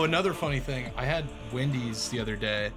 Oh, 0.00 0.04
another 0.04 0.32
funny 0.32 0.60
thing. 0.60 0.90
I 0.96 1.04
had 1.04 1.26
Wendy's 1.52 2.08
the 2.08 2.20
other 2.20 2.34
day, 2.36 2.70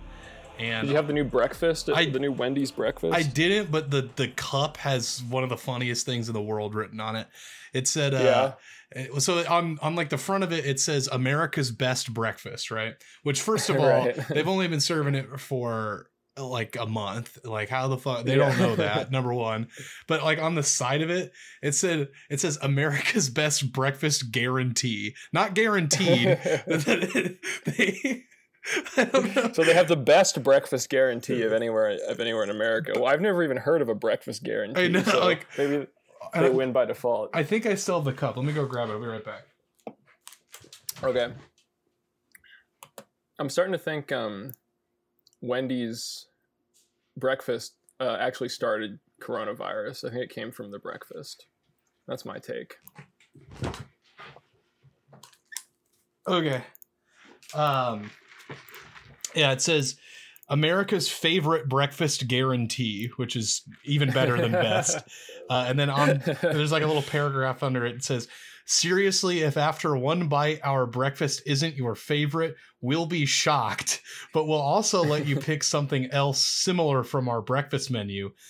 and 0.59 0.87
Did 0.87 0.91
you 0.91 0.95
have 0.97 1.07
the 1.07 1.13
new 1.13 1.23
breakfast? 1.23 1.89
I- 1.89 2.05
the 2.09 2.19
new 2.19 2.31
Wendy's 2.33 2.69
breakfast? 2.71 3.15
I 3.15 3.23
didn't, 3.23 3.71
but 3.71 3.89
the 3.91 4.09
the 4.17 4.27
cup 4.29 4.75
has 4.77 5.23
one 5.29 5.43
of 5.43 5.49
the 5.49 5.57
funniest 5.57 6.05
things 6.05 6.27
in 6.27 6.33
the 6.33 6.41
world 6.41 6.75
written 6.75 6.99
on 6.99 7.15
it. 7.15 7.27
It 7.73 7.87
said, 7.87 8.13
uh, 8.13 8.55
it- 8.91 9.21
so 9.21 9.43
on 9.47 9.79
on 9.81 9.95
like 9.95 10.09
the 10.09 10.17
front 10.17 10.43
of 10.43 10.51
it, 10.51 10.65
it 10.65 10.79
says 10.81 11.07
America's 11.11 11.71
best 11.71 12.13
breakfast, 12.13 12.69
right? 12.71 12.95
Which 13.23 13.41
first 13.41 13.69
of 13.69 13.77
all, 13.79 13.85
Right. 13.87 14.15
they've 14.29 14.47
only 14.47 14.67
been 14.67 14.81
serving 14.81 15.15
it 15.15 15.39
for 15.39 16.07
like 16.37 16.75
a 16.79 16.85
month. 16.85 17.37
Like 17.43 17.69
how 17.69 17.87
the 17.87 17.97
fuck 17.97 18.25
they 18.25 18.37
Yeah. 18.37 18.49
don't 18.49 18.59
know 18.59 18.75
that 18.77 19.11
number 19.11 19.33
one. 19.33 19.67
But 20.07 20.23
like 20.23 20.39
on 20.41 20.55
the 20.55 20.63
side 20.63 21.01
of 21.01 21.09
it, 21.09 21.31
it 21.61 21.73
said 21.73 22.09
it 22.29 22.39
says 22.39 22.57
America's 22.61 23.29
best 23.29 23.71
breakfast 23.71 24.31
guarantee, 24.31 25.15
not 25.31 25.53
guaranteed. 25.53 26.27
they, 26.67 28.23
I 28.97 29.03
don't 29.05 29.35
know. 29.35 29.51
So 29.53 29.63
they 29.63 29.73
have 29.73 29.87
the 29.89 29.97
best 29.97 30.41
breakfast 30.41 30.89
guarantee 30.89 31.41
of 31.43 31.51
anywhere 31.53 31.97
of 32.07 32.19
anywhere 32.19 32.43
in 32.43 32.49
America. 32.49 32.93
Well, 32.95 33.07
I've 33.07 33.21
never 33.21 33.43
even 33.43 33.57
heard 33.57 33.81
of 33.81 33.89
a 33.89 33.95
breakfast 33.95 34.43
guarantee. 34.43 34.81
I 34.85 34.87
know, 34.87 35.03
so 35.03 35.19
like- 35.19 35.45
maybe 35.57 35.87
they 36.33 36.49
win 36.49 36.71
by 36.71 36.85
default. 36.85 37.29
I 37.33 37.43
think 37.43 37.65
I 37.65 37.75
still 37.75 37.95
have 37.95 38.05
the 38.05 38.13
cup. 38.13 38.37
Let 38.37 38.45
me 38.45 38.53
go 38.53 38.65
grab 38.65 38.89
it. 38.89 38.93
I'll 38.93 38.99
be 38.99 39.05
right 39.05 39.23
back. 39.23 39.43
Okay. 41.03 41.33
I'm 43.39 43.49
starting 43.49 43.73
to 43.73 43.77
think 43.77 44.11
um, 44.11 44.53
Wendy's 45.43 46.27
breakfast 47.17 47.73
uh, 47.99 48.17
actually 48.19 48.49
started 48.49 48.97
coronavirus. 49.21 50.05
I 50.05 50.09
think 50.09 50.23
it 50.23 50.33
came 50.33 50.51
from 50.51 50.71
the 50.71 50.79
breakfast. 50.79 51.45
That's 52.07 52.25
my 52.25 52.39
take. 52.39 52.75
Okay. 56.27 56.63
Um 57.53 58.09
yeah, 59.35 59.51
it 59.51 59.61
says 59.61 59.97
America's 60.47 61.09
favorite 61.09 61.67
breakfast 61.67 62.27
guarantee, 62.27 63.11
which 63.17 63.35
is 63.35 63.63
even 63.83 64.11
better 64.11 64.37
than 64.37 64.51
best. 64.51 64.97
Uh, 65.49 65.65
and 65.67 65.77
then 65.77 65.89
on 65.89 66.23
there's 66.41 66.71
like 66.71 66.83
a 66.83 66.87
little 66.87 67.01
paragraph 67.01 67.63
under 67.63 67.85
it. 67.85 67.95
It 67.95 68.03
says, 68.03 68.29
"Seriously, 68.65 69.41
if 69.41 69.57
after 69.57 69.95
one 69.95 70.27
bite 70.27 70.59
our 70.63 70.85
breakfast 70.85 71.41
isn't 71.45 71.75
your 71.75 71.95
favorite, 71.95 72.55
we'll 72.81 73.05
be 73.05 73.25
shocked, 73.25 74.01
but 74.33 74.45
we'll 74.45 74.61
also 74.61 75.03
let 75.03 75.25
you 75.25 75.35
pick 75.39 75.63
something 75.63 76.09
else 76.11 76.45
similar 76.45 77.03
from 77.03 77.27
our 77.29 77.41
breakfast 77.41 77.91
menu." 77.91 78.31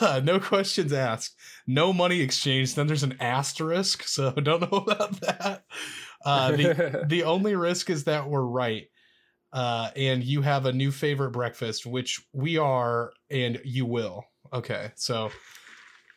Uh, 0.00 0.20
no 0.22 0.38
questions 0.38 0.92
asked. 0.92 1.34
No 1.66 1.92
money 1.92 2.20
exchanged. 2.20 2.76
Then 2.76 2.86
there's 2.86 3.02
an 3.02 3.16
asterisk, 3.20 4.02
so 4.04 4.30
don't 4.42 4.60
know 4.60 4.78
about 4.78 5.20
that. 5.20 5.64
Uh, 6.24 6.52
the 6.52 7.04
the 7.06 7.22
only 7.24 7.56
risk 7.56 7.90
is 7.90 8.04
that 8.04 8.28
we're 8.28 8.42
right. 8.42 8.88
Uh, 9.52 9.90
and 9.96 10.22
you 10.22 10.42
have 10.42 10.66
a 10.66 10.72
new 10.72 10.90
favorite 10.90 11.30
breakfast, 11.30 11.86
which 11.86 12.20
we 12.32 12.58
are, 12.58 13.12
and 13.30 13.60
you 13.64 13.86
will. 13.86 14.24
Okay, 14.52 14.90
so 14.96 15.30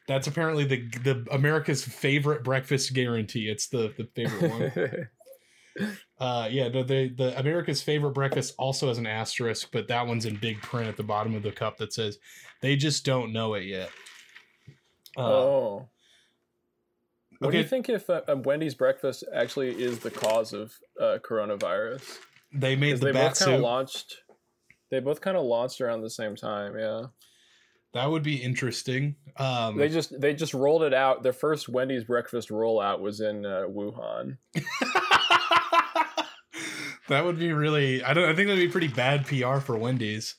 that's 0.10 0.26
apparently 0.26 0.66
the 0.66 0.88
the 1.04 1.26
America's 1.32 1.86
favorite 1.86 2.44
breakfast 2.44 2.94
guarantee. 2.94 3.48
It's 3.48 3.68
the 3.68 3.94
the 3.98 4.10
favorite 4.16 4.52
one. 4.52 5.08
Uh, 6.20 6.50
yeah, 6.52 6.68
the, 6.68 6.84
the 6.84 7.08
the 7.08 7.40
America's 7.40 7.82
favorite 7.82 8.12
breakfast 8.12 8.54
also 8.58 8.90
has 8.90 8.98
an 8.98 9.08
asterisk, 9.08 9.70
but 9.72 9.88
that 9.88 10.06
one's 10.06 10.26
in 10.26 10.36
big 10.36 10.62
print 10.62 10.90
at 10.90 10.98
the 10.98 11.04
bottom 11.04 11.34
of 11.36 11.42
the 11.42 11.54
cup 11.54 11.78
that 11.78 11.94
says 11.94 12.18
they 12.62 12.76
just 12.76 13.06
don't 13.06 13.32
know 13.32 13.54
it 13.54 13.64
yet. 13.64 13.90
Uh, 15.16 15.22
oh. 15.22 15.90
What 17.38 17.52
do 17.52 17.58
you 17.60 17.64
think 17.64 17.88
if 17.88 18.10
uh, 18.10 18.24
uh, 18.28 18.36
Wendy's 18.36 18.76
breakfast 18.76 19.24
actually 19.34 19.82
is 19.82 20.00
the 20.00 20.12
cause 20.12 20.52
of 20.52 20.74
uh, 21.00 21.20
coronavirus? 21.24 22.18
they 22.52 22.76
made 22.76 22.98
the 22.98 23.06
they 23.06 23.12
both 23.14 23.40
kind 23.40 23.54
of 23.54 23.62
launched. 23.62 24.18
They 24.92 25.00
both 25.00 25.22
kind 25.22 25.38
of 25.38 25.46
launched 25.46 25.80
around 25.80 26.02
the 26.02 26.10
same 26.10 26.36
time. 26.36 26.78
Yeah. 26.78 27.04
That 27.94 28.10
would 28.12 28.22
be 28.24 28.36
interesting. 28.36 29.16
Um, 29.38 29.78
They 29.78 29.90
just 29.90 30.20
they 30.22 30.34
just 30.36 30.54
rolled 30.54 30.84
it 30.84 30.94
out. 30.94 31.24
Their 31.24 31.34
first 31.34 31.68
Wendy's 31.70 32.04
breakfast 32.04 32.50
rollout 32.50 33.00
was 33.00 33.20
in 33.20 33.46
uh, 33.46 33.64
Wuhan. 33.68 34.38
that 37.08 37.26
would 37.26 37.40
be 37.40 37.52
really. 37.54 38.04
I 38.04 38.14
don't. 38.14 38.26
I 38.26 38.36
think 38.36 38.48
that'd 38.48 38.64
be 38.64 38.68
pretty 38.72 38.88
bad 38.90 39.26
PR 39.26 39.58
for 39.58 39.78
Wendy's. 39.78 40.36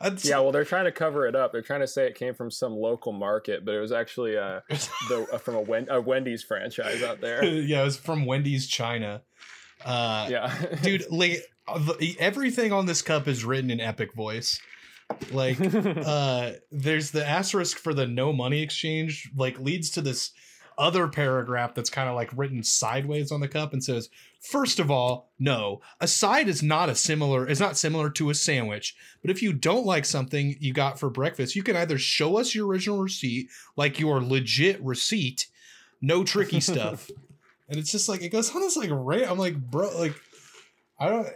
I'd 0.00 0.22
Yeah, 0.24 0.40
well, 0.40 0.52
they're 0.52 0.64
trying 0.64 0.84
to 0.84 0.92
cover 0.92 1.26
it 1.26 1.34
up. 1.34 1.52
They're 1.52 1.62
trying 1.62 1.80
to 1.80 1.86
say 1.86 2.06
it 2.06 2.14
came 2.16 2.34
from 2.34 2.50
some 2.50 2.74
local 2.74 3.12
market, 3.12 3.64
but 3.64 3.74
it 3.74 3.80
was 3.80 3.92
actually 3.92 4.36
uh, 4.36 4.60
the 5.08 5.26
uh, 5.32 5.38
from 5.38 5.54
a, 5.56 5.60
Wen- 5.60 5.88
a 5.90 6.00
Wendy's 6.00 6.42
franchise 6.42 7.02
out 7.02 7.20
there. 7.20 7.44
yeah, 7.44 7.80
it 7.82 7.84
was 7.84 7.96
from 7.96 8.26
Wendy's 8.26 8.66
China. 8.66 9.22
Uh, 9.84 10.26
Yeah, 10.30 10.54
dude, 10.82 11.04
like 11.10 11.42
uh, 11.68 11.78
the- 11.78 12.16
everything 12.18 12.72
on 12.72 12.86
this 12.86 13.02
cup 13.02 13.26
is 13.28 13.44
written 13.44 13.70
in 13.70 13.80
epic 13.80 14.14
voice. 14.14 14.60
Like, 15.32 15.58
uh, 15.84 16.52
there's 16.70 17.10
the 17.10 17.26
asterisk 17.26 17.78
for 17.78 17.94
the 17.94 18.06
no 18.06 18.32
money 18.32 18.62
exchange. 18.62 19.30
Like, 19.36 19.58
leads 19.58 19.90
to 19.90 20.00
this 20.00 20.32
other 20.78 21.08
paragraph 21.08 21.74
that's 21.74 21.90
kind 21.90 22.08
of 22.08 22.14
like 22.14 22.30
written 22.36 22.62
sideways 22.62 23.32
on 23.32 23.40
the 23.40 23.48
cup 23.48 23.72
and 23.72 23.82
says, 23.82 24.10
First 24.40 24.78
of 24.78 24.90
all, 24.90 25.32
no, 25.38 25.80
a 26.00 26.06
side 26.06 26.48
is 26.48 26.62
not 26.62 26.88
a 26.88 26.94
similar 26.94 27.48
is 27.48 27.58
not 27.58 27.76
similar 27.76 28.10
to 28.10 28.30
a 28.30 28.34
sandwich. 28.34 28.94
But 29.22 29.30
if 29.30 29.42
you 29.42 29.52
don't 29.52 29.86
like 29.86 30.04
something 30.04 30.56
you 30.60 30.72
got 30.72 31.00
for 31.00 31.10
breakfast, 31.10 31.56
you 31.56 31.62
can 31.62 31.76
either 31.76 31.98
show 31.98 32.38
us 32.38 32.54
your 32.54 32.66
original 32.68 33.02
receipt, 33.02 33.48
like 33.76 33.98
your 33.98 34.22
legit 34.22 34.80
receipt, 34.82 35.46
no 36.00 36.22
tricky 36.22 36.60
stuff. 36.60 37.10
and 37.68 37.78
it's 37.78 37.90
just 37.90 38.08
like 38.08 38.22
it 38.22 38.28
goes 38.28 38.54
on 38.54 38.60
this 38.60 38.76
like 38.76 38.90
rant. 38.92 39.30
I'm 39.30 39.38
like, 39.38 39.56
bro, 39.56 39.98
like 39.98 40.14
I 41.00 41.08
don't 41.08 41.28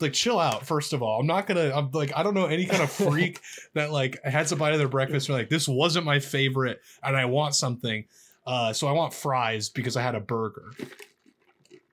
like 0.00 0.12
chill 0.12 0.38
out. 0.38 0.66
First 0.66 0.92
of 0.92 1.02
all, 1.02 1.20
I'm 1.20 1.26
not 1.26 1.46
gonna. 1.46 1.72
I'm 1.74 1.90
like 1.92 2.12
I 2.16 2.22
don't 2.22 2.34
know 2.34 2.46
any 2.46 2.66
kind 2.66 2.82
of 2.82 2.90
freak 2.90 3.40
that 3.74 3.92
like 3.92 4.22
had 4.24 4.48
some 4.48 4.58
bite 4.58 4.72
of 4.72 4.78
their 4.78 4.88
breakfast 4.88 5.28
and 5.28 5.38
like 5.38 5.48
this 5.48 5.68
wasn't 5.68 6.04
my 6.04 6.18
favorite 6.18 6.80
and 7.02 7.16
I 7.16 7.24
want 7.26 7.54
something. 7.54 8.04
Uh, 8.46 8.72
so 8.72 8.88
I 8.88 8.92
want 8.92 9.12
fries 9.12 9.68
because 9.68 9.96
I 9.96 10.02
had 10.02 10.14
a 10.14 10.20
burger. 10.20 10.72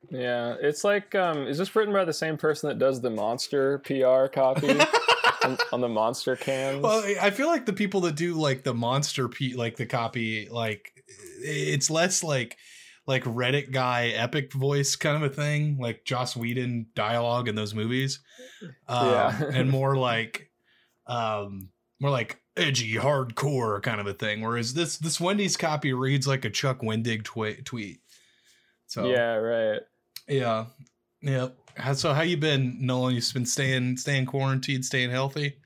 yeah. 0.10 0.56
It's 0.60 0.84
like, 0.84 1.14
um, 1.14 1.46
is 1.46 1.58
this 1.58 1.76
written 1.76 1.94
by 1.94 2.06
the 2.06 2.14
same 2.14 2.38
person 2.38 2.70
that 2.70 2.80
does 2.80 3.02
the 3.02 3.10
Monster 3.10 3.80
PR 3.80 4.28
copy 4.28 4.70
on, 5.44 5.58
on 5.72 5.82
the 5.82 5.90
Monster 5.90 6.36
cans? 6.36 6.82
Well, 6.82 7.04
I 7.22 7.30
feel 7.32 7.48
like 7.48 7.66
the 7.66 7.74
people 7.74 8.02
that 8.02 8.16
do 8.16 8.34
like 8.34 8.64
the 8.64 8.74
monster 8.74 9.28
pe 9.28 9.54
like 9.54 9.76
the 9.76 9.86
copy, 9.86 10.48
like 10.50 11.04
it's 11.40 11.90
less 11.90 12.24
like 12.24 12.58
like 13.08 13.24
Reddit 13.24 13.72
guy 13.72 14.08
epic 14.10 14.52
voice 14.54 14.96
kind 14.96 15.16
of 15.24 15.32
a 15.32 15.34
thing, 15.34 15.78
like 15.80 16.04
Joss 16.06 16.36
Whedon 16.36 16.88
dialogue 16.94 17.48
in 17.48 17.56
those 17.56 17.74
movies. 17.74 18.20
Um, 18.88 19.08
Yeah. 19.10 19.42
and 19.54 19.70
more 19.80 19.96
like 19.96 20.52
um 21.08 21.70
more 22.00 22.12
like 22.12 22.42
edgy 22.58 22.96
hardcore 22.96 23.82
kind 23.82 24.02
of 24.02 24.08
a 24.08 24.14
thing. 24.14 24.42
Whereas 24.42 24.74
this 24.74 24.98
this 24.98 25.20
Wendy's 25.22 25.56
copy 25.58 25.94
reads 25.94 26.28
like 26.28 26.44
a 26.46 26.50
Chuck 26.50 26.82
Wendig 26.82 27.24
twi- 27.24 27.62
tweet. 27.64 28.02
So 28.88 29.08
yeah, 29.10 29.36
right. 29.36 29.80
yeah. 30.28 30.66
Yeah. 31.22 31.50
So 31.94 32.14
how 32.14 32.22
you 32.22 32.38
been, 32.38 32.78
Nolan? 32.86 33.16
You've 33.16 33.34
been 33.34 33.46
staying 33.46 33.98
staying 33.98 34.26
quarantined, 34.26 34.86
staying 34.86 35.10
healthy? 35.12 35.58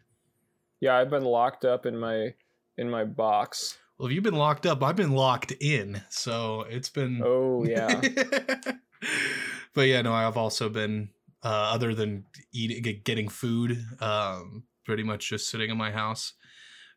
Yeah, 0.79 0.95
I've 0.97 1.09
been 1.09 1.23
locked 1.25 1.65
up 1.65 1.85
in 1.85 1.97
my 1.97 2.33
in 2.77 2.89
my 2.89 3.03
box. 3.03 3.77
Well, 4.01 4.09
if 4.09 4.15
you've 4.15 4.23
been 4.23 4.33
locked 4.33 4.65
up, 4.65 4.81
I've 4.81 4.95
been 4.95 5.11
locked 5.11 5.51
in. 5.59 6.01
So 6.09 6.65
it's 6.67 6.89
been. 6.89 7.21
Oh 7.23 7.63
yeah. 7.63 8.01
but 9.75 9.81
yeah, 9.81 10.01
no, 10.01 10.11
I've 10.11 10.37
also 10.37 10.69
been, 10.69 11.09
uh, 11.43 11.69
other 11.71 11.93
than 11.93 12.25
eating, 12.51 13.01
getting 13.03 13.29
food, 13.29 13.85
um, 13.99 14.63
pretty 14.85 15.03
much 15.03 15.29
just 15.29 15.51
sitting 15.51 15.69
in 15.69 15.77
my 15.77 15.91
house. 15.91 16.33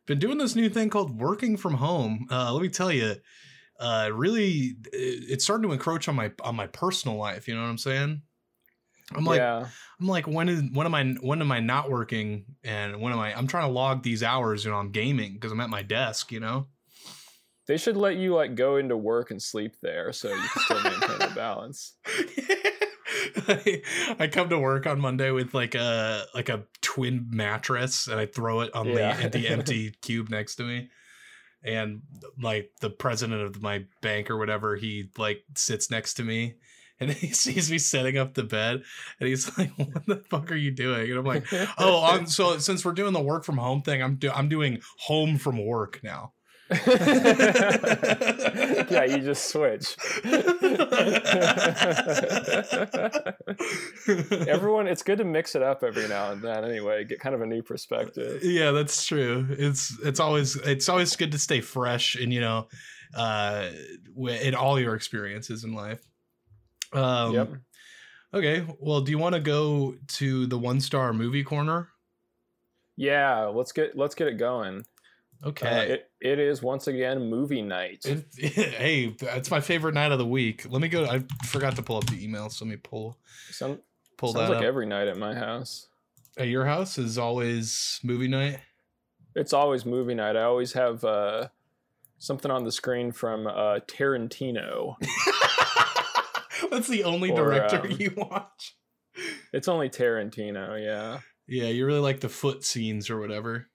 Been 0.06 0.19
doing 0.19 0.39
this 0.39 0.56
new 0.56 0.71
thing 0.71 0.89
called 0.89 1.21
working 1.21 1.59
from 1.59 1.75
home. 1.75 2.27
Uh, 2.31 2.55
let 2.55 2.62
me 2.62 2.71
tell 2.71 2.91
you, 2.91 3.17
uh, 3.79 4.09
really, 4.11 4.77
it's 4.91 5.45
starting 5.45 5.69
to 5.69 5.75
encroach 5.75 6.09
on 6.09 6.15
my 6.15 6.33
on 6.43 6.56
my 6.56 6.69
personal 6.69 7.19
life. 7.19 7.47
You 7.47 7.55
know 7.55 7.61
what 7.61 7.69
I'm 7.69 7.77
saying? 7.77 8.23
I'm 9.15 9.27
like, 9.27 9.41
yeah. 9.41 9.67
I'm 10.01 10.09
like, 10.09 10.27
when 10.27 10.49
is 10.49 10.62
when 10.73 10.87
am 10.87 10.95
I 10.95 11.05
when 11.21 11.43
am 11.43 11.53
I 11.53 11.61
not 11.61 11.91
working 11.91 12.47
and 12.65 12.99
when 13.03 13.12
am 13.12 13.19
I? 13.19 13.37
I'm 13.37 13.47
trying 13.47 13.67
to 13.67 13.73
log 13.73 14.03
these 14.03 14.23
hours. 14.23 14.65
You 14.65 14.71
know, 14.71 14.79
I'm 14.79 14.91
gaming 14.91 15.35
because 15.35 15.53
I'm 15.53 15.61
at 15.61 15.69
my 15.69 15.83
desk. 15.83 16.33
You 16.33 16.41
know. 16.41 16.69
They 17.67 17.77
should 17.79 17.97
let 17.97 18.17
you 18.17 18.35
like 18.35 18.55
go 18.55 18.77
into 18.77 18.97
work 18.97 19.31
and 19.31 19.41
sleep 19.43 19.77
there 19.81 20.13
so 20.13 20.29
you 20.29 20.35
can 20.35 20.63
still 20.65 20.83
maintain 20.83 21.19
the 21.19 21.33
balance. 21.35 21.97
I, 23.49 23.83
I 24.19 24.27
come 24.29 24.49
to 24.51 24.59
work 24.59 24.87
on 24.87 25.01
Monday 25.01 25.31
with 25.31 25.55
like 25.55 25.75
a 25.75 26.25
like 26.35 26.49
a 26.49 26.65
twin 26.83 27.27
mattress 27.31 28.07
and 28.07 28.19
I 28.21 28.27
throw 28.27 28.61
it 28.61 28.75
on 28.75 28.89
Yeah. 28.89 29.29
the 29.29 29.39
the 29.41 29.49
empty 29.49 29.91
cube 30.03 30.29
next 30.31 30.57
to 30.57 30.63
me. 30.65 30.91
And 31.63 32.03
like 32.41 32.71
the 32.81 32.91
president 32.91 33.41
of 33.43 33.63
my 33.63 33.85
bank 34.03 34.31
or 34.31 34.37
whatever, 34.37 34.77
he 34.77 35.11
like 35.17 35.43
sits 35.55 35.91
next 35.91 36.15
to 36.15 36.23
me 36.25 36.57
and 37.01 37.11
he 37.13 37.29
sees 37.29 37.71
me 37.71 37.79
setting 37.79 38.19
up 38.19 38.35
the 38.35 38.45
bed 38.45 38.83
and 39.21 39.29
he's 39.29 39.57
like, 39.57 39.71
"What 39.79 40.07
the 40.07 40.17
fuck 40.29 40.53
are 40.53 40.57
you 40.57 40.71
doing?" 40.71 41.09
And 41.11 41.19
I'm 41.19 41.25
like, 41.25 41.47
"Oh, 41.79 42.05
I'm 42.05 42.27
so 42.27 42.59
since 42.59 42.85
we're 42.85 42.93
doing 42.93 43.15
the 43.15 43.23
work 43.23 43.45
from 43.45 43.57
home 43.57 43.81
thing, 43.83 44.03
I'm 44.03 44.17
do- 44.17 44.31
I'm 44.33 44.49
doing 44.49 44.81
home 44.99 45.39
from 45.39 45.65
work 45.65 46.01
now." 46.05 46.33
yeah, 48.91 49.05
you 49.05 49.21
just 49.21 49.50
switch. 49.50 49.97
Everyone, 54.49 54.87
it's 54.87 55.03
good 55.03 55.19
to 55.19 55.25
mix 55.25 55.55
it 55.55 55.62
up 55.62 55.82
every 55.82 56.09
now 56.09 56.32
and 56.32 56.43
then. 56.43 56.65
Anyway, 56.65 57.05
get 57.05 57.21
kind 57.21 57.35
of 57.35 57.43
a 57.43 57.47
new 57.47 57.62
perspective. 57.62 58.43
yeah, 58.43 58.73
that's 58.73 59.06
true. 59.06 59.47
It's 59.50 59.97
it's 60.03 60.21
always 60.21 60.56
it's 60.56 60.88
always 60.88 61.15
good 61.17 61.32
to 61.32 61.38
stay 61.38 61.61
fresh 61.61 62.15
and 62.15 62.32
you 62.32 62.41
know, 62.41 62.69
uh, 63.17 63.69
in 64.17 64.55
all 64.55 64.81
your 64.81 64.94
experiences 64.94 65.65
in 65.65 65.75
life. 65.75 66.00
Um, 66.93 67.35
yep. 67.35 67.53
Okay. 68.32 68.67
Well, 68.81 69.00
do 69.00 69.12
you 69.12 69.19
want 69.19 69.35
to 69.35 69.41
go 69.41 69.94
to 70.09 70.47
the 70.47 70.59
one 70.59 70.81
star 70.81 71.12
movie 71.12 71.44
corner? 71.44 71.88
Yeah, 72.97 73.47
let's 73.47 73.73
get 73.73 73.97
let's 73.97 74.15
get 74.15 74.29
it 74.29 74.38
going. 74.38 74.85
Uh, 75.44 75.49
Okay. 75.49 75.93
it, 75.93 76.11
it 76.20 76.38
is 76.38 76.62
once 76.62 76.87
again 76.87 77.29
movie 77.29 77.61
night. 77.62 78.05
It, 78.06 78.25
hey, 78.75 79.14
that's 79.20 79.50
my 79.50 79.61
favorite 79.61 79.94
night 79.94 80.11
of 80.11 80.19
the 80.19 80.26
week. 80.26 80.64
Let 80.69 80.81
me 80.81 80.88
go. 80.88 81.05
I 81.05 81.23
forgot 81.46 81.76
to 81.76 81.82
pull 81.82 81.96
up 81.99 82.06
the 82.06 82.23
email, 82.25 82.49
so 82.49 82.64
let 82.64 82.70
me 82.70 82.76
pull 82.76 83.19
Some, 83.50 83.81
pull 84.17 84.32
sounds 84.32 84.49
that 84.49 84.55
like 84.55 84.62
up. 84.62 84.64
every 84.64 84.87
night 84.87 85.08
at 85.08 85.19
my 85.19 85.35
house. 85.35 85.88
At 86.38 86.49
your 86.49 86.64
house 86.64 86.96
is 86.99 87.19
always 87.19 88.00
movie 88.02 88.29
night. 88.29 88.61
It's 89.37 89.52
always 89.52 89.85
movie 89.85 90.14
night. 90.14 90.37
I 90.37 90.43
always 90.44 90.73
have 90.73 91.05
uh, 91.05 91.49
something 92.19 92.50
on 92.50 92.64
the 92.64 92.73
screen 92.73 93.12
from 93.12 93.46
uh, 93.46 93.81
Tarantino. 93.87 94.94
That's 96.70 96.88
the 96.88 97.05
only 97.05 97.31
Or, 97.31 97.37
director 97.37 97.81
um, 97.82 97.91
you 97.99 98.12
watch. 98.17 98.76
It's 99.52 99.69
only 99.69 99.88
Tarantino, 99.91 100.82
yeah. 100.82 101.20
Yeah, 101.46 101.69
you 101.69 101.85
really 101.87 102.00
like 102.00 102.20
the 102.20 102.29
foot 102.29 102.64
scenes 102.64 103.11
or 103.11 103.20
whatever. 103.20 103.69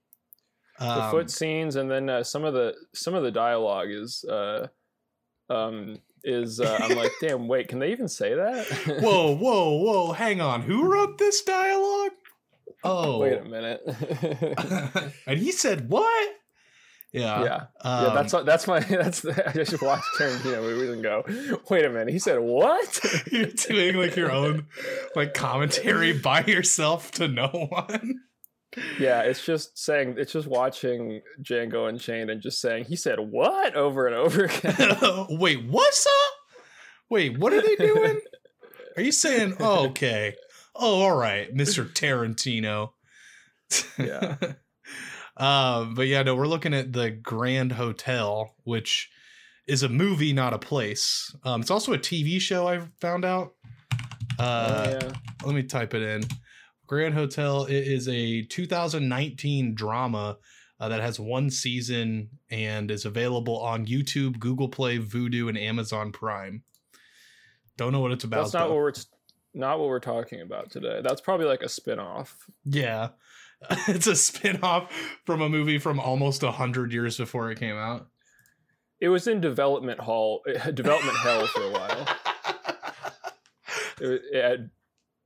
The 0.79 1.03
Um, 1.03 1.11
foot 1.11 1.29
scenes 1.29 1.75
and 1.75 1.91
then 1.91 2.09
uh, 2.09 2.23
some 2.23 2.45
of 2.45 2.53
the 2.53 2.73
some 2.93 3.13
of 3.13 3.23
the 3.23 3.31
dialogue 3.31 3.89
is 3.89 4.23
uh, 4.23 4.67
um, 5.49 5.99
is 6.23 6.59
uh, 6.59 6.77
I'm 6.81 6.95
like, 6.97 7.11
damn, 7.21 7.47
wait, 7.47 7.67
can 7.67 7.79
they 7.79 7.91
even 7.91 8.07
say 8.07 8.33
that? 8.35 8.65
whoa, 9.01 9.35
whoa, 9.35 9.77
whoa! 9.77 10.11
Hang 10.13 10.41
on. 10.41 10.61
Who 10.61 10.91
wrote 10.91 11.17
this 11.17 11.41
dialogue? 11.43 12.11
Oh, 12.83 13.19
wait 13.19 13.37
a 13.37 13.43
minute. 13.43 13.81
and 15.27 15.37
he 15.37 15.51
said 15.51 15.89
what? 15.89 16.35
Yeah, 17.11 17.43
yeah. 17.43 17.55
um, 17.81 18.05
yeah, 18.05 18.13
that's 18.13 18.31
that's 18.45 18.67
my 18.67 18.79
that's 18.79 19.21
the, 19.21 19.49
I 19.49 19.51
just 19.53 19.81
watch 19.81 20.03
Tarantino 20.17 20.61
movies 20.61 20.91
and 20.91 21.01
go, 21.01 21.25
wait 21.69 21.83
a 21.83 21.89
minute, 21.89 22.09
he 22.13 22.19
said 22.19 22.39
what? 22.39 22.99
you're 23.31 23.47
doing 23.47 23.97
like 23.97 24.15
your 24.15 24.31
own 24.31 24.67
like 25.15 25.33
commentary 25.33 26.13
by 26.13 26.43
yourself 26.45 27.11
to 27.13 27.27
no 27.27 27.47
one. 27.47 28.21
Yeah, 28.99 29.21
it's 29.21 29.43
just 29.45 29.77
saying 29.77 30.15
it's 30.17 30.33
just 30.33 30.47
watching 30.47 31.21
Django 31.41 31.89
Unchained 31.89 32.29
and 32.29 32.41
just 32.41 32.61
saying 32.61 32.85
he 32.85 32.95
said 32.95 33.19
what 33.19 33.75
over 33.75 34.07
and 34.07 34.15
over 34.15 34.45
again. 34.45 35.27
Wait, 35.29 35.63
what's 35.65 36.05
up? 36.05 36.33
Wait, 37.09 37.37
what 37.39 37.53
are 37.53 37.61
they 37.61 37.75
doing? 37.75 38.19
Are 38.95 39.01
you 39.01 39.11
saying, 39.11 39.55
oh, 39.59 39.85
okay. 39.89 40.35
Oh, 40.75 41.01
all 41.01 41.15
right, 41.15 41.53
Mr. 41.53 41.91
Tarantino. 41.91 42.91
Yeah. 43.97 44.35
um, 45.37 45.95
but 45.95 46.07
yeah, 46.07 46.21
no, 46.23 46.35
we're 46.35 46.47
looking 46.47 46.73
at 46.73 46.93
the 46.93 47.09
Grand 47.09 47.71
Hotel, 47.71 48.53
which 48.63 49.09
is 49.67 49.83
a 49.83 49.89
movie, 49.89 50.33
not 50.33 50.53
a 50.53 50.59
place. 50.59 51.35
Um, 51.43 51.61
it's 51.61 51.71
also 51.71 51.93
a 51.93 51.97
TV 51.97 52.39
show, 52.39 52.67
I 52.67 52.81
found 53.01 53.25
out. 53.25 53.53
Uh, 54.37 54.85
oh, 54.85 54.91
yeah. 54.91 55.13
let 55.43 55.55
me 55.55 55.63
type 55.63 55.93
it 55.93 56.01
in. 56.01 56.23
Grand 56.89 57.13
Hotel. 57.13 57.65
It 57.65 57.87
is 57.87 58.07
a 58.07 58.41
2019 58.41 59.75
drama 59.75 60.39
uh, 60.79 60.89
that 60.89 61.01
has 61.01 61.19
one 61.19 61.51
season 61.51 62.31
and 62.49 62.89
is 62.89 63.05
available 63.05 63.59
on 63.59 63.85
YouTube, 63.85 64.39
Google 64.39 64.67
Play, 64.67 64.97
Vudu, 64.97 65.49
and 65.49 65.57
Amazon 65.57 66.11
Prime. 66.11 66.63
Don't 67.77 67.91
know 67.91 67.99
what 67.99 68.11
it's 68.11 68.23
about. 68.23 68.41
That's 68.41 68.53
not 68.55 68.63
though. 68.63 68.73
what 68.73 68.77
we're 68.77 68.91
t- 68.91 69.03
not 69.53 69.77
what 69.77 69.87
we're 69.87 69.99
talking 69.99 70.41
about 70.41 70.71
today. 70.71 71.01
That's 71.03 71.21
probably 71.21 71.45
like 71.45 71.61
a 71.61 71.69
spin-off. 71.69 72.35
Yeah, 72.65 73.09
it's 73.87 74.07
a 74.07 74.15
spin-off 74.15 74.91
from 75.27 75.41
a 75.41 75.47
movie 75.47 75.77
from 75.77 75.99
almost 75.99 76.41
a 76.41 76.51
hundred 76.51 76.91
years 76.91 77.17
before 77.17 77.51
it 77.51 77.59
came 77.59 77.75
out. 77.75 78.07
It 78.99 79.09
was 79.09 79.27
in 79.27 79.41
development 79.41 79.99
hall, 79.99 80.41
development 80.73 81.17
hell 81.17 81.45
for 81.45 81.61
a 81.61 81.71
while. 81.71 82.07
It, 84.01 84.21
it 84.31 84.61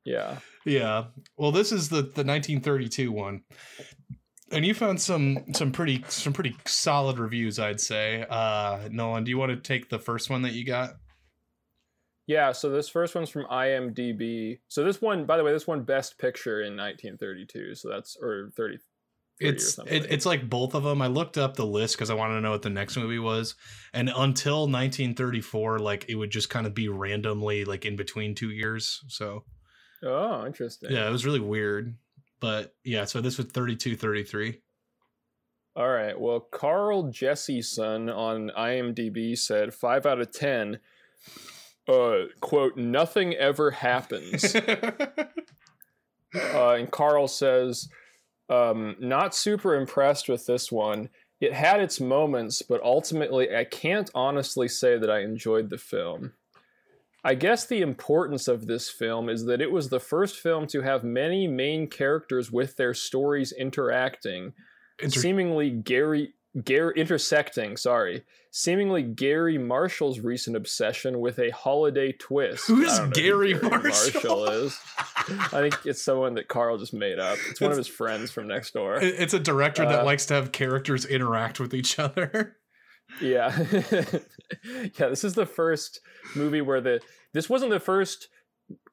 yeah. 0.03 0.39
Yeah. 0.65 1.05
Well, 1.37 1.51
this 1.51 1.71
is 1.71 1.89
the 1.89 2.01
the 2.01 2.23
1932 2.23 3.11
one. 3.11 3.43
And 4.51 4.65
you 4.65 4.73
found 4.73 5.01
some 5.01 5.53
some 5.53 5.71
pretty 5.71 6.03
some 6.07 6.33
pretty 6.33 6.55
solid 6.65 7.19
reviews, 7.19 7.59
I'd 7.59 7.81
say. 7.81 8.25
Uh 8.29 8.87
Nolan, 8.91 9.23
do 9.23 9.31
you 9.31 9.37
want 9.37 9.51
to 9.51 9.57
take 9.57 9.89
the 9.89 9.99
first 9.99 10.29
one 10.29 10.43
that 10.43 10.53
you 10.53 10.65
got? 10.65 10.95
Yeah, 12.25 12.53
so 12.53 12.69
this 12.69 12.87
first 12.87 13.15
one's 13.15 13.29
from 13.29 13.45
IMDb. 13.45 14.59
So 14.69 14.83
this 14.83 15.01
one, 15.01 15.25
by 15.25 15.35
the 15.35 15.43
way, 15.43 15.51
this 15.51 15.67
one 15.67 15.83
Best 15.83 16.17
Picture 16.17 16.61
in 16.61 16.77
1932. 16.77 17.75
So 17.75 17.89
that's 17.89 18.15
or 18.21 18.51
30. 18.55 18.77
30 19.41 19.49
It's 19.49 19.77
it, 19.79 20.07
it's 20.09 20.25
like 20.25 20.49
both 20.49 20.73
of 20.73 20.83
them. 20.83 21.01
I 21.01 21.07
looked 21.07 21.37
up 21.37 21.55
the 21.55 21.65
list 21.65 21.95
because 21.95 22.09
I 22.09 22.13
wanted 22.13 22.35
to 22.35 22.41
know 22.41 22.51
what 22.51 22.61
the 22.61 22.69
next 22.69 22.95
movie 22.95 23.19
was, 23.19 23.55
and 23.93 24.07
until 24.07 24.61
1934, 24.69 25.79
like 25.79 26.05
it 26.07 26.15
would 26.15 26.31
just 26.31 26.49
kind 26.49 26.65
of 26.65 26.73
be 26.73 26.87
randomly 26.87 27.65
like 27.65 27.83
in 27.83 27.97
between 27.97 28.35
two 28.35 28.51
years. 28.51 29.01
So 29.09 29.43
oh, 30.03 30.45
interesting. 30.45 30.91
yeah, 30.91 31.07
it 31.07 31.11
was 31.11 31.25
really 31.25 31.39
weird. 31.39 31.95
But 32.39 32.73
yeah, 32.83 33.05
so 33.05 33.21
this 33.21 33.37
was 33.37 33.47
32, 33.47 33.95
33. 33.95 34.59
All 35.75 35.89
right. 35.89 36.19
Well, 36.19 36.39
Carl 36.39 37.05
Jesseson 37.05 38.15
on 38.15 38.51
IMDb 38.57 39.37
said 39.37 39.73
five 39.73 40.05
out 40.05 40.21
of 40.21 40.31
ten. 40.31 40.79
Uh, 41.87 42.25
quote: 42.41 42.77
Nothing 42.77 43.33
ever 43.33 43.71
happens. 43.71 44.55
uh, 44.55 45.25
and 46.33 46.91
Carl 46.91 47.27
says, 47.27 47.89
um, 48.49 48.95
not 48.99 49.33
super 49.33 49.75
impressed 49.75 50.29
with 50.29 50.45
this 50.45 50.71
one. 50.71 51.09
It 51.41 51.53
had 51.53 51.81
its 51.81 51.99
moments, 51.99 52.61
but 52.61 52.81
ultimately, 52.83 53.53
I 53.55 53.63
can't 53.63 54.09
honestly 54.13 54.67
say 54.67 54.97
that 54.97 55.09
I 55.09 55.21
enjoyed 55.21 55.69
the 55.69 55.77
film. 55.77 56.33
I 57.23 57.35
guess 57.35 57.65
the 57.65 57.81
importance 57.81 58.47
of 58.47 58.67
this 58.67 58.89
film 58.89 59.29
is 59.29 59.45
that 59.45 59.61
it 59.61 59.71
was 59.71 59.89
the 59.89 59.99
first 59.99 60.37
film 60.39 60.67
to 60.67 60.81
have 60.81 61.03
many 61.03 61.47
main 61.47 61.87
characters 61.87 62.51
with 62.51 62.75
their 62.75 62.93
stories 62.93 63.51
interacting, 63.53 64.53
Inter- 65.01 65.21
seemingly 65.21 65.69
Gary 65.69 66.33
Gary 66.63 66.93
intersecting, 66.95 67.77
sorry, 67.77 68.23
seemingly 68.51 69.01
Garry 69.01 69.57
Marshall's 69.57 70.19
recent 70.19 70.55
obsession 70.55 71.19
with 71.19 71.39
a 71.39 71.49
holiday 71.49 72.11
twist. 72.11 72.67
Who's 72.67 72.95
don't 72.95 73.05
know 73.09 73.11
Gary 73.15 73.53
who 73.53 73.69
Marshall? 73.71 74.45
is. 74.49 74.77
I 75.29 75.61
think 75.67 75.79
it's 75.85 76.03
someone 76.03 76.35
that 76.35 76.47
Carl 76.49 76.77
just 76.77 76.93
made 76.93 77.17
up. 77.17 77.39
It's 77.49 77.59
one 77.59 77.71
of 77.71 77.77
his 77.77 77.87
friends 77.87 78.29
from 78.29 78.47
next 78.47 78.71
door. 78.75 78.97
It's 79.01 79.33
a 79.33 79.39
director 79.39 79.83
that 79.83 80.01
Uh, 80.01 80.05
likes 80.05 80.27
to 80.27 80.35
have 80.35 80.51
characters 80.51 81.05
interact 81.05 81.59
with 81.59 81.73
each 81.73 81.97
other. 81.97 82.57
Yeah. 83.21 83.57
yeah, 84.99 85.07
this 85.09 85.23
is 85.23 85.33
the 85.33 85.45
first 85.45 85.99
movie 86.35 86.61
where 86.61 86.81
the 86.81 87.01
this 87.33 87.49
wasn't 87.49 87.71
the 87.71 87.79
first 87.79 88.27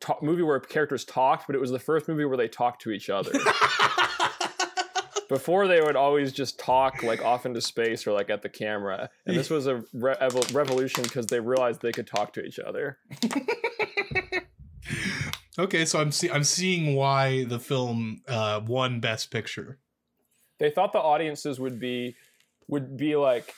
ta- 0.00 0.19
movie 0.23 0.43
where 0.43 0.61
characters 0.61 1.05
talked, 1.05 1.47
but 1.47 1.55
it 1.55 1.61
was 1.61 1.71
the 1.71 1.79
first 1.79 2.09
movie 2.09 2.25
where 2.25 2.37
they 2.37 2.49
talked 2.49 2.83
to 2.83 2.90
each 2.90 3.11
other. 3.11 3.31
Before 5.29 5.69
they 5.69 5.81
would 5.81 5.95
always 5.95 6.33
just 6.33 6.59
talk 6.59 7.05
like 7.05 7.25
off 7.25 7.47
into 7.47 7.61
space 7.61 8.05
or 8.05 8.12
like 8.12 8.31
at 8.31 8.43
the 8.43 8.49
camera. 8.49 9.09
And 9.26 9.37
this 9.37 9.49
was 9.49 9.69
a 9.69 9.76
re- 9.93 10.17
evo- 10.21 10.52
revolution 10.52 11.05
because 11.05 11.29
they 11.29 11.38
realized 11.38 11.83
they 11.83 11.93
could 11.93 12.09
talk 12.09 12.33
to 12.33 12.45
each 12.45 12.59
other. 12.59 12.99
okay, 15.59 15.85
so 15.85 16.00
I'm 16.00 16.11
see- 16.11 16.31
I'm 16.31 16.43
seeing 16.43 16.97
why 16.97 17.45
the 17.45 17.61
film 17.61 18.23
uh, 18.26 18.61
won 18.67 18.99
Best 18.99 19.31
Picture. 19.31 19.79
They 20.59 20.69
thought 20.69 20.93
the 20.93 20.99
audiences 20.99 21.61
would 21.61 21.79
be 21.79 22.17
would 22.67 22.97
be 22.97 23.14
like 23.14 23.55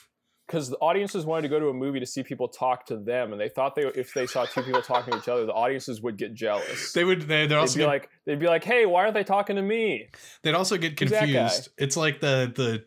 because 0.53 0.69
the 0.69 0.77
audiences 0.77 1.25
wanted 1.25 1.41
to 1.41 1.47
go 1.47 1.59
to 1.59 1.69
a 1.69 1.73
movie 1.73 1.99
to 1.99 2.05
see 2.05 2.21
people 2.21 2.47
talk 2.47 2.85
to 2.85 2.95
them, 2.97 3.31
and 3.31 3.41
they 3.41 3.49
thought 3.49 3.73
they 3.73 3.85
if 3.95 4.13
they 4.13 4.27
saw 4.27 4.45
two 4.45 4.61
people 4.61 4.83
talking 4.83 5.11
to 5.11 5.17
each 5.17 5.27
other, 5.27 5.47
the 5.47 5.53
audiences 5.53 5.99
would 6.03 6.15
get 6.15 6.35
jealous. 6.35 6.93
They 6.93 7.03
would 7.03 7.21
they, 7.21 7.47
they'd 7.47 7.47
They'd 7.47 7.55
also 7.55 7.73
be 7.75 7.79
get, 7.79 7.87
like, 7.87 8.09
they'd 8.25 8.39
be 8.39 8.45
like, 8.45 8.63
"Hey, 8.63 8.85
why 8.85 9.01
aren't 9.01 9.15
they 9.15 9.23
talking 9.23 9.55
to 9.55 9.63
me?" 9.63 10.09
they'd 10.43 10.53
also 10.53 10.77
get 10.77 10.99
Who's 10.99 11.09
that 11.09 11.21
guy? 11.21 11.33
confused. 11.33 11.69
It's 11.79 11.97
like 11.97 12.19
the 12.19 12.51
the 12.55 12.85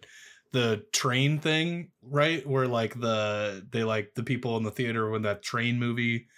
the 0.52 0.84
train 0.92 1.40
thing, 1.40 1.90
right? 2.02 2.46
Where 2.46 2.68
like 2.68 3.00
the 3.00 3.66
they 3.72 3.82
like 3.82 4.14
the 4.14 4.22
people 4.22 4.56
in 4.58 4.62
the 4.62 4.70
theater 4.70 5.10
when 5.10 5.22
that 5.22 5.42
train 5.42 5.80
movie, 5.80 6.28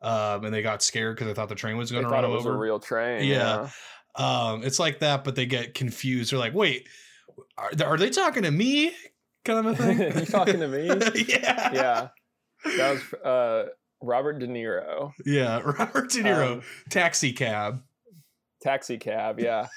um, 0.00 0.46
and 0.46 0.54
they 0.54 0.62
got 0.62 0.82
scared 0.82 1.16
because 1.16 1.26
they 1.26 1.34
thought 1.34 1.50
the 1.50 1.54
train 1.54 1.76
was 1.76 1.92
going 1.92 2.04
to 2.04 2.08
run 2.08 2.24
it 2.24 2.28
was 2.28 2.46
over. 2.46 2.54
a 2.54 2.58
real 2.58 2.80
train. 2.80 3.24
Yeah. 3.24 3.68
um, 4.14 4.64
it's 4.64 4.78
like 4.78 5.00
that, 5.00 5.22
but 5.22 5.36
they 5.36 5.44
get 5.44 5.74
confused. 5.74 6.32
They're 6.32 6.38
like, 6.38 6.54
wait, 6.54 6.88
are, 7.58 7.70
are 7.84 7.98
they 7.98 8.08
talking 8.08 8.44
to 8.44 8.50
me? 8.50 8.94
Kind 9.48 9.66
of 9.66 9.66
a 9.66 9.76
thing. 9.82 10.18
You 10.18 10.26
talking 10.26 10.60
to 10.60 10.68
me? 10.68 10.86
yeah. 11.28 11.72
yeah. 11.72 12.08
That 12.76 12.90
was 12.92 13.14
uh, 13.24 13.68
Robert 14.02 14.38
De 14.40 14.46
Niro. 14.46 15.12
Yeah. 15.24 15.60
Robert 15.64 16.10
De 16.10 16.22
Niro, 16.22 16.52
Um, 16.58 16.62
taxi 16.90 17.32
cab. 17.32 17.82
taxi 18.62 18.98
cab. 18.98 19.40
Yeah. 19.40 19.68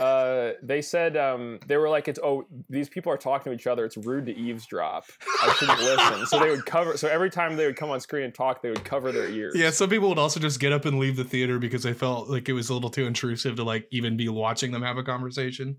Uh, 0.00 0.52
they 0.62 0.80
said 0.80 1.14
um, 1.18 1.58
they 1.66 1.76
were 1.76 1.90
like, 1.90 2.08
"It's 2.08 2.18
oh, 2.24 2.46
these 2.70 2.88
people 2.88 3.12
are 3.12 3.18
talking 3.18 3.52
to 3.52 3.54
each 3.58 3.66
other. 3.66 3.84
It's 3.84 3.98
rude 3.98 4.24
to 4.26 4.34
eavesdrop. 4.34 5.04
I 5.42 5.52
shouldn't 5.58 5.78
listen." 5.80 6.24
So 6.26 6.38
they 6.40 6.48
would 6.48 6.64
cover. 6.64 6.96
So 6.96 7.06
every 7.06 7.28
time 7.28 7.56
they 7.56 7.66
would 7.66 7.76
come 7.76 7.90
on 7.90 8.00
screen 8.00 8.24
and 8.24 8.34
talk, 8.34 8.62
they 8.62 8.70
would 8.70 8.82
cover 8.82 9.12
their 9.12 9.28
ears. 9.28 9.52
Yeah, 9.54 9.68
some 9.68 9.90
people 9.90 10.08
would 10.08 10.18
also 10.18 10.40
just 10.40 10.58
get 10.58 10.72
up 10.72 10.86
and 10.86 10.98
leave 10.98 11.16
the 11.16 11.24
theater 11.24 11.58
because 11.58 11.82
they 11.82 11.92
felt 11.92 12.30
like 12.30 12.48
it 12.48 12.54
was 12.54 12.70
a 12.70 12.74
little 12.74 12.88
too 12.88 13.04
intrusive 13.06 13.56
to 13.56 13.62
like 13.62 13.86
even 13.90 14.16
be 14.16 14.26
watching 14.30 14.70
them 14.72 14.80
have 14.80 14.96
a 14.96 15.02
conversation. 15.02 15.76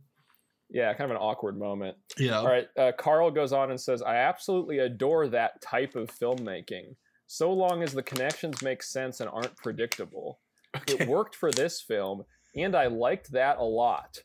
Yeah, 0.73 0.93
kind 0.93 1.11
of 1.11 1.17
an 1.17 1.21
awkward 1.21 1.59
moment. 1.59 1.97
Yeah. 2.17 2.39
All 2.39 2.47
right. 2.47 2.67
Uh, 2.77 2.93
Carl 2.97 3.29
goes 3.29 3.51
on 3.51 3.71
and 3.71 3.79
says, 3.79 4.01
I 4.01 4.15
absolutely 4.15 4.79
adore 4.79 5.27
that 5.27 5.61
type 5.61 5.95
of 5.95 6.09
filmmaking, 6.09 6.95
so 7.27 7.51
long 7.51 7.83
as 7.83 7.91
the 7.91 8.03
connections 8.03 8.61
make 8.61 8.81
sense 8.81 9.19
and 9.19 9.29
aren't 9.29 9.57
predictable. 9.57 10.39
Okay. 10.75 11.03
It 11.03 11.09
worked 11.09 11.35
for 11.35 11.51
this 11.51 11.81
film, 11.81 12.23
and 12.55 12.73
I 12.75 12.87
liked 12.87 13.33
that 13.33 13.57
a 13.57 13.63
lot. 13.63 14.19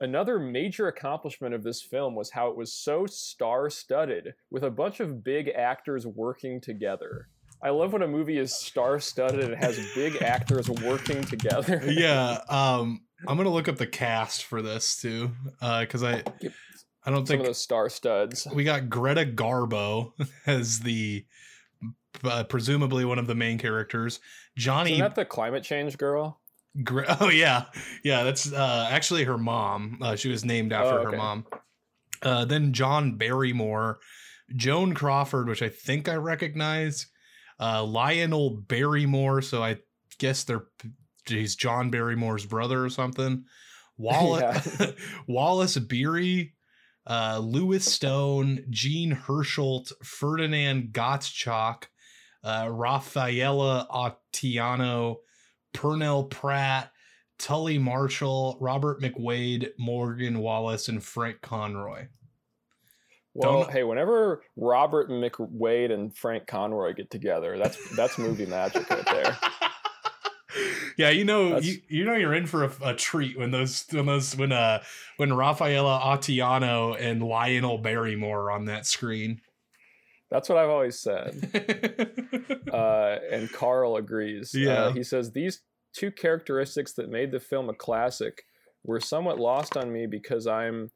Another 0.00 0.38
major 0.38 0.88
accomplishment 0.88 1.54
of 1.54 1.62
this 1.62 1.82
film 1.82 2.14
was 2.14 2.30
how 2.30 2.48
it 2.48 2.56
was 2.56 2.74
so 2.74 3.06
star 3.06 3.68
studded, 3.68 4.34
with 4.50 4.62
a 4.64 4.70
bunch 4.70 4.98
of 4.98 5.22
big 5.22 5.48
actors 5.48 6.06
working 6.06 6.60
together. 6.60 7.28
I 7.62 7.70
love 7.70 7.92
when 7.92 8.02
a 8.02 8.08
movie 8.08 8.38
is 8.38 8.54
star 8.54 8.98
studded 8.98 9.40
and 9.44 9.54
has 9.54 9.78
big 9.94 10.20
actors 10.20 10.68
working 10.68 11.22
together. 11.22 11.80
yeah. 11.86 12.38
Um, 12.48 13.02
I'm 13.26 13.36
gonna 13.36 13.50
look 13.50 13.68
up 13.68 13.76
the 13.76 13.86
cast 13.86 14.44
for 14.44 14.62
this 14.62 14.96
too, 15.00 15.30
because 15.60 16.02
I, 16.02 16.24
I 17.04 17.10
don't 17.10 17.18
Some 17.18 17.26
think 17.26 17.40
of 17.40 17.46
those 17.46 17.62
star 17.62 17.88
studs. 17.88 18.48
we 18.52 18.64
got 18.64 18.88
Greta 18.90 19.24
Garbo 19.24 20.12
as 20.46 20.80
the 20.80 21.24
uh, 22.24 22.44
presumably 22.44 23.04
one 23.04 23.18
of 23.18 23.26
the 23.26 23.34
main 23.34 23.58
characters. 23.58 24.20
Johnny 24.56 24.92
Isn't 24.94 25.02
that 25.02 25.14
the 25.14 25.24
climate 25.24 25.62
change 25.62 25.96
girl? 25.98 26.40
Gre- 26.82 27.04
oh 27.20 27.30
yeah, 27.30 27.66
yeah. 28.02 28.24
That's 28.24 28.52
uh, 28.52 28.88
actually 28.90 29.24
her 29.24 29.38
mom. 29.38 29.98
Uh, 30.02 30.16
she 30.16 30.28
was 30.28 30.44
named 30.44 30.72
after 30.72 30.98
Oh, 30.98 31.04
her 31.10 31.16
mom. 31.16 31.46
Uh, 32.22 32.44
then 32.44 32.72
John 32.72 33.16
Barrymore, 33.16 33.98
Joan 34.54 34.94
Crawford, 34.94 35.48
which 35.48 35.62
I 35.62 35.68
think 35.68 36.08
I 36.08 36.14
recognize. 36.14 37.06
Uh, 37.60 37.84
Lionel 37.84 38.50
Barrymore. 38.50 39.42
So 39.42 39.62
I 39.62 39.78
guess 40.18 40.44
they're 40.44 40.66
he's 41.26 41.56
John 41.56 41.90
Barrymore's 41.90 42.46
brother 42.46 42.84
or 42.84 42.90
something. 42.90 43.44
Wallace 43.96 44.80
Wallace 45.28 45.78
Beery. 45.78 46.54
Uh, 47.04 47.40
Lewis 47.42 47.84
Stone, 47.84 48.64
Jean 48.70 49.12
Hersholt, 49.12 49.90
Ferdinand 50.04 50.92
Gottschalk, 50.92 51.86
uh, 52.44 52.68
Rafaela 52.70 53.88
Ottiano, 53.90 55.16
Purnell 55.72 56.24
Pratt, 56.24 56.92
Tully 57.38 57.76
Marshall, 57.76 58.56
Robert 58.60 59.00
McWade, 59.02 59.70
Morgan 59.78 60.38
Wallace, 60.38 60.88
and 60.88 61.02
Frank 61.02 61.40
Conroy. 61.40 62.06
Well, 63.34 63.62
Don't- 63.62 63.72
hey, 63.72 63.82
whenever 63.82 64.42
Robert 64.56 65.08
McWade 65.08 65.90
and 65.90 66.14
Frank 66.14 66.46
Conroy 66.46 66.92
get 66.94 67.10
together, 67.10 67.56
that's 67.58 67.78
that's 67.96 68.18
movie 68.18 68.46
magic 68.46 68.88
right 68.90 69.04
there. 69.06 69.38
yeah, 70.98 71.10
you 71.10 71.24
know, 71.24 71.58
you, 71.58 71.80
you 71.88 72.04
know, 72.04 72.14
you're 72.14 72.34
in 72.34 72.46
for 72.46 72.64
a, 72.64 72.72
a 72.84 72.94
treat 72.94 73.38
when 73.38 73.50
those 73.50 73.86
when 73.90 74.06
those 74.06 74.36
when 74.36 74.52
uh 74.52 74.82
when 75.16 75.32
Rafaela 75.32 76.00
Ottiano 76.00 76.96
and 77.00 77.22
Lionel 77.22 77.78
Barrymore 77.78 78.42
are 78.42 78.50
on 78.50 78.66
that 78.66 78.86
screen. 78.86 79.40
That's 80.30 80.48
what 80.48 80.56
I've 80.58 80.70
always 80.70 80.98
said. 80.98 82.08
Uh, 82.72 83.18
and 83.30 83.52
Carl 83.52 83.96
agrees. 83.96 84.54
Yeah. 84.54 84.84
Uh, 84.84 84.92
he 84.92 85.02
says 85.02 85.32
these 85.32 85.60
two 85.92 86.10
characteristics 86.10 86.94
that 86.94 87.10
made 87.10 87.30
the 87.30 87.38
film 87.38 87.68
a 87.68 87.74
classic 87.74 88.44
were 88.82 88.98
somewhat 88.98 89.38
lost 89.38 89.76
on 89.76 89.92
me 89.92 90.06
because 90.06 90.46
I'm 90.46 90.90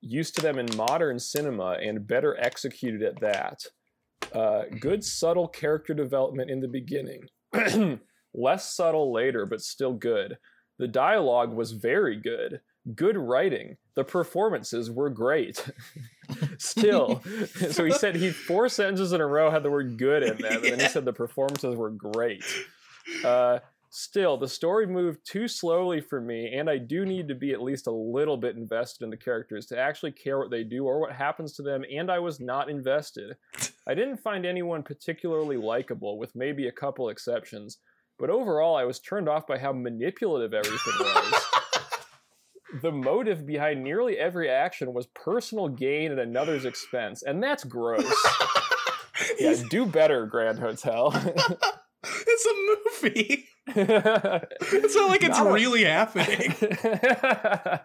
used 0.00 0.34
to 0.36 0.42
them 0.42 0.58
in 0.58 0.66
modern 0.76 1.18
cinema 1.18 1.76
and 1.82 2.06
better 2.06 2.36
executed 2.40 3.02
at 3.02 3.20
that. 3.20 3.64
Uh, 4.32 4.64
good 4.80 5.04
subtle 5.04 5.48
character 5.48 5.94
development 5.94 6.50
in 6.50 6.60
the 6.60 6.68
beginning, 6.68 7.20
less 8.34 8.74
subtle 8.74 9.12
later, 9.12 9.46
but 9.46 9.60
still 9.60 9.92
good. 9.92 10.36
The 10.78 10.88
dialogue 10.88 11.54
was 11.54 11.72
very 11.72 12.16
good. 12.20 12.60
Good 12.94 13.16
writing. 13.16 13.76
The 13.94 14.04
performances 14.04 14.90
were 14.90 15.10
great. 15.10 15.64
still, 16.58 17.22
so 17.70 17.84
he 17.84 17.92
said 17.92 18.16
he 18.16 18.30
four 18.30 18.68
sentences 18.68 19.12
in 19.12 19.20
a 19.20 19.26
row 19.26 19.50
had 19.50 19.62
the 19.62 19.70
word 19.70 19.98
good 19.98 20.22
in 20.22 20.36
them, 20.38 20.64
and 20.64 20.64
then 20.64 20.80
he 20.80 20.88
said 20.88 21.04
the 21.04 21.12
performances 21.12 21.74
were 21.74 21.90
great. 21.90 22.44
Uh, 23.24 23.60
still, 23.96 24.36
the 24.36 24.46
story 24.46 24.86
moved 24.86 25.20
too 25.24 25.48
slowly 25.48 26.02
for 26.02 26.20
me, 26.20 26.54
and 26.54 26.68
I 26.68 26.76
do 26.76 27.06
need 27.06 27.28
to 27.28 27.34
be 27.34 27.52
at 27.52 27.62
least 27.62 27.86
a 27.86 27.92
little 27.92 28.36
bit 28.36 28.54
invested 28.54 29.04
in 29.04 29.10
the 29.10 29.16
characters 29.16 29.64
to 29.66 29.78
actually 29.78 30.12
care 30.12 30.38
what 30.38 30.50
they 30.50 30.64
do 30.64 30.84
or 30.84 31.00
what 31.00 31.12
happens 31.12 31.54
to 31.54 31.62
them, 31.62 31.82
and 31.90 32.10
I 32.10 32.18
was 32.18 32.38
not 32.38 32.68
invested. 32.68 33.36
I 33.86 33.94
didn't 33.94 34.18
find 34.18 34.44
anyone 34.44 34.82
particularly 34.82 35.56
likable, 35.56 36.18
with 36.18 36.36
maybe 36.36 36.68
a 36.68 36.72
couple 36.72 37.08
exceptions, 37.08 37.78
but 38.18 38.28
overall, 38.28 38.76
I 38.76 38.84
was 38.84 39.00
turned 39.00 39.30
off 39.30 39.46
by 39.46 39.58
how 39.58 39.72
manipulative 39.72 40.52
everything 40.52 40.94
was. 40.98 41.44
the 42.82 42.92
motive 42.92 43.46
behind 43.46 43.82
nearly 43.82 44.18
every 44.18 44.50
action 44.50 44.92
was 44.92 45.06
personal 45.14 45.68
gain 45.68 46.12
at 46.12 46.18
another's 46.18 46.66
expense, 46.66 47.22
and 47.22 47.42
that's 47.42 47.64
gross. 47.64 48.04
yeah, 49.38 49.54
do 49.70 49.86
better, 49.86 50.26
Grand 50.26 50.58
Hotel. 50.58 51.12
it's 52.04 52.46
a 52.46 53.02
movie. 53.02 53.45
It's 53.76 54.94
not 54.96 55.08
like 55.08 55.22
it's 55.22 55.38
Not 55.38 55.46
a- 55.48 55.52
really 55.52 55.84
happening. 55.84 56.54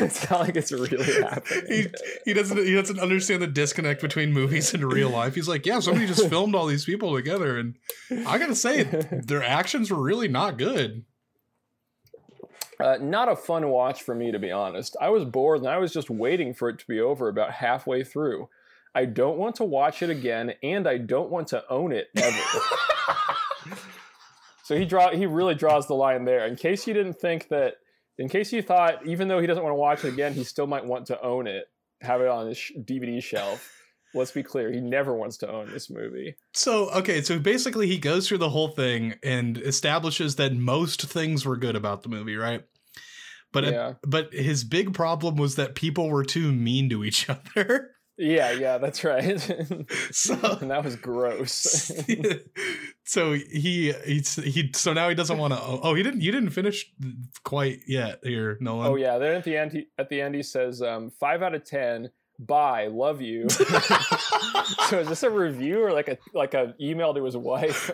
it's 0.00 0.30
not 0.30 0.40
like 0.40 0.56
it's 0.56 0.72
really 0.72 0.96
happening. 1.22 1.64
he 1.68 1.86
he 2.24 2.32
doesn't 2.34 2.58
he 2.58 2.74
doesn't 2.74 2.98
understand 2.98 3.42
the 3.42 3.46
disconnect 3.46 4.00
between 4.00 4.32
movies 4.32 4.72
and 4.74 4.90
real 4.92 5.10
life. 5.10 5.34
He's 5.34 5.48
like, 5.48 5.66
yeah, 5.66 5.80
somebody 5.80 6.06
just 6.06 6.28
filmed 6.30 6.54
all 6.54 6.66
these 6.66 6.84
people 6.84 7.14
together, 7.14 7.58
and 7.58 7.74
I 8.26 8.38
gotta 8.38 8.54
say, 8.54 8.82
their 8.84 9.42
actions 9.42 9.90
were 9.90 10.00
really 10.02 10.28
not 10.28 10.56
good. 10.58 11.04
Uh, 12.80 12.96
not 13.00 13.28
a 13.28 13.34
fun 13.34 13.68
watch 13.68 14.02
for 14.02 14.14
me, 14.14 14.30
to 14.30 14.38
be 14.38 14.52
honest. 14.52 14.96
I 15.00 15.08
was 15.10 15.24
bored 15.24 15.58
and 15.60 15.68
I 15.68 15.78
was 15.78 15.92
just 15.92 16.10
waiting 16.10 16.54
for 16.54 16.68
it 16.68 16.78
to 16.78 16.86
be 16.86 17.00
over 17.00 17.28
about 17.28 17.50
halfway 17.50 18.04
through. 18.04 18.48
I 18.94 19.04
don't 19.04 19.38
want 19.38 19.56
to 19.56 19.64
watch 19.64 20.02
it 20.02 20.10
again, 20.10 20.54
and 20.62 20.88
I 20.88 20.98
don't 20.98 21.30
want 21.30 21.48
to 21.48 21.62
own 21.70 21.92
it 21.92 22.08
ever. 22.16 22.38
so 24.64 24.76
he 24.76 24.84
draw 24.84 25.10
he 25.10 25.26
really 25.26 25.54
draws 25.54 25.86
the 25.86 25.94
line 25.94 26.24
there. 26.24 26.46
In 26.46 26.56
case 26.56 26.86
you 26.86 26.94
didn't 26.94 27.20
think 27.20 27.48
that, 27.48 27.74
in 28.18 28.28
case 28.28 28.52
you 28.52 28.62
thought 28.62 29.06
even 29.06 29.28
though 29.28 29.40
he 29.40 29.46
doesn't 29.46 29.62
want 29.62 29.72
to 29.72 29.78
watch 29.78 30.04
it 30.04 30.12
again, 30.12 30.34
he 30.34 30.44
still 30.44 30.66
might 30.66 30.84
want 30.84 31.06
to 31.06 31.20
own 31.22 31.46
it, 31.46 31.66
have 32.00 32.20
it 32.20 32.28
on 32.28 32.48
his 32.48 32.58
sh- 32.58 32.72
DVD 32.78 33.22
shelf. 33.22 33.74
Let's 34.14 34.30
be 34.30 34.42
clear, 34.42 34.72
he 34.72 34.80
never 34.80 35.14
wants 35.14 35.36
to 35.38 35.50
own 35.50 35.70
this 35.70 35.90
movie. 35.90 36.34
So 36.54 36.90
okay, 36.90 37.20
so 37.22 37.38
basically 37.38 37.86
he 37.86 37.98
goes 37.98 38.26
through 38.26 38.38
the 38.38 38.48
whole 38.50 38.68
thing 38.68 39.16
and 39.22 39.58
establishes 39.58 40.36
that 40.36 40.54
most 40.54 41.02
things 41.02 41.44
were 41.44 41.56
good 41.56 41.76
about 41.76 42.02
the 42.02 42.08
movie, 42.08 42.36
right? 42.36 42.62
But 43.52 43.64
it- 43.64 43.74
yeah, 43.74 43.92
but 44.06 44.32
his 44.32 44.64
big 44.64 44.92
problem 44.94 45.36
was 45.36 45.56
that 45.56 45.74
people 45.74 46.08
were 46.10 46.24
too 46.24 46.52
mean 46.52 46.88
to 46.90 47.04
each 47.04 47.28
other. 47.56 47.90
Yeah, 48.18 48.50
yeah, 48.52 48.78
that's 48.78 49.04
right. 49.04 49.38
So 50.10 50.34
and 50.60 50.70
that 50.70 50.84
was 50.84 50.96
gross. 50.96 51.92
so 53.04 53.32
he 53.32 53.92
he's 54.04 54.34
he 54.36 54.70
so 54.74 54.92
now 54.92 55.08
he 55.08 55.14
doesn't 55.14 55.38
want 55.38 55.54
to 55.54 55.60
oh 55.60 55.94
he 55.94 56.02
didn't 56.02 56.20
you 56.20 56.32
didn't 56.32 56.50
finish 56.50 56.92
quite 57.44 57.80
yet 57.86 58.18
here 58.22 58.58
Nolan 58.60 58.88
Oh 58.88 58.96
yeah, 58.96 59.18
then 59.18 59.36
at 59.36 59.44
the 59.44 59.56
end, 59.56 59.72
he, 59.72 59.86
at 59.98 60.08
the 60.08 60.20
end 60.20 60.34
he 60.34 60.42
says, 60.42 60.82
um, 60.82 61.10
five 61.10 61.42
out 61.42 61.54
of 61.54 61.64
ten. 61.64 62.10
Bye, 62.38 62.88
love 62.88 63.20
you. 63.20 63.48
so 63.50 65.00
is 65.00 65.08
this 65.08 65.22
a 65.22 65.30
review 65.30 65.82
or 65.82 65.92
like 65.92 66.08
a 66.08 66.18
like 66.34 66.54
a 66.54 66.74
email 66.80 67.14
to 67.14 67.24
his 67.24 67.36
wife? 67.36 67.90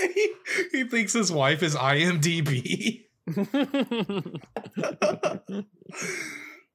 he, 0.00 0.32
he 0.72 0.84
thinks 0.84 1.12
his 1.12 1.32
wife 1.32 1.62
is 1.62 1.74
IMDb 1.74 3.04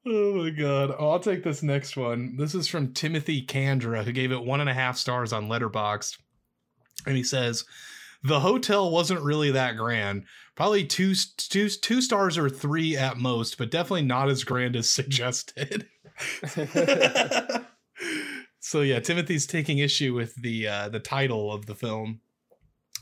oh 0.06 0.34
my 0.34 0.50
god. 0.50 0.94
Oh, 0.98 1.10
I'll 1.10 1.20
take 1.20 1.42
this 1.42 1.62
next 1.62 1.96
one. 1.96 2.36
This 2.36 2.54
is 2.54 2.68
from 2.68 2.92
Timothy 2.92 3.44
Kandra 3.44 4.04
who 4.04 4.12
gave 4.12 4.32
it 4.32 4.44
one 4.44 4.60
and 4.60 4.70
a 4.70 4.74
half 4.74 4.96
stars 4.96 5.32
on 5.32 5.48
Letterboxd. 5.48 6.18
And 7.06 7.16
he 7.16 7.22
says 7.22 7.64
the 8.22 8.40
hotel 8.40 8.90
wasn't 8.90 9.22
really 9.22 9.50
that 9.52 9.76
grand. 9.76 10.24
Probably 10.54 10.84
two 10.84 11.14
two 11.36 11.68
two 11.68 12.00
stars 12.00 12.38
or 12.38 12.48
three 12.48 12.96
at 12.96 13.18
most 13.18 13.58
but 13.58 13.70
definitely 13.70 14.02
not 14.02 14.28
as 14.28 14.44
grand 14.44 14.76
as 14.76 14.90
suggested. 14.90 15.88
So 18.66 18.80
yeah, 18.80 18.98
Timothy's 18.98 19.46
taking 19.46 19.78
issue 19.78 20.12
with 20.12 20.34
the 20.34 20.66
uh, 20.66 20.88
the 20.88 20.98
title 20.98 21.52
of 21.52 21.66
the 21.66 21.76
film 21.76 22.20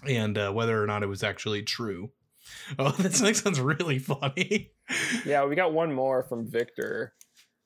and 0.06 0.36
uh, 0.36 0.52
whether 0.52 0.82
or 0.82 0.86
not 0.86 1.02
it 1.02 1.06
was 1.06 1.22
actually 1.22 1.62
true. 1.62 2.10
Oh, 2.78 2.90
this 2.92 3.20
next 3.20 3.44
one's 3.44 3.60
really 3.60 3.98
funny. 3.98 4.70
yeah, 5.26 5.44
we 5.44 5.54
got 5.54 5.72
one 5.72 5.92
more 5.92 6.22
from 6.22 6.50
Victor. 6.50 7.12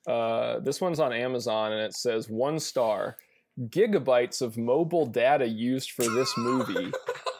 Uh, 0.07 0.59
this 0.59 0.81
one's 0.81 0.99
on 0.99 1.13
Amazon 1.13 1.71
and 1.71 1.81
it 1.81 1.93
says 1.93 2.29
one 2.29 2.59
star. 2.59 3.15
gigabytes 3.59 4.41
of 4.41 4.57
mobile 4.57 5.05
data 5.05 5.47
used 5.47 5.91
for 5.91 6.03
this 6.03 6.33
movie. 6.37 6.91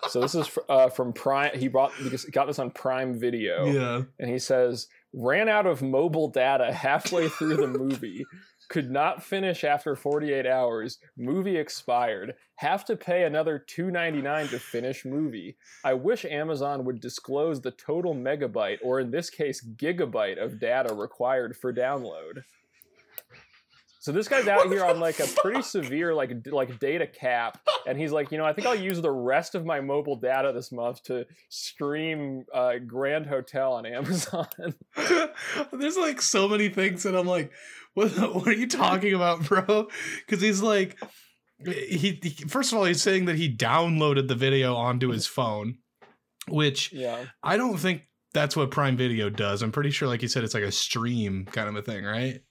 so 0.09 0.19
this 0.21 0.35
is 0.35 0.49
uh, 0.67 0.89
from 0.89 1.13
Prime. 1.13 1.51
He 1.57 1.67
brought 1.67 1.91
because 2.03 2.25
got 2.25 2.47
this 2.47 2.59
on 2.59 2.71
Prime 2.71 3.17
Video, 3.19 3.65
Yeah. 3.65 4.01
and 4.19 4.29
he 4.29 4.39
says 4.39 4.87
ran 5.13 5.49
out 5.49 5.65
of 5.65 5.81
mobile 5.81 6.27
data 6.29 6.71
halfway 6.71 7.29
through 7.29 7.57
the 7.57 7.67
movie. 7.67 8.25
Could 8.69 8.91
not 8.91 9.23
finish 9.23 9.63
after 9.63 9.95
48 9.95 10.45
hours. 10.45 10.99
Movie 11.17 11.57
expired. 11.57 12.35
Have 12.55 12.85
to 12.85 12.95
pay 12.95 13.23
another 13.23 13.63
2.99 13.67 14.51
to 14.51 14.59
finish 14.59 15.05
movie. 15.05 15.57
I 15.83 15.95
wish 15.95 16.23
Amazon 16.23 16.85
would 16.85 17.01
disclose 17.01 17.61
the 17.61 17.71
total 17.71 18.13
megabyte, 18.13 18.77
or 18.83 18.99
in 18.99 19.09
this 19.09 19.29
case, 19.29 19.65
gigabyte 19.75 20.41
of 20.41 20.59
data 20.59 20.93
required 20.93 21.57
for 21.57 21.73
download. 21.73 22.43
So 24.01 24.13
this 24.13 24.29
guy's 24.29 24.47
out 24.47 24.67
here 24.67 24.85
on 24.85 24.99
like 25.01 25.19
a 25.19 25.27
pretty 25.27 25.61
severe 25.61 26.13
like 26.13 26.41
d- 26.41 26.51
like 26.51 26.79
data 26.79 27.05
cap, 27.05 27.59
and 27.85 27.99
he's 27.99 28.13
like, 28.13 28.31
you 28.31 28.37
know, 28.37 28.45
I 28.45 28.53
think 28.53 28.65
I'll 28.65 28.73
use 28.73 29.01
the 29.01 29.11
rest 29.11 29.55
of 29.55 29.65
my 29.65 29.81
mobile 29.81 30.15
data 30.15 30.53
this 30.53 30.71
month 30.71 31.03
to 31.03 31.25
stream 31.49 32.45
uh, 32.53 32.77
Grand 32.87 33.25
Hotel 33.25 33.73
on 33.73 33.85
Amazon. 33.85 34.47
There's 35.73 35.97
like 35.97 36.21
so 36.21 36.47
many 36.47 36.69
things 36.69 37.03
that 37.03 37.13
I'm 37.13 37.27
like, 37.27 37.51
what, 37.93 38.11
what 38.35 38.47
are 38.47 38.53
you 38.53 38.67
talking 38.67 39.13
about, 39.13 39.43
bro? 39.43 39.87
Because 40.25 40.41
he's 40.41 40.61
like, 40.61 40.97
he, 41.65 42.19
he 42.21 42.29
first 42.47 42.71
of 42.71 42.77
all 42.77 42.85
he's 42.85 43.01
saying 43.01 43.25
that 43.25 43.35
he 43.35 43.53
downloaded 43.53 44.27
the 44.27 44.35
video 44.35 44.75
onto 44.75 45.09
his 45.09 45.27
phone, 45.27 45.77
which 46.47 46.93
yeah, 46.93 47.25
I 47.43 47.57
don't 47.57 47.77
think 47.77 48.03
that's 48.33 48.55
what 48.55 48.71
Prime 48.71 48.95
Video 48.95 49.29
does. 49.29 49.61
I'm 49.61 49.71
pretty 49.71 49.91
sure, 49.91 50.07
like 50.07 50.21
you 50.21 50.27
said, 50.27 50.43
it's 50.43 50.53
like 50.53 50.63
a 50.63 50.71
stream 50.71 51.45
kind 51.45 51.67
of 51.67 51.75
a 51.75 51.81
thing, 51.81 52.03
right? 52.03 52.41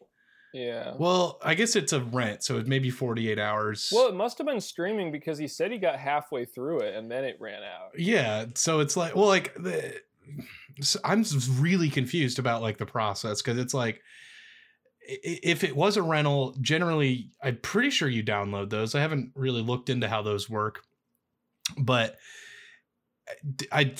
yeah. 0.52 0.94
Well, 0.98 1.38
I 1.42 1.54
guess 1.54 1.76
it's 1.76 1.92
a 1.92 2.00
rent, 2.00 2.42
so 2.42 2.58
it 2.58 2.66
may 2.66 2.78
be 2.78 2.90
48 2.90 3.38
hours. 3.38 3.90
Well, 3.92 4.08
it 4.08 4.14
must 4.14 4.38
have 4.38 4.46
been 4.46 4.60
streaming 4.60 5.12
because 5.12 5.38
he 5.38 5.46
said 5.46 5.70
he 5.70 5.78
got 5.78 5.98
halfway 5.98 6.44
through 6.44 6.80
it 6.80 6.94
and 6.94 7.10
then 7.10 7.24
it 7.24 7.36
ran 7.40 7.62
out. 7.62 7.90
yeah, 7.98 8.46
so 8.54 8.80
it's 8.80 8.96
like, 8.96 9.14
well, 9.14 9.26
like 9.26 9.54
the, 9.54 9.94
so 10.80 11.00
I'm 11.04 11.22
just 11.24 11.50
really 11.58 11.90
confused 11.90 12.38
about 12.38 12.62
like 12.62 12.78
the 12.78 12.86
process 12.86 13.42
because 13.42 13.58
it's 13.58 13.74
like 13.74 14.02
if 15.08 15.64
it 15.64 15.74
was 15.74 15.96
a 15.96 16.02
rental, 16.02 16.54
generally, 16.60 17.30
I'm 17.42 17.56
pretty 17.56 17.90
sure 17.90 18.08
you 18.08 18.22
download 18.22 18.68
those. 18.68 18.94
I 18.94 19.00
haven't 19.00 19.32
really 19.34 19.62
looked 19.62 19.88
into 19.88 20.06
how 20.06 20.20
those 20.20 20.50
work, 20.50 20.82
but 21.78 22.16
I, 23.72 23.94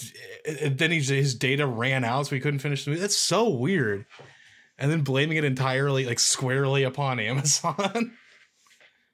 then 0.67 0.91
he's, 0.91 1.09
his 1.09 1.35
data 1.35 1.67
ran 1.67 2.05
out, 2.05 2.27
so 2.27 2.35
he 2.35 2.41
couldn't 2.41 2.61
finish 2.61 2.85
the 2.85 2.91
movie. 2.91 3.01
That's 3.01 3.17
so 3.17 3.49
weird. 3.49 4.05
And 4.79 4.91
then 4.91 5.01
blaming 5.01 5.39
it 5.39 5.45
entirely, 5.45 6.05
like 6.05 6.19
squarely 6.19 6.85
upon 6.85 7.21
Amazon. 7.21 8.13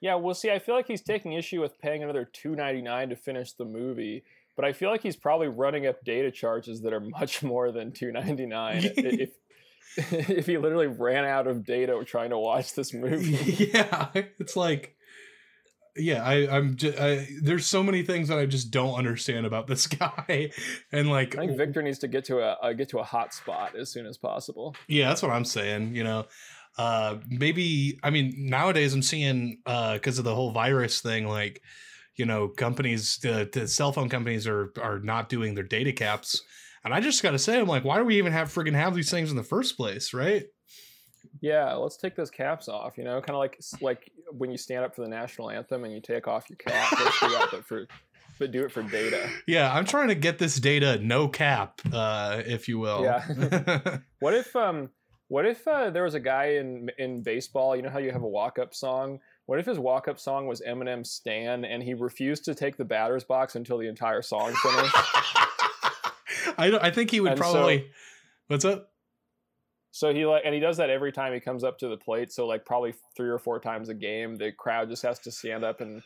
Yeah, 0.01 0.15
well, 0.15 0.35
see, 0.35 0.51
I 0.51 0.59
feel 0.59 0.75
like 0.75 0.87
he's 0.87 1.01
taking 1.01 1.33
issue 1.33 1.61
with 1.61 1.79
paying 1.79 2.03
another 2.03 2.25
two 2.25 2.55
ninety 2.55 2.81
nine 2.81 3.09
to 3.09 3.15
finish 3.15 3.53
the 3.53 3.65
movie, 3.65 4.23
but 4.55 4.65
I 4.65 4.73
feel 4.73 4.91
like 4.91 5.01
he's 5.01 5.15
probably 5.15 5.47
running 5.47 5.87
up 5.87 6.03
data 6.03 6.29
charges 6.29 6.81
that 6.81 6.93
are 6.93 6.99
much 6.99 7.41
more 7.43 7.71
than 7.71 7.91
two 7.91 8.11
ninety 8.11 8.45
nine. 8.45 8.81
if 8.83 9.31
if 10.11 10.45
he 10.45 10.57
literally 10.57 10.87
ran 10.87 11.25
out 11.25 11.47
of 11.47 11.65
data 11.65 12.01
trying 12.05 12.31
to 12.31 12.37
watch 12.37 12.73
this 12.73 12.93
movie. 12.93 13.69
yeah, 13.73 14.09
it's 14.13 14.55
like, 14.55 14.95
yeah, 15.95 16.23
I, 16.23 16.57
I'm 16.57 16.75
just, 16.75 16.99
I, 16.99 17.27
there's 17.41 17.65
so 17.65 17.81
many 17.81 18.03
things 18.03 18.27
that 18.27 18.37
I 18.37 18.45
just 18.45 18.71
don't 18.71 18.95
understand 18.95 19.45
about 19.45 19.67
this 19.67 19.87
guy, 19.87 20.51
and 20.91 21.09
like, 21.09 21.37
I 21.37 21.47
think 21.47 21.57
Victor 21.57 21.81
needs 21.81 21.99
to 21.99 22.07
get 22.07 22.25
to 22.25 22.39
a 22.39 22.51
uh, 22.61 22.73
get 22.73 22.89
to 22.89 22.99
a 22.99 23.03
hot 23.03 23.33
spot 23.33 23.75
as 23.75 23.91
soon 23.91 24.05
as 24.05 24.17
possible. 24.17 24.75
yeah, 24.87 25.07
that's 25.07 25.21
what 25.21 25.31
I'm 25.31 25.45
saying. 25.45 25.95
You 25.95 26.03
know, 26.03 26.25
uh, 26.77 27.17
maybe 27.29 27.97
I 28.03 28.09
mean 28.09 28.33
nowadays 28.37 28.93
I'm 28.93 29.01
seeing 29.01 29.59
uh 29.65 29.93
because 29.93 30.17
of 30.17 30.25
the 30.25 30.35
whole 30.35 30.51
virus 30.51 30.99
thing, 30.99 31.27
like, 31.27 31.61
you 32.15 32.25
know, 32.25 32.49
companies, 32.49 33.17
the, 33.19 33.49
the 33.51 33.67
cell 33.67 33.93
phone 33.93 34.09
companies 34.09 34.45
are 34.47 34.73
are 34.81 34.99
not 34.99 35.29
doing 35.29 35.55
their 35.55 35.63
data 35.63 35.93
caps. 35.93 36.43
And 36.85 36.93
I 36.93 37.01
just 37.01 37.23
gotta 37.23 37.39
say, 37.39 37.59
I'm 37.59 37.67
like, 37.67 37.83
why 37.83 37.97
do 37.97 38.05
we 38.05 38.17
even 38.17 38.31
have 38.31 38.53
friggin' 38.53 38.75
have 38.75 38.93
these 38.93 39.09
things 39.09 39.31
in 39.31 39.35
the 39.35 39.43
first 39.43 39.75
place, 39.75 40.13
right? 40.13 40.45
Yeah, 41.41 41.73
let's 41.73 41.97
take 41.97 42.15
those 42.15 42.29
caps 42.29 42.69
off. 42.69 42.97
You 42.97 43.03
know, 43.03 43.19
kind 43.21 43.31
of 43.31 43.37
like 43.37 43.59
like 43.81 44.11
when 44.31 44.51
you 44.51 44.57
stand 44.57 44.85
up 44.85 44.95
for 44.95 45.01
the 45.01 45.07
national 45.07 45.49
anthem 45.49 45.83
and 45.83 45.91
you 45.91 45.99
take 45.99 46.27
off 46.27 46.49
your 46.49 46.57
cap. 46.57 46.91
Let's 46.91 47.19
do 47.19 47.29
that, 47.29 47.47
but 47.51 47.65
for 47.65 47.87
but 48.37 48.51
do 48.51 48.63
it 48.63 48.71
for 48.71 48.83
data. 48.83 49.29
Yeah, 49.47 49.73
I'm 49.73 49.85
trying 49.85 50.09
to 50.09 50.15
get 50.15 50.37
this 50.37 50.59
data 50.59 50.99
no 50.99 51.27
cap, 51.27 51.81
uh, 51.91 52.43
if 52.45 52.67
you 52.67 52.79
will. 52.79 53.03
Yeah. 53.03 53.97
What 54.19 54.33
if 54.33 54.55
um 54.55 54.89
what 55.27 55.45
if 55.45 55.67
uh, 55.67 55.89
there 55.89 56.03
was 56.03 56.13
a 56.13 56.19
guy 56.19 56.57
in 56.57 56.89
in 56.97 57.23
baseball, 57.23 57.75
you 57.75 57.81
know 57.81 57.89
how 57.89 57.99
you 57.99 58.11
have 58.11 58.23
a 58.23 58.27
walk-up 58.27 58.75
song? 58.75 59.19
What 59.47 59.59
if 59.59 59.65
his 59.65 59.79
walk-up 59.79 60.19
song 60.19 60.47
was 60.47 60.61
Eminem 60.61 61.05
Stan 61.05 61.65
and 61.65 61.81
he 61.81 61.93
refused 61.93 62.45
to 62.45 62.55
take 62.55 62.77
the 62.77 62.85
batter's 62.85 63.23
box 63.23 63.55
until 63.55 63.77
the 63.77 63.87
entire 63.87 64.21
song 64.21 64.53
finished? 64.53 64.95
I 66.59 66.69
don't, 66.69 66.83
I 66.83 66.91
think 66.91 67.11
he 67.11 67.19
would 67.21 67.31
And 67.33 67.39
so- 67.39 67.51
probably. 67.53 67.87
what's 68.47 68.65
up? 68.65 68.91
so 69.91 70.13
he 70.13 70.25
like 70.25 70.41
and 70.43 70.53
he 70.53 70.59
does 70.59 70.77
that 70.77 70.89
every 70.89 71.11
time 71.13 71.33
he 71.33 71.39
comes 71.39 71.63
up 71.63 71.77
to 71.79 71.87
the 71.87 71.95
plate, 71.97 72.31
so 72.31 72.45
like 72.45 72.65
probably 72.65 72.93
3 73.15 73.29
or 73.29 73.39
4 73.39 73.59
times 73.59 73.87
a 73.89 73.93
game 73.93 74.35
the 74.35 74.51
crowd 74.51 74.89
just 74.89 75.03
has 75.03 75.19
to 75.19 75.31
stand 75.31 75.63
up 75.63 75.79
and 75.81 76.01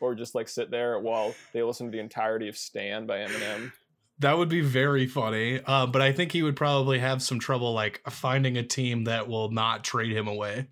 or 0.00 0.14
just 0.14 0.34
like 0.34 0.48
sit 0.48 0.70
there 0.70 0.98
while 0.98 1.34
they 1.52 1.62
listen 1.62 1.86
to 1.86 1.90
the 1.92 2.00
entirety 2.00 2.48
of 2.48 2.56
"Stan" 2.56 3.06
by 3.06 3.18
Eminem. 3.18 3.72
That 4.20 4.38
would 4.38 4.48
be 4.48 4.60
very 4.60 5.06
funny. 5.06 5.60
Uh, 5.64 5.86
but 5.86 6.00
I 6.02 6.12
think 6.12 6.32
he 6.32 6.42
would 6.42 6.56
probably 6.56 6.98
have 7.00 7.20
some 7.22 7.38
trouble 7.38 7.72
like 7.74 8.00
finding 8.10 8.56
a 8.56 8.62
team 8.62 9.04
that 9.04 9.28
will 9.28 9.50
not 9.50 9.82
trade 9.84 10.12
him 10.16 10.26
away, 10.28 10.68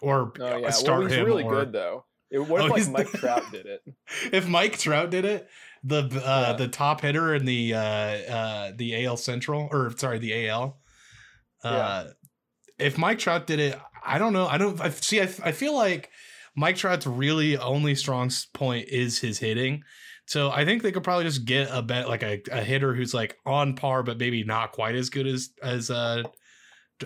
or 0.00 0.32
Oh 0.40 0.56
yeah, 0.58 0.70
start 0.70 1.00
well 1.00 1.08
he's 1.08 1.16
him. 1.18 1.24
really 1.26 1.42
or- 1.44 1.52
good 1.54 1.72
though. 1.72 2.04
It, 2.30 2.38
what 2.40 2.62
Oh, 2.62 2.74
if 2.76 2.88
like 2.88 3.06
Mike 3.12 3.12
Trout 3.20 3.44
did 3.52 3.66
it? 3.66 3.82
If 4.32 4.48
Mike 4.48 4.78
Trout 4.78 5.10
did 5.10 5.24
it, 5.24 5.48
the 5.84 5.98
uh, 6.24 6.46
Yeah. 6.48 6.52
the 6.54 6.68
top 6.68 7.02
hitter 7.02 7.34
in 7.34 7.44
the 7.44 7.74
uh, 7.74 7.78
uh, 7.80 8.72
the 8.74 9.04
AL 9.04 9.18
Central 9.18 9.68
or 9.70 9.92
sorry 9.96 10.18
the 10.18 10.48
AL. 10.48 10.78
Uh, 11.62 12.06
If 12.78 12.98
Mike 12.98 13.18
Trout 13.18 13.46
did 13.46 13.60
it, 13.60 13.78
I 14.04 14.18
don't 14.18 14.32
know. 14.32 14.46
I 14.46 14.58
don't. 14.58 14.80
I 14.80 14.88
see. 14.90 15.20
I, 15.20 15.28
I 15.44 15.52
feel 15.52 15.74
like 15.74 16.10
Mike 16.56 16.76
Trout's 16.76 17.06
really 17.06 17.56
only 17.56 17.94
strong 17.94 18.30
point 18.52 18.88
is 18.88 19.18
his 19.20 19.38
hitting. 19.38 19.82
So 20.26 20.50
I 20.50 20.64
think 20.64 20.82
they 20.82 20.90
could 20.92 21.04
probably 21.04 21.24
just 21.24 21.44
get 21.44 21.68
a 21.70 21.82
bet 21.82 22.08
like 22.08 22.22
a, 22.22 22.40
a 22.50 22.62
hitter 22.62 22.94
who's 22.94 23.12
like 23.14 23.36
on 23.44 23.74
par, 23.76 24.02
but 24.02 24.18
maybe 24.18 24.42
not 24.42 24.72
quite 24.72 24.94
as 24.94 25.10
good 25.10 25.26
as 25.26 25.50
as 25.62 25.90
uh 25.90 26.22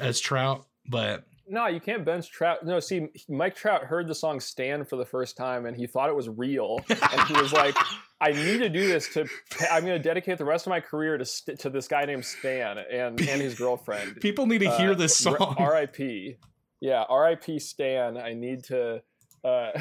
as 0.01 0.21
Trout. 0.21 0.67
But 0.89 1.25
No, 1.49 1.67
you 1.67 1.81
can't 1.81 2.05
bench 2.05 2.31
Trout. 2.31 2.65
No, 2.65 2.79
see, 2.81 3.09
Mike 3.29 3.55
Trout 3.57 3.83
heard 3.85 4.07
the 4.09 4.15
song 4.15 4.39
"Stan" 4.41 4.85
for 4.85 4.97
the 4.97 5.05
first 5.05 5.37
time, 5.37 5.67
and 5.67 5.77
he 5.77 5.87
thought 5.87 6.09
it 6.09 6.17
was 6.17 6.29
real, 6.29 6.79
and 6.89 7.21
he 7.29 7.35
was 7.41 7.53
like, 7.53 7.75
"I 8.21 8.33
need 8.33 8.59
to 8.59 8.69
do 8.69 8.87
this 8.87 9.09
to. 9.15 9.27
I'm 9.71 9.83
going 9.85 9.97
to 10.01 10.03
dedicate 10.03 10.39
the 10.39 10.45
rest 10.45 10.67
of 10.67 10.71
my 10.71 10.81
career 10.81 11.17
to 11.19 11.25
st- 11.25 11.61
to 11.61 11.71
this 11.71 11.89
guy 11.89 12.05
named 12.05 12.25
Stan 12.25 12.79
and 12.79 13.21
and 13.21 13.41
his 13.43 13.55
girlfriend." 13.55 14.21
people 14.21 14.47
need 14.47 14.59
to 14.61 14.71
hear 14.77 14.93
Uh, 14.93 14.95
this 14.95 15.17
song. 15.17 15.55
R.I.P. 15.59 16.37
Yeah, 16.81 17.05
R.I.P. 17.09 17.59
Stan. 17.59 18.17
I 18.17 18.35
need 18.35 18.65
to. 18.65 19.03
Uh, 19.45 19.71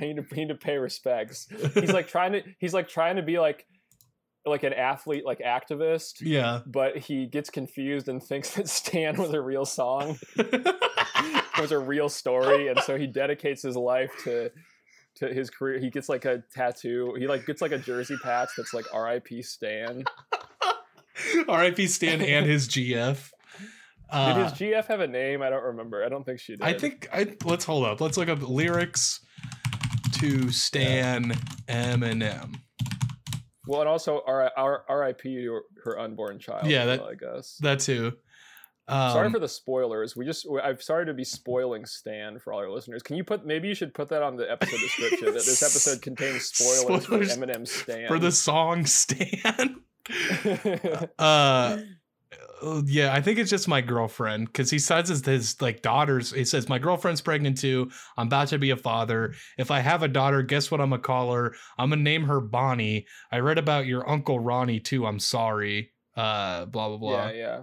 need 0.00 0.16
to, 0.16 0.24
I 0.32 0.34
need 0.36 0.48
to 0.48 0.54
pay 0.54 0.76
respects. 0.78 1.46
He's 1.74 1.92
like 1.92 2.08
trying 2.08 2.32
to. 2.32 2.42
He's 2.58 2.74
like 2.74 2.88
trying 2.88 3.16
to 3.16 3.22
be 3.22 3.38
like, 3.38 3.66
like 4.44 4.62
an 4.64 4.72
athlete, 4.72 5.24
like 5.24 5.38
activist. 5.38 6.14
yeah. 6.20 6.60
But 6.66 6.98
he 6.98 7.26
gets 7.26 7.50
confused 7.50 8.08
and 8.08 8.22
thinks 8.22 8.54
that 8.56 8.68
Stan 8.68 9.16
was 9.16 9.32
a 9.32 9.40
real 9.40 9.64
song 9.64 10.18
was 11.60 11.70
a 11.72 11.78
real 11.78 12.08
story, 12.08 12.68
and 12.68 12.78
so 12.80 12.96
he 12.98 13.06
dedicates 13.06 13.62
his 13.62 13.76
life 13.76 14.10
to 14.24 14.50
to 15.16 15.32
his 15.32 15.50
career. 15.50 15.78
He 15.78 15.90
gets 15.90 16.08
like 16.08 16.24
a 16.24 16.42
tattoo. 16.54 17.14
He 17.18 17.26
like 17.26 17.46
gets 17.46 17.62
like 17.62 17.72
a 17.72 17.78
jersey 17.78 18.16
patch 18.22 18.50
that's 18.56 18.74
like 18.74 18.86
R.I.P. 18.92 19.42
Stan. 19.42 20.04
R.I.P. 21.48 21.86
Stan 21.86 22.20
and 22.20 22.46
his 22.46 22.68
GF. 22.68 23.30
Did 23.58 23.70
Uh, 24.10 24.48
his 24.48 24.52
GF 24.58 24.84
have 24.86 25.00
a 25.00 25.06
name? 25.06 25.42
I 25.42 25.50
don't 25.50 25.62
remember. 25.64 26.04
I 26.04 26.08
don't 26.08 26.24
think 26.24 26.38
she 26.40 26.52
did. 26.56 26.62
I 26.62 26.74
think 26.74 27.08
I 27.12 27.34
let's 27.44 27.64
hold 27.64 27.84
up. 27.84 28.00
Let's 28.00 28.16
look 28.16 28.28
up 28.28 28.42
lyrics 28.48 29.20
to 30.14 30.50
Stan 30.50 31.32
Eminem. 31.68 32.56
Well, 33.66 33.80
and 33.80 33.88
also 33.88 34.22
R- 34.26 34.52
R- 34.56 34.84
R.I.P. 34.88 35.34
to 35.44 35.60
her 35.84 35.98
unborn 35.98 36.38
child. 36.38 36.66
Yeah, 36.66 36.84
that- 36.84 37.00
well, 37.00 37.10
I 37.10 37.14
guess. 37.14 37.56
That 37.62 37.80
too. 37.80 38.12
Um, 38.86 39.12
sorry 39.12 39.30
for 39.30 39.38
the 39.38 39.48
spoilers. 39.48 40.14
We 40.14 40.24
just 40.26 40.46
I'm 40.62 40.80
sorry 40.80 41.06
to 41.06 41.14
be 41.14 41.24
spoiling 41.24 41.86
Stan 41.86 42.38
for 42.38 42.52
all 42.52 42.58
our 42.60 42.70
listeners. 42.70 43.02
Can 43.02 43.16
you 43.16 43.24
put 43.24 43.46
maybe 43.46 43.68
you 43.68 43.74
should 43.74 43.94
put 43.94 44.08
that 44.10 44.22
on 44.22 44.36
the 44.36 44.50
episode 44.50 44.78
description 44.78 45.26
that 45.26 45.44
this 45.44 45.62
episode 45.62 46.02
contains 46.02 46.44
spoilers, 46.44 47.04
Spoilers 47.04 47.34
for 47.34 47.40
Eminem 47.40 47.66
Stan. 47.66 48.08
for 48.08 48.18
the 48.18 48.32
song 48.32 48.84
Stan. 48.86 49.80
uh 51.18 51.78
yeah, 52.86 53.12
I 53.12 53.20
think 53.20 53.38
it's 53.38 53.50
just 53.50 53.68
my 53.68 53.80
girlfriend 53.80 54.46
because 54.46 54.70
he 54.70 54.78
says 54.78 55.08
his, 55.08 55.24
his 55.24 55.60
like 55.60 55.82
daughters. 55.82 56.32
He 56.32 56.44
says 56.44 56.68
my 56.68 56.78
girlfriend's 56.78 57.20
pregnant 57.20 57.58
too. 57.58 57.90
I'm 58.16 58.26
about 58.28 58.48
to 58.48 58.58
be 58.58 58.70
a 58.70 58.76
father. 58.76 59.34
If 59.58 59.70
I 59.70 59.80
have 59.80 60.02
a 60.02 60.08
daughter, 60.08 60.42
guess 60.42 60.70
what 60.70 60.80
I'm 60.80 60.90
gonna 60.90 61.02
call 61.02 61.32
her? 61.32 61.54
I'm 61.78 61.90
gonna 61.90 62.02
name 62.02 62.24
her 62.24 62.40
Bonnie. 62.40 63.06
I 63.30 63.38
read 63.38 63.58
about 63.58 63.86
your 63.86 64.08
uncle 64.08 64.40
Ronnie 64.40 64.80
too. 64.80 65.06
I'm 65.06 65.18
sorry. 65.18 65.92
Uh, 66.16 66.64
blah 66.66 66.88
blah 66.88 66.96
blah. 66.96 67.26
yeah, 67.28 67.32
Yeah, 67.32 67.62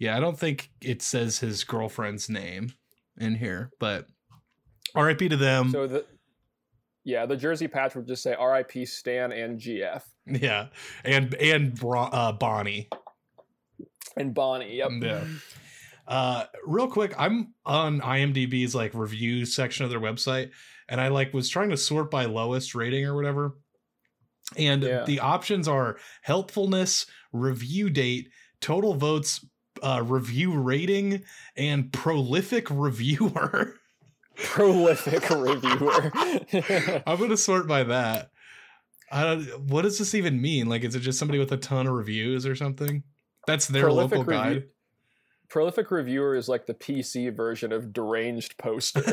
yeah. 0.00 0.16
I 0.16 0.20
don't 0.20 0.36
think 0.38 0.70
it 0.80 1.00
says 1.02 1.38
his 1.38 1.62
girlfriend's 1.62 2.28
name 2.28 2.72
in 3.18 3.36
here, 3.36 3.70
but 3.78 4.06
R.I.P. 4.96 5.28
to 5.28 5.36
them. 5.36 5.70
So 5.70 5.86
the 5.86 6.04
Yeah, 7.04 7.26
the 7.26 7.36
jersey 7.36 7.68
patch 7.68 7.94
would 7.94 8.08
just 8.08 8.22
say 8.24 8.34
R.I.P. 8.34 8.84
Stan 8.86 9.30
and 9.30 9.60
GF 9.60 10.02
Yeah, 10.26 10.66
and 11.04 11.32
and 11.34 11.74
Bra- 11.78 12.08
uh, 12.12 12.32
Bonnie. 12.32 12.88
and 14.16 14.34
Bonnie. 14.34 14.76
Yep. 14.76 14.90
Yeah. 15.02 15.24
Uh, 16.08 16.44
real 16.66 16.88
quick, 16.88 17.14
I'm 17.16 17.54
on 17.64 18.00
IMDb's 18.00 18.74
like 18.74 18.94
review 18.94 19.44
section 19.46 19.84
of 19.84 19.90
their 19.90 20.00
website, 20.00 20.50
and 20.88 21.00
I 21.00 21.06
like 21.08 21.32
was 21.32 21.48
trying 21.48 21.70
to 21.70 21.76
sort 21.76 22.10
by 22.10 22.24
lowest 22.24 22.74
rating 22.74 23.04
or 23.06 23.14
whatever. 23.14 23.58
And 24.56 24.82
Yeah. 24.82 25.04
the 25.04 25.20
options 25.20 25.68
are 25.68 25.98
helpfulness, 26.22 27.06
review 27.32 27.90
date, 27.90 28.30
total 28.60 28.94
votes, 28.94 29.44
uh, 29.82 30.02
review 30.04 30.52
rating, 30.58 31.22
and 31.56 31.92
prolific 31.92 32.68
reviewer. 32.70 33.74
Prolific 34.36 35.28
reviewer. 35.30 36.12
I'm 37.06 37.18
gonna 37.18 37.36
sort 37.36 37.66
by 37.66 37.82
that. 37.84 38.30
I 39.12 39.22
don't. 39.24 39.60
What 39.66 39.82
does 39.82 39.98
this 39.98 40.14
even 40.14 40.40
mean? 40.40 40.68
Like, 40.68 40.82
is 40.84 40.94
it 40.94 41.00
just 41.00 41.18
somebody 41.18 41.38
with 41.38 41.52
a 41.52 41.56
ton 41.56 41.86
of 41.86 41.92
reviews 41.94 42.46
or 42.46 42.54
something? 42.56 43.02
That's 43.46 43.66
their 43.66 43.82
Prolific 43.84 44.18
local 44.18 44.32
guide. 44.32 44.48
review- 44.54 44.68
Prolific 45.48 45.90
reviewer 45.90 46.36
is 46.36 46.48
like 46.48 46.66
the 46.66 46.74
PC 46.74 47.34
version 47.34 47.72
of 47.72 47.92
deranged 47.92 48.56
poster. 48.56 49.02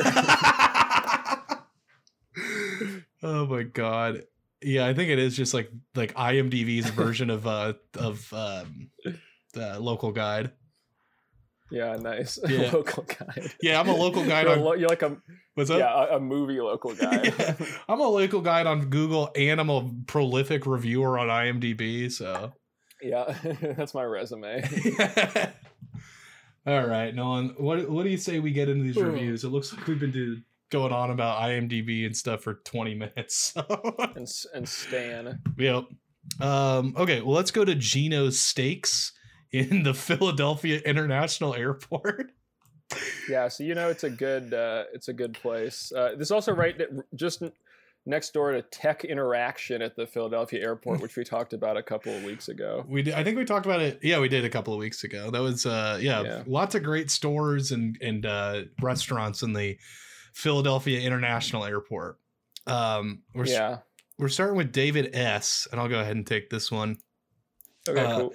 oh 3.22 3.46
my 3.46 3.64
god. 3.64 4.22
Yeah, 4.62 4.86
I 4.86 4.94
think 4.94 5.10
it 5.10 5.18
is 5.18 5.36
just 5.36 5.54
like 5.54 5.70
like 5.94 6.14
IMDb's 6.14 6.90
version 6.90 7.30
of 7.30 7.46
uh 7.46 7.74
of 7.94 8.32
um 8.32 8.90
the 9.52 9.78
local 9.80 10.12
guide. 10.12 10.52
Yeah, 11.70 11.96
nice. 11.96 12.38
Yeah. 12.48 12.70
local 12.72 13.02
guide. 13.04 13.52
Yeah, 13.60 13.78
I'm 13.80 13.88
a 13.88 13.94
local 13.94 14.24
guide 14.24 14.44
You're, 14.46 14.52
on 14.54 14.60
lo- 14.60 14.72
you're 14.74 14.88
like 14.88 15.02
a 15.02 15.16
what's 15.54 15.70
up? 15.70 15.78
yeah 15.78 16.04
a, 16.12 16.16
a 16.16 16.20
movie 16.20 16.60
local 16.60 16.94
guide. 16.96 17.34
Yeah. 17.38 17.54
I'm 17.88 18.00
a 18.00 18.08
local 18.08 18.40
guide 18.40 18.66
on 18.66 18.88
Google 18.90 19.30
and 19.36 19.60
I'm 19.60 19.68
a 19.70 19.90
prolific 20.06 20.66
reviewer 20.66 21.18
on 21.18 21.28
IMDb, 21.28 22.10
so 22.10 22.52
yeah, 23.02 23.36
that's 23.76 23.94
my 23.94 24.02
resume. 24.02 24.62
All 26.66 26.86
right, 26.86 27.14
Nolan. 27.14 27.54
What 27.56 27.88
what 27.88 28.02
do 28.02 28.10
you 28.10 28.16
say 28.18 28.40
we 28.40 28.52
get 28.52 28.68
into 28.68 28.84
these 28.84 28.96
Hmm. 28.96 29.06
reviews? 29.12 29.44
It 29.44 29.48
looks 29.48 29.72
like 29.72 29.86
we've 29.86 29.98
been 30.00 30.10
do, 30.10 30.38
going 30.70 30.92
on 30.92 31.10
about 31.10 31.40
IMDb 31.42 32.04
and 32.04 32.14
stuff 32.16 32.42
for 32.42 32.54
20 32.64 32.94
minutes. 32.94 33.52
So. 33.54 33.64
and 34.16 34.28
and 34.54 34.68
Stan. 34.68 35.38
Yep. 35.56 35.84
Um, 36.40 36.94
okay, 36.98 37.22
well, 37.22 37.34
let's 37.36 37.50
go 37.50 37.64
to 37.64 37.74
Geno's 37.74 38.38
Steaks 38.38 39.12
in 39.52 39.82
the 39.82 39.94
Philadelphia 39.94 40.80
International 40.84 41.54
Airport. 41.54 42.32
Yeah, 43.28 43.48
so 43.48 43.64
you 43.64 43.74
know 43.74 43.90
it's 43.90 44.04
a 44.04 44.08
good 44.08 44.54
uh, 44.54 44.84
it's 44.94 45.08
a 45.08 45.12
good 45.12 45.34
place. 45.34 45.92
Uh, 45.94 46.12
this 46.16 46.30
also 46.30 46.54
right 46.54 46.74
just 47.14 47.42
next 48.06 48.32
door 48.32 48.52
to 48.52 48.62
Tech 48.62 49.04
Interaction 49.04 49.82
at 49.82 49.94
the 49.94 50.06
Philadelphia 50.06 50.62
airport, 50.62 51.02
which 51.02 51.14
we 51.14 51.22
talked 51.22 51.52
about 51.52 51.76
a 51.76 51.82
couple 51.82 52.16
of 52.16 52.24
weeks 52.24 52.48
ago. 52.48 52.86
We 52.88 53.02
did, 53.02 53.12
I 53.12 53.22
think 53.24 53.36
we 53.36 53.44
talked 53.44 53.66
about 53.66 53.82
it. 53.82 53.98
Yeah, 54.02 54.20
we 54.20 54.30
did 54.30 54.46
a 54.46 54.48
couple 54.48 54.72
of 54.72 54.78
weeks 54.78 55.04
ago. 55.04 55.30
That 55.30 55.42
was 55.42 55.66
uh 55.66 55.98
yeah, 56.00 56.22
Yeah. 56.22 56.42
lots 56.46 56.74
of 56.74 56.82
great 56.82 57.10
stores 57.10 57.72
and 57.72 57.98
and 58.00 58.24
uh 58.24 58.62
restaurants 58.80 59.42
in 59.42 59.52
the 59.52 59.76
Philadelphia 60.32 61.00
International 61.00 61.66
Airport. 61.66 62.18
Um 62.66 63.20
we're 63.34 63.44
Yeah. 63.44 63.80
we're 64.18 64.28
starting 64.30 64.56
with 64.56 64.72
David 64.72 65.10
S 65.14 65.68
and 65.70 65.78
I'll 65.78 65.88
go 65.88 66.00
ahead 66.00 66.16
and 66.16 66.26
take 66.26 66.48
this 66.48 66.72
one. 66.72 66.96
Okay. 67.86 68.00
Uh, 68.00 68.18
cool. 68.20 68.34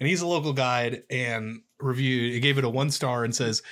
And 0.00 0.08
he's 0.08 0.22
a 0.22 0.26
local 0.26 0.52
guide 0.52 1.04
and 1.10 1.60
reviewed 1.78 2.32
he 2.32 2.40
gave 2.40 2.58
it 2.58 2.64
a 2.64 2.68
one 2.68 2.90
star 2.90 3.22
and 3.24 3.34
says 3.34 3.62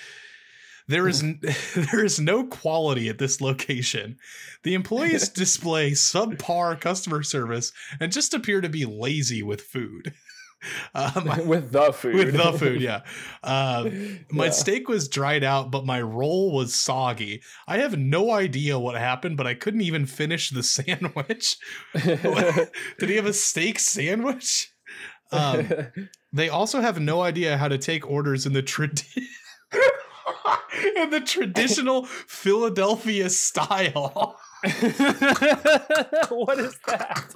There 0.87 1.09
is 1.09 1.23
there 1.75 2.05
is 2.05 2.21
no 2.21 2.45
quality 2.45 3.09
at 3.09 3.19
this 3.19 3.41
location. 3.41 4.17
The 4.63 4.75
employees 4.75 5.29
display 5.45 5.91
subpar 5.93 6.81
customer 6.81 7.23
service 7.23 7.73
and 8.01 8.13
just 8.13 8.33
appear 8.35 8.61
to 8.61 8.69
be 8.69 8.85
lazy 8.85 9.43
with 9.43 9.63
food. 9.63 10.15
Um, 10.93 11.47
with 11.47 11.71
the 11.71 11.93
food. 11.93 12.17
with 12.17 12.33
the 12.37 12.53
food 12.53 12.81
yeah. 12.81 13.03
Um, 13.45 14.19
my 14.33 14.47
Yeah. 14.47 14.51
steak 14.51 14.89
was 14.89 15.07
dried 15.09 15.45
out 15.45 15.71
but 15.71 15.87
my 15.87 16.03
roll 16.03 16.53
was 16.53 16.75
soggy. 16.75 17.43
I 17.69 17.79
have 17.79 17.97
no 17.97 18.33
idea 18.33 18.77
what 18.77 18.97
happened 18.97 19.37
but 19.37 19.47
i 19.47 19.55
couldn't 19.55 19.83
even 19.83 20.05
finish 20.05 20.51
the 20.51 20.65
sandwich. 20.65 21.57
Did 21.95 23.09
he 23.09 23.15
have 23.15 23.27
a 23.27 23.33
steak 23.33 23.79
sandwich? 23.79 24.73
Um, 25.31 25.69
they 26.33 26.49
also 26.49 26.81
have 26.81 27.01
no 27.01 27.23
idea 27.23 27.57
how 27.57 27.69
to 27.69 27.79
take 27.79 28.09
orders 28.09 28.47
in 28.47 28.53
the 28.53 28.63
tradi- 28.63 29.25
in 30.97 31.11
the 31.11 31.21
traditional 31.21 32.05
Philadelphia 32.07 33.31
style. 33.31 34.37
what 36.31 36.59
is 36.59 36.77
that? 36.87 37.35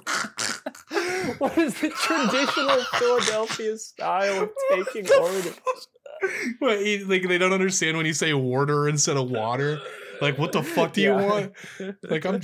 What 1.37 1.57
is 1.57 1.73
the 1.79 1.89
traditional 1.89 2.83
Philadelphia 2.99 3.77
style 3.77 4.43
of 4.43 4.49
taking 4.71 5.07
orders? 5.19 5.57
What, 6.59 6.79
he- 6.79 7.03
like 7.03 7.27
they 7.27 7.37
don't 7.37 7.53
understand 7.53 7.97
when 7.97 8.05
you 8.05 8.13
say 8.13 8.33
water 8.33 8.87
instead 8.87 9.17
of 9.17 9.29
water. 9.31 9.79
Like, 10.21 10.37
what 10.37 10.51
the 10.53 10.63
fuck 10.63 10.93
do 10.93 11.01
you 11.01 11.13
want? 11.13 11.53
Like, 12.03 12.25
I'm 12.25 12.39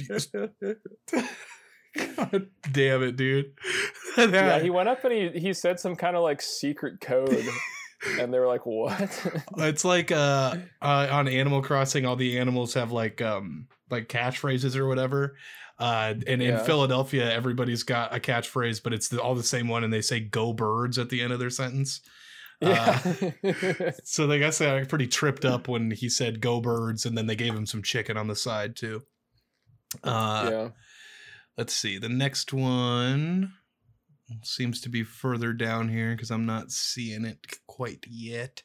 God 1.97 2.47
damn 2.71 3.03
it, 3.03 3.15
dude. 3.15 3.53
yeah, 4.17 4.59
he 4.59 4.69
went 4.69 4.89
up 4.89 5.03
and 5.03 5.13
he, 5.13 5.39
he 5.39 5.53
said 5.53 5.79
some 5.79 5.95
kind 5.95 6.15
of 6.15 6.23
like 6.23 6.41
secret 6.41 7.01
code, 7.01 7.45
and 8.19 8.33
they 8.33 8.39
were 8.39 8.47
like, 8.47 8.65
"What?" 8.65 9.27
it's 9.57 9.83
like 9.85 10.11
uh, 10.11 10.55
uh 10.81 11.07
on 11.11 11.27
Animal 11.27 11.61
Crossing, 11.61 12.05
all 12.05 12.15
the 12.15 12.37
animals 12.37 12.73
have 12.75 12.91
like 12.91 13.21
um 13.21 13.67
like 13.89 14.07
catchphrases 14.07 14.75
or 14.75 14.87
whatever. 14.87 15.35
Uh, 15.79 16.13
and 16.27 16.41
in 16.41 16.55
Yeah. 16.55 16.63
Philadelphia, 16.63 17.31
everybody's 17.31 17.83
got 17.83 18.13
a 18.13 18.19
catchphrase, 18.19 18.83
but 18.83 18.93
it's 18.93 19.07
the, 19.07 19.21
all 19.21 19.33
the 19.33 19.43
same 19.43 19.69
one, 19.69 19.83
and 19.83 19.93
they 19.93 20.01
say 20.01 20.19
"Go 20.19 20.51
Birds" 20.53 20.97
at 20.97 21.09
the 21.09 21.21
end 21.21 21.31
of 21.33 21.39
their 21.39 21.49
sentence. 21.49 22.01
yeah. 22.61 22.99
So 24.03 24.29
I 24.29 24.37
guess 24.37 24.57
they 24.57 24.65
got 24.65 24.89
pretty 24.89 25.07
tripped 25.07 25.45
up 25.45 25.69
when 25.69 25.91
he 25.91 26.09
said 26.09 26.41
"Go 26.41 26.59
Birds," 26.59 27.05
and 27.05 27.17
then 27.17 27.25
they 27.27 27.35
gave 27.37 27.55
him 27.55 27.65
some 27.65 27.81
chicken 27.81 28.17
on 28.17 28.27
the 28.27 28.35
side 28.35 28.75
too. 28.75 29.03
Uh, 30.03 30.49
yeah. 30.51 30.67
Let's 31.59 31.75
see. 31.75 31.97
The 31.97 32.07
next 32.07 32.53
one 32.53 33.51
seems 34.43 34.79
to 34.81 34.89
be 34.89 35.03
further 35.03 35.51
down 35.51 35.89
here 35.89 36.11
because 36.11 36.31
I'm 36.31 36.45
not 36.45 36.71
seeing 36.71 37.25
it 37.25 37.45
quite 37.67 38.05
yet. 38.09 38.63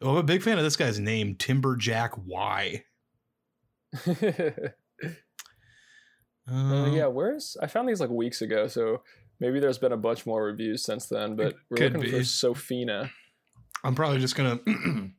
Oh, 0.00 0.10
I'm 0.10 0.16
a 0.18 0.22
big 0.22 0.42
fan 0.42 0.56
of 0.56 0.62
this 0.62 0.76
guy's 0.76 1.00
name, 1.00 1.34
Timberjack 1.34 2.16
Y. 2.16 2.84
Uh, 6.50 6.54
Uh, 6.54 6.90
yeah, 6.94 7.06
where's 7.06 7.58
I 7.60 7.66
found 7.66 7.86
these 7.86 8.00
like 8.00 8.08
weeks 8.08 8.40
ago, 8.40 8.68
so 8.68 9.02
maybe 9.38 9.60
there's 9.60 9.76
been 9.76 9.92
a 9.92 9.98
bunch 9.98 10.24
more 10.24 10.42
reviews 10.42 10.82
since 10.82 11.04
then. 11.04 11.36
But 11.36 11.56
we're 11.68 11.76
looking 11.76 12.00
be. 12.00 12.10
for 12.10 12.20
Sofina. 12.20 13.10
I'm 13.84 13.94
probably 13.94 14.18
just 14.18 14.34
gonna 14.34 14.58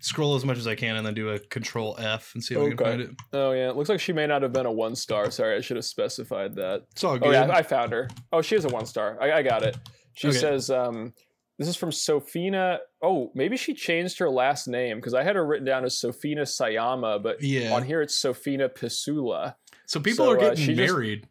scroll 0.00 0.34
as 0.34 0.44
much 0.44 0.58
as 0.58 0.66
I 0.66 0.74
can 0.74 0.96
and 0.96 1.06
then 1.06 1.14
do 1.14 1.30
a 1.30 1.38
Control 1.38 1.96
F 1.98 2.32
and 2.34 2.42
see 2.42 2.54
if 2.54 2.60
I 2.60 2.68
can 2.68 2.76
find 2.78 3.00
it. 3.00 3.10
Oh 3.32 3.52
yeah, 3.52 3.68
it 3.70 3.76
looks 3.76 3.88
like 3.88 4.00
she 4.00 4.12
may 4.12 4.26
not 4.26 4.42
have 4.42 4.52
been 4.52 4.66
a 4.66 4.72
one 4.72 4.94
star. 4.96 5.30
Sorry, 5.30 5.56
I 5.56 5.60
should 5.60 5.76
have 5.76 5.84
specified 5.84 6.54
that. 6.56 6.82
It's 6.92 7.04
all 7.04 7.18
Oh 7.20 7.30
yeah, 7.30 7.50
I 7.50 7.62
found 7.62 7.92
her. 7.92 8.08
Oh, 8.32 8.42
she 8.42 8.56
is 8.56 8.64
a 8.64 8.68
one 8.68 8.86
star. 8.86 9.18
I, 9.20 9.32
I 9.32 9.42
got 9.42 9.62
it. 9.62 9.76
She 10.14 10.28
Okay. 10.28 10.38
says, 10.38 10.70
um, 10.70 11.12
"This 11.58 11.68
is 11.68 11.76
from 11.76 11.90
Sofina." 11.90 12.78
Oh, 13.02 13.32
maybe 13.34 13.56
she 13.56 13.74
changed 13.74 14.18
her 14.18 14.30
last 14.30 14.68
name 14.68 14.98
because 14.98 15.14
I 15.14 15.22
had 15.22 15.36
her 15.36 15.44
written 15.46 15.66
down 15.66 15.84
as 15.84 15.94
Sofina 16.00 16.42
Sayama, 16.42 17.22
but 17.22 17.42
yeah. 17.42 17.72
on 17.74 17.82
here 17.82 18.00
it's 18.02 18.20
Sofina 18.20 18.68
Pisula. 18.68 19.54
So 19.86 20.00
people 20.00 20.26
so, 20.26 20.32
are 20.32 20.36
uh, 20.38 20.40
getting 20.50 20.64
just- 20.76 20.92
married. 20.92 21.28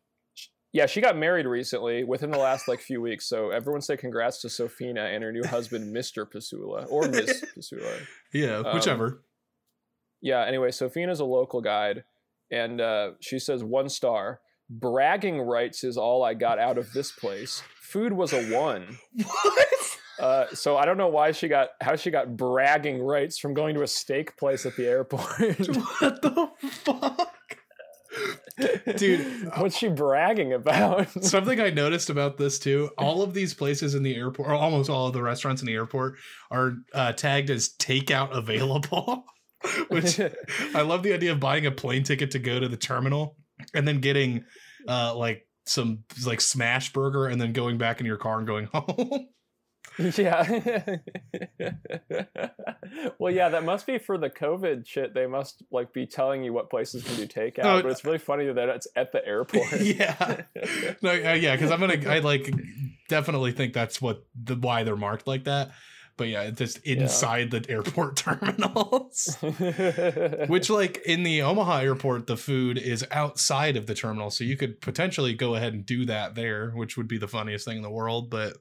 Yeah, 0.73 0.88
she 0.88 1.01
got 1.01 1.15
married 1.15 1.45
recently 1.45 2.03
within 2.03 2.31
the 2.31 2.39
last 2.39 2.67
like 2.67 2.79
few 2.79 2.99
weeks. 2.99 3.27
So 3.29 3.51
everyone 3.51 3.81
say 3.81 3.95
congrats 3.95 4.41
to 4.41 4.47
Sofina 4.47 5.13
and 5.13 5.23
her 5.23 5.31
new 5.31 5.43
husband, 5.43 5.95
Mr. 5.95 6.25
Pisula 6.25 6.88
or 6.89 7.07
Miss 7.07 7.45
Pisula. 7.57 8.01
yeah, 8.33 8.57
um, 8.57 8.73
whichever. 8.73 9.21
Yeah, 10.19 10.43
anyway, 10.43 10.69
Sofina's 10.69 11.19
a 11.19 11.25
local 11.25 11.62
guide, 11.62 12.05
and 12.49 12.81
uh, 12.81 13.12
she 13.19 13.39
says 13.39 13.63
one 13.63 13.88
star. 13.88 14.39
Bragging 14.69 15.41
rights 15.41 15.83
is 15.83 15.97
all 15.97 16.23
I 16.23 16.33
got 16.33 16.57
out 16.57 16.77
of 16.79 16.91
this 16.93 17.12
place. 17.12 17.62
Food 17.79 18.13
was 18.13 18.33
a 18.33 18.43
one. 18.51 18.97
What? 19.23 19.67
Uh, 20.19 20.45
so 20.53 20.77
I 20.77 20.86
don't 20.86 20.97
know 20.97 21.07
why 21.09 21.31
she 21.31 21.47
got 21.47 21.69
how 21.81 21.95
she 21.95 22.12
got 22.12 22.38
bragging 22.38 23.01
rights 23.01 23.38
from 23.39 23.53
going 23.53 23.75
to 23.75 23.81
a 23.81 23.88
steak 23.88 24.38
place 24.38 24.65
at 24.65 24.75
the 24.75 24.88
airport. 24.88 25.27
what 25.99 26.21
the 26.21 26.49
fuck? 26.62 27.57
Dude, 28.97 29.52
What's 29.58 29.78
she 29.78 29.88
bragging 29.88 30.54
about? 30.54 31.10
Something 31.23 31.60
I 31.60 31.69
noticed 31.69 32.10
about 32.10 32.38
this 32.38 32.60
too, 32.60 32.89
all 32.97 33.21
of 33.21 33.34
these 33.34 33.54
places 33.54 33.95
in 33.95 34.04
the 34.04 34.15
airport, 34.15 34.49
or 34.49 34.54
almost 34.54 34.89
all 34.89 35.08
of 35.08 35.13
the 35.13 35.23
restaurants 35.23 35.62
in 35.62 35.65
the 35.65 35.73
airport, 35.73 36.15
are 36.52 36.73
uh, 36.93 37.13
tagged 37.13 37.49
as 37.49 37.69
takeout 37.80 38.36
available. 38.36 39.26
Which 39.88 40.19
I 40.19 40.82
love 40.82 41.04
the 41.04 41.13
idea 41.13 41.32
of 41.32 41.39
buying 41.39 41.65
a 41.65 41.71
plane 41.71 42.04
ticket 42.04 42.32
to 42.32 42.39
go 42.39 42.60
to 42.60 42.67
the 42.67 42.78
terminal 42.78 43.38
and 43.73 43.88
then 43.88 44.02
getting 44.02 44.43
uh, 44.89 45.15
like 45.15 45.47
some 45.65 46.04
like 46.26 46.41
smash 46.41 46.91
burger 46.91 47.28
and 47.28 47.39
then 47.39 47.54
going 47.54 47.78
back 47.78 48.02
in 48.02 48.06
your 48.06 48.17
car 48.17 48.39
and 48.39 48.47
going 48.47 48.67
home. 48.73 49.28
Yeah. 50.17 50.97
well, 53.19 53.34
yeah, 53.34 53.49
that 53.49 53.63
must 53.63 53.86
be 53.88 53.97
for 53.97 54.17
the 54.17 54.29
COVID 54.29 54.86
shit. 54.88 55.13
They 55.13 55.27
must 55.27 55.63
like 55.71 55.93
be 55.93 56.06
telling 56.06 56.43
you 56.43 56.53
what 56.53 56.69
places 56.69 57.03
can 57.03 57.15
do 57.15 57.27
takeout, 57.27 57.65
Oh, 57.65 57.82
but 57.82 57.91
it's 57.91 58.06
really 58.06 58.17
funny 58.17 58.51
that 58.51 58.69
it's 58.69 58.88
at 58.95 59.12
the 59.12 59.25
airport. 59.25 59.71
yeah. 59.82 60.43
No, 61.01 61.12
uh, 61.12 61.34
yeah, 61.34 61.56
because 61.56 61.71
I'm 61.71 61.79
gonna 61.79 62.01
I 62.08 62.19
like 62.19 62.51
definitely 63.08 63.51
think 63.51 63.73
that's 63.73 64.01
what 64.01 64.25
the 64.41 64.56
why 64.56 64.84
they're 64.84 64.95
marked 64.95 65.27
like 65.27 65.45
that. 65.45 65.71
But 66.15 66.27
yeah, 66.27 66.43
it's 66.43 66.60
just 66.60 66.77
inside 66.86 67.49
the 67.49 67.65
airport 67.67 68.17
terminals. 68.17 69.36
Which, 70.47 70.69
like 70.69 71.01
in 71.08 71.23
the 71.23 71.41
Omaha 71.41 71.79
airport, 71.79 72.27
the 72.27 72.38
food 72.38 72.77
is 72.77 73.03
outside 73.10 73.77
of 73.77 73.88
the 73.88 73.95
terminal, 73.95 74.29
so 74.29 74.43
you 74.43 74.56
could 74.56 74.79
potentially 74.79 75.34
go 75.34 75.56
ahead 75.56 75.73
and 75.73 75.84
do 75.84 76.06
that 76.06 76.36
there, 76.36 76.69
which 76.69 76.97
would 76.97 77.08
be 77.08 77.17
the 77.17 77.27
funniest 77.27 77.65
thing 77.65 77.77
in 77.77 77.84
the 77.84 77.89
world. 77.89 78.29
But 78.29 78.58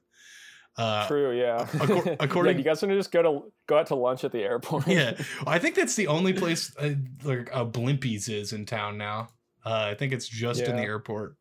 uh, 0.77 1.07
True, 1.07 1.37
yeah. 1.37 1.65
Accor- 1.73 2.05
yeah, 2.05 2.15
according- 2.19 2.57
you 2.57 2.63
guys 2.63 2.81
want 2.81 2.91
to 2.91 2.97
just 2.97 3.11
go 3.11 3.21
to 3.21 3.51
go 3.67 3.77
out 3.77 3.87
to 3.87 3.95
lunch 3.95 4.23
at 4.23 4.31
the 4.31 4.41
airport? 4.41 4.87
yeah, 4.87 5.13
I 5.47 5.59
think 5.59 5.75
that's 5.75 5.95
the 5.95 6.07
only 6.07 6.33
place 6.33 6.75
uh, 6.77 6.91
like 7.23 7.49
uh, 7.55 7.65
Blimpies 7.65 8.29
is 8.29 8.53
in 8.53 8.65
town 8.65 8.97
now. 8.97 9.29
Uh, 9.65 9.87
I 9.91 9.95
think 9.95 10.11
it's 10.13 10.27
just 10.27 10.61
in 10.61 10.75
the 10.75 10.81
airport. 10.81 11.35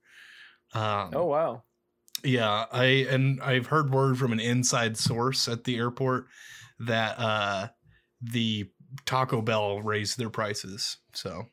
Um, 0.75 1.11
Oh 1.15 1.25
wow. 1.27 1.63
Yeah, 2.25 2.67
I 2.71 2.85
and 3.11 3.43
I've 3.43 3.67
heard 3.67 3.91
word 3.91 4.17
from 4.19 4.33
an 4.33 4.39
inside 4.41 4.97
source 4.97 5.49
at 5.49 5.65
the 5.65 5.77
airport 5.77 6.27
that 6.79 7.19
uh 7.19 7.69
the 8.21 8.71
Taco 9.07 9.43
Bell 9.43 9.81
raised 9.81 10.19
their 10.19 10.31
prices. 10.31 10.99
So, 11.15 11.47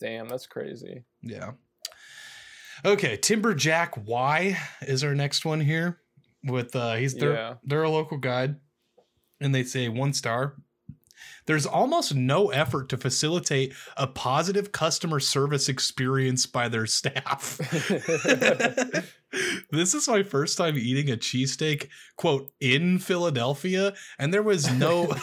Damn, 0.00 0.28
that's 0.28 0.46
crazy. 0.46 1.04
yeah. 1.22 1.52
Okay, 2.84 3.16
Timberjack 3.16 3.98
Y 4.06 4.56
is 4.82 5.04
our 5.04 5.14
next 5.14 5.44
one 5.44 5.60
here 5.60 5.98
with 6.44 6.74
uh 6.76 6.94
he's 6.94 7.14
they're 7.14 7.34
Yeah. 7.34 7.54
they're 7.64 7.82
a 7.82 7.90
local 7.90 8.18
guide 8.18 8.56
and 9.40 9.54
they 9.54 9.64
say 9.64 9.88
one 9.88 10.12
star. 10.12 10.54
There's 11.46 11.66
almost 11.66 12.14
no 12.14 12.50
effort 12.50 12.88
to 12.88 12.96
facilitate 12.96 13.74
a 13.96 14.06
positive 14.06 14.72
customer 14.72 15.20
service 15.20 15.68
experience 15.68 16.46
by 16.46 16.68
their 16.68 16.86
staff. 16.86 17.58
this 19.70 19.94
is 19.94 20.08
my 20.08 20.22
first 20.22 20.56
time 20.56 20.76
eating 20.76 21.10
a 21.10 21.16
cheesesteak, 21.16 21.88
quote, 22.16 22.50
in 22.60 22.98
Philadelphia, 22.98 23.94
and 24.18 24.32
there 24.32 24.42
was 24.42 24.70
no 24.72 25.10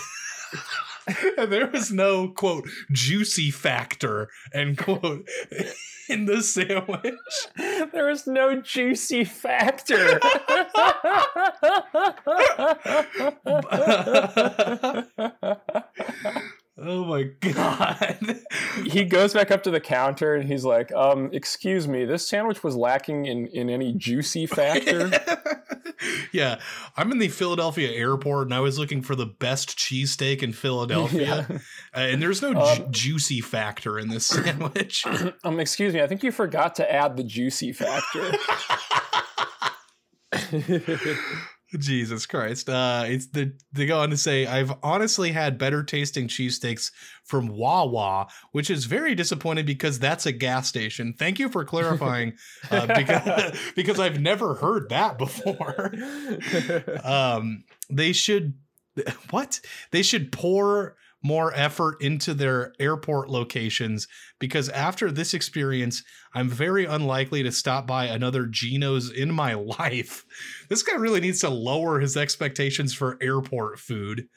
and 1.38 1.52
there 1.52 1.68
was 1.68 1.92
no 1.92 2.30
quote 2.30 2.68
juicy 2.92 3.52
factor 3.52 4.30
end 4.54 4.78
quote 4.78 5.28
in 6.10 6.26
the 6.26 6.42
sandwich. 6.42 7.14
there 7.92 8.10
is 8.10 8.28
no 8.28 8.62
juicy 8.62 9.24
factor. 9.24 10.20
Oh 16.84 17.06
my 17.06 17.24
god. 17.54 18.40
he 18.86 19.04
goes 19.04 19.34
back 19.34 19.52
up 19.52 19.64
to 19.64 19.72
the 19.72 19.80
counter 19.80 20.36
and 20.36 20.48
he's 20.48 20.66
like, 20.66 20.92
um, 20.94 21.30
excuse 21.32 21.88
me, 21.88 22.06
this 22.06 22.28
sandwich 22.28 22.64
was 22.64 22.76
lacking 22.76 23.26
in, 23.28 23.48
in 23.48 23.70
any 23.70 23.94
juicy 23.94 24.46
factor. 24.48 25.12
yeah, 26.34 26.60
I'm 26.98 27.12
in 27.12 27.20
the 27.20 27.28
Philadelphia 27.28 27.92
airport 27.92 28.48
and 28.48 28.54
I 28.54 28.60
was 28.62 28.80
looking 28.80 29.02
for 29.02 29.16
the 29.16 29.28
best 29.28 29.78
cheesesteak 29.78 30.42
in 30.42 30.54
Philadelphia. 30.54 31.46
Yeah. 31.50 31.58
Uh, 31.94 32.00
and 32.08 32.22
there's 32.22 32.42
no 32.42 32.54
ju- 32.54 32.60
Um, 32.86 32.92
juicy 32.92 33.42
factor 33.42 34.00
in 34.00 34.08
this 34.08 34.26
sandwich. 34.26 35.04
um, 35.44 35.60
excuse 35.60 35.94
me, 35.94 36.02
I 36.02 36.08
think 36.08 36.24
you 36.24 36.32
forgot 36.32 36.74
to 36.76 36.90
add 36.90 37.18
the 37.18 37.24
juicy 37.24 37.74
factor. 37.74 38.32
Jesus 41.80 42.26
Christ. 42.26 42.70
Uh 42.70 43.04
it's 43.06 43.28
the 43.28 43.54
they 43.72 43.86
go 43.86 44.00
on 44.00 44.10
to 44.10 44.18
say 44.18 44.46
I've 44.46 44.74
honestly 44.84 45.32
had 45.32 45.58
better 45.58 45.84
tasting 45.84 46.28
cheesesteaks 46.28 46.92
from 47.24 47.48
Wawa, 47.48 48.28
which 48.52 48.70
is 48.70 48.86
very 48.86 49.16
disappointing 49.16 49.66
because 49.66 50.00
that's 50.00 50.26
a 50.26 50.32
gas 50.32 50.68
station. 50.68 51.14
Thank 51.18 51.40
you 51.40 51.50
for 51.50 51.64
clarifying 51.64 52.34
uh, 52.70 52.86
because 52.96 53.58
because 53.76 54.00
I've 54.00 54.20
never 54.20 54.56
heard 54.56 54.90
that 54.90 55.18
before. 55.18 55.94
um 57.04 57.64
they 57.90 58.14
should 58.14 58.54
what? 59.30 59.62
They 59.92 60.02
should 60.02 60.32
pour 60.32 60.96
more 61.24 61.54
effort 61.56 62.02
into 62.02 62.34
their 62.34 62.74
airport 62.80 63.30
locations 63.30 64.08
because 64.40 64.70
after 64.70 65.12
this 65.12 65.34
experience, 65.34 66.04
I'm 66.34 66.50
very 66.50 66.86
unlikely 66.86 67.44
to 67.44 67.52
stop 67.52 67.86
by 67.86 68.06
another 68.06 68.46
Geno's 68.48 69.12
in 69.12 69.32
my 69.32 69.54
life. 69.80 70.26
This 70.70 70.84
guy 70.84 70.96
really 70.96 71.22
needs 71.22 71.40
to 71.42 71.50
lower 71.50 72.00
his 72.00 72.18
expectations 72.18 72.94
for 72.94 73.18
airport 73.22 73.80
food. 73.80 74.28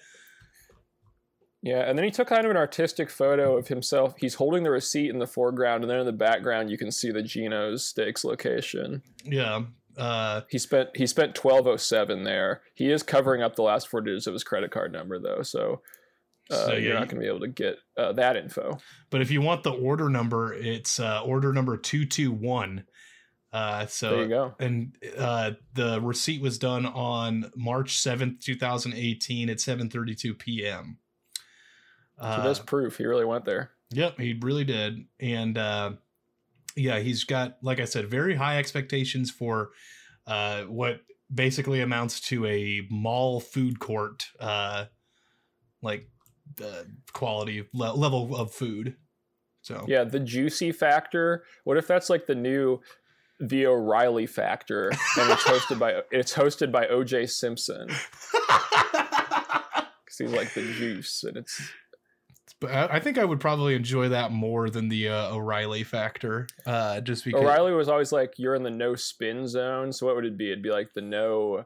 yeah, 1.62 1.88
and 1.88 1.96
then 1.96 2.04
he 2.04 2.10
took 2.10 2.28
kind 2.28 2.44
of 2.44 2.50
an 2.50 2.56
artistic 2.58 3.08
photo 3.08 3.56
of 3.56 3.68
himself. 3.68 4.14
He's 4.18 4.34
holding 4.34 4.64
the 4.64 4.70
receipt 4.70 5.08
in 5.08 5.18
the 5.18 5.26
foreground, 5.26 5.82
and 5.82 5.90
then 5.90 6.00
in 6.00 6.06
the 6.06 6.12
background 6.12 6.70
you 6.70 6.76
can 6.76 6.92
see 6.92 7.10
the 7.10 7.22
Geno's 7.22 7.86
Steaks 7.86 8.24
location. 8.24 9.02
Yeah. 9.24 9.62
Uh 9.96 10.42
He 10.50 10.58
spent 10.58 10.90
he 10.94 11.06
spent 11.06 11.34
twelve 11.34 11.66
oh 11.66 11.76
seven 11.76 12.24
there. 12.24 12.60
He 12.74 12.90
is 12.90 13.02
covering 13.02 13.42
up 13.42 13.56
the 13.56 13.62
last 13.62 13.88
four 13.88 14.02
digits 14.02 14.26
of 14.26 14.34
his 14.34 14.44
credit 14.44 14.70
card 14.70 14.92
number 14.92 15.18
though, 15.18 15.42
so, 15.42 15.80
uh, 16.50 16.54
So, 16.66 16.72
yeah, 16.72 16.78
you're 16.78 16.94
not 16.94 17.08
going 17.08 17.16
to 17.20 17.20
be 17.20 17.26
able 17.28 17.40
to 17.40 17.48
get 17.48 17.76
uh, 17.96 18.12
that 18.14 18.36
info. 18.36 18.78
but 19.10 19.20
if 19.20 19.30
you 19.30 19.40
want 19.40 19.62
the 19.62 19.72
order 19.72 20.08
number, 20.08 20.52
it's 20.54 20.98
uh 21.00 21.22
order 21.24 21.52
number 21.52 21.76
221. 21.76 22.84
Uh 23.52 23.86
so 23.86 24.10
there 24.10 24.22
you 24.24 24.28
go. 24.28 24.54
and 24.58 24.96
uh 25.16 25.52
the 25.74 26.00
receipt 26.00 26.42
was 26.42 26.58
done 26.58 26.86
on 26.86 27.50
March 27.56 27.96
7th, 27.98 28.40
2018 28.40 29.48
at 29.48 29.58
7:32 29.58 30.38
p.m. 30.38 30.98
So 32.18 32.24
Uh, 32.26 32.42
there's 32.42 32.58
proof 32.60 32.96
he 32.98 33.04
really 33.06 33.24
went 33.24 33.44
there. 33.44 33.70
Yep, 33.90 34.18
he 34.18 34.38
really 34.40 34.64
did. 34.64 35.06
And 35.20 35.56
uh 35.56 35.92
yeah, 36.76 36.98
he's 36.98 37.22
got 37.24 37.58
like 37.62 37.78
I 37.78 37.84
said 37.84 38.10
very 38.10 38.34
high 38.34 38.58
expectations 38.58 39.30
for 39.30 39.70
uh 40.26 40.62
what 40.64 41.02
basically 41.32 41.80
amounts 41.80 42.20
to 42.22 42.44
a 42.46 42.86
mall 42.90 43.40
food 43.40 43.78
court 43.78 44.26
uh 44.40 44.86
like 45.80 46.08
uh, 46.62 46.84
quality 47.12 47.68
le- 47.72 47.94
level 47.94 48.34
of 48.36 48.52
food. 48.52 48.96
So 49.62 49.84
Yeah, 49.88 50.04
the 50.04 50.20
juicy 50.20 50.72
factor. 50.72 51.44
What 51.64 51.76
if 51.76 51.86
that's 51.86 52.10
like 52.10 52.26
the 52.26 52.34
new 52.34 52.80
the 53.40 53.66
O'Reilly 53.66 54.26
factor, 54.26 54.90
and 54.90 55.30
it's 55.30 55.44
hosted 55.44 55.78
by 55.78 56.02
it's 56.10 56.34
hosted 56.34 56.70
by 56.70 56.86
O.J. 56.86 57.26
Simpson 57.26 57.88
because 58.32 60.18
he's 60.18 60.32
like 60.32 60.52
the 60.54 60.62
juice, 60.62 61.24
and 61.24 61.36
it's 61.38 61.60
but 62.60 62.70
I 62.70 62.96
I 62.96 63.00
think 63.00 63.18
I 63.18 63.24
would 63.24 63.40
probably 63.40 63.74
enjoy 63.74 64.08
that 64.10 64.30
more 64.30 64.70
than 64.70 64.88
the 64.88 65.08
uh, 65.08 65.34
O'Reilly 65.34 65.82
factor 65.82 66.46
uh 66.66 67.00
just 67.00 67.24
because 67.24 67.40
O'Reilly 67.40 67.72
was 67.72 67.88
always 67.88 68.12
like 68.12 68.34
you're 68.38 68.54
in 68.54 68.62
the 68.62 68.70
no 68.70 68.94
spin 68.94 69.46
zone. 69.48 69.92
So 69.92 70.06
what 70.06 70.14
would 70.16 70.24
it 70.24 70.38
be? 70.38 70.50
It'd 70.50 70.62
be 70.62 70.70
like 70.70 70.92
the 70.94 71.02
no, 71.02 71.64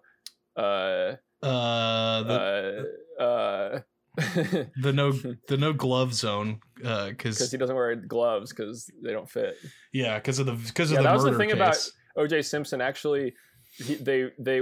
uh, 0.57 1.17
uh 1.43 2.23
the, 2.23 2.87
uh, 3.19 3.23
uh, 3.23 3.81
the 4.83 4.93
no 4.93 5.13
the 5.49 5.57
no 5.57 5.73
glove 5.73 6.13
zone 6.15 6.61
uh 6.85 7.09
because 7.09 7.51
he 7.51 7.57
doesn't 7.57 7.75
wear 7.77 7.95
gloves 7.95 8.51
because 8.53 8.91
they 9.03 9.13
don't 9.13 9.29
fit. 9.31 9.57
yeah, 9.93 10.19
cuz 10.21 10.39
of 10.39 10.47
the 10.47 10.73
cuz 10.73 10.91
Yeah, 10.91 10.99
of 10.99 11.03
the 11.05 11.09
that 11.09 11.15
was 11.15 11.25
the 11.25 11.37
thing 11.39 11.53
about- 11.53 11.73
case. 11.75 11.93
O.J. 12.17 12.43
Simpson 12.43 12.81
actually, 12.81 13.35
he, 13.77 13.95
they 13.95 14.31
they 14.41 14.61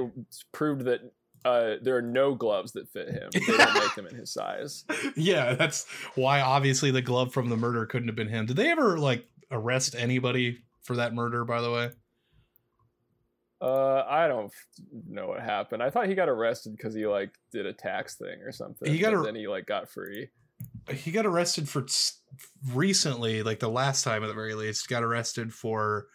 proved 0.52 0.82
that 0.84 1.00
uh, 1.44 1.76
there 1.80 1.96
are 1.96 2.02
no 2.02 2.34
gloves 2.34 2.72
that 2.72 2.86
fit 2.90 3.08
him. 3.08 3.30
They 3.32 3.56
don't 3.56 3.74
make 3.74 3.94
them 3.94 4.06
in 4.08 4.14
his 4.16 4.30
size. 4.32 4.84
yeah, 5.16 5.54
that's 5.54 5.86
why 6.16 6.40
obviously 6.42 6.90
the 6.90 7.00
glove 7.00 7.32
from 7.32 7.48
the 7.48 7.56
murder 7.56 7.86
couldn't 7.86 8.08
have 8.08 8.16
been 8.16 8.28
him. 8.28 8.44
Did 8.46 8.56
they 8.56 8.70
ever 8.70 8.98
like 8.98 9.24
arrest 9.50 9.94
anybody 9.96 10.58
for 10.82 10.96
that 10.96 11.14
murder? 11.14 11.44
By 11.46 11.62
the 11.62 11.70
way, 11.70 11.90
Uh, 13.60 14.04
I 14.06 14.28
don't 14.28 14.46
f- 14.46 14.84
know 15.08 15.28
what 15.28 15.40
happened. 15.40 15.82
I 15.82 15.88
thought 15.90 16.08
he 16.08 16.14
got 16.14 16.28
arrested 16.28 16.76
because 16.76 16.94
he 16.94 17.06
like 17.06 17.30
did 17.52 17.64
a 17.66 17.72
tax 17.72 18.16
thing 18.16 18.40
or 18.42 18.52
something. 18.52 18.90
He 18.92 18.98
got 18.98 19.14
ar- 19.14 19.24
then 19.24 19.34
he 19.34 19.48
like 19.48 19.66
got 19.66 19.88
free. 19.88 20.28
he 20.90 21.10
got 21.10 21.24
arrested 21.26 21.68
for 21.68 21.86
recently, 22.74 23.42
like 23.42 23.60
the 23.60 23.68
last 23.70 24.02
time 24.04 24.22
at 24.22 24.26
the 24.26 24.34
very 24.34 24.54
least, 24.54 24.88
got 24.88 25.02
arrested 25.02 25.52
for 25.54 26.06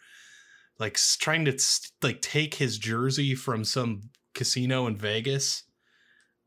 like 0.78 0.94
s- 0.94 1.16
trying 1.20 1.44
to 1.46 1.58
like 2.02 2.20
take 2.20 2.54
his 2.54 2.78
jersey 2.78 3.34
from 3.34 3.64
some 3.64 4.10
casino 4.34 4.86
in 4.86 4.96
Vegas. 4.96 5.64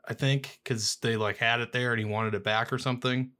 I 0.08 0.14
think 0.14 0.60
because 0.64 0.98
they 1.02 1.18
like 1.18 1.38
had 1.38 1.60
it 1.62 1.72
there 1.72 1.92
and 1.92 2.00
he 2.00 2.06
wanted 2.06 2.36
it 2.36 2.44
back 2.44 2.72
or 2.72 2.78
something. 2.78 3.32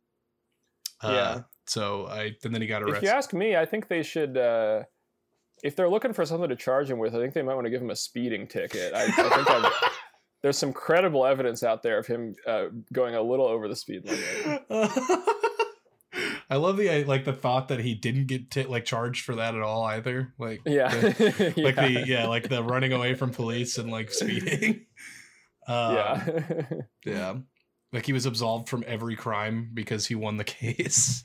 Uh, 1.02 1.12
Yeah. 1.12 1.42
So 1.68 2.08
I 2.08 2.32
and 2.44 2.54
then 2.54 2.62
he 2.62 2.68
got 2.68 2.84
arrested. 2.84 2.98
If 2.98 3.04
you 3.04 3.10
ask 3.10 3.34
me, 3.34 3.56
I 3.56 3.66
think 3.66 3.88
they 3.88 4.04
should. 4.04 4.38
Uh, 4.38 4.84
if 5.66 5.76
they're 5.76 5.90
looking 5.90 6.14
for 6.14 6.26
something 6.26 6.48
to 6.50 6.56
charge 6.56 6.90
him 6.90 7.00
with, 7.00 7.16
I 7.16 7.20
think 7.20 7.34
they 7.34 7.42
might 7.42 7.56
want 7.56 7.66
to 7.66 7.72
give 7.72 7.82
him 7.82 7.90
a 7.90 7.96
speeding 7.96 8.48
ticket. 8.48 8.94
I, 8.94 9.06
I 9.06 9.12
think 9.12 9.50
I've, 9.50 9.74
there's 10.44 10.58
some 10.60 10.72
credible 10.72 11.26
evidence 11.26 11.64
out 11.64 11.82
there 11.82 11.98
of 11.98 12.06
him 12.06 12.36
uh, 12.46 12.66
going 12.94 13.16
a 13.16 13.22
little 13.22 13.48
over 13.48 13.68
the 13.68 13.76
speed 13.76 14.06
limit. 14.06 14.64
I 16.50 16.58
love 16.58 16.78
the 16.78 16.90
uh, 17.04 17.08
like 17.08 17.26
the 17.26 17.34
thought 17.34 17.70
that 17.70 17.80
he 17.80 17.96
didn't 17.96 18.28
get 18.28 18.52
t- 18.52 18.64
like 18.66 18.86
charged 18.86 19.26
for 19.26 19.36
that 19.36 19.56
at 19.56 19.62
all 19.62 19.84
either. 19.86 20.34
Like 20.38 20.62
Yeah, 20.66 20.88
the- 20.90 21.54
like 21.58 21.76
yeah. 21.76 21.88
the 21.88 22.04
yeah 22.08 22.28
like 22.28 22.48
the 22.48 22.64
running 22.64 22.94
away 22.94 23.16
from 23.16 23.32
police 23.32 23.80
and 23.80 23.90
like 23.92 24.12
speeding. 24.12 24.86
Um, 25.68 25.96
yeah. 25.96 26.64
yeah. 27.06 27.34
Like 27.92 28.06
he 28.06 28.14
was 28.14 28.28
absolved 28.28 28.70
from 28.70 28.84
every 28.86 29.16
crime 29.16 29.72
because 29.74 30.06
he 30.06 30.14
won 30.14 30.38
the 30.38 30.44
case. 30.44 31.24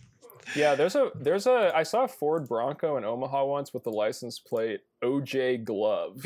Yeah, 0.54 0.74
there's 0.74 0.94
a 0.94 1.10
there's 1.14 1.46
a 1.46 1.72
I 1.74 1.82
saw 1.82 2.04
a 2.04 2.08
Ford 2.08 2.48
Bronco 2.48 2.96
in 2.96 3.04
Omaha 3.04 3.44
once 3.44 3.72
with 3.72 3.84
the 3.84 3.90
license 3.90 4.38
plate 4.38 4.80
OJ 5.02 5.64
Glove. 5.64 6.22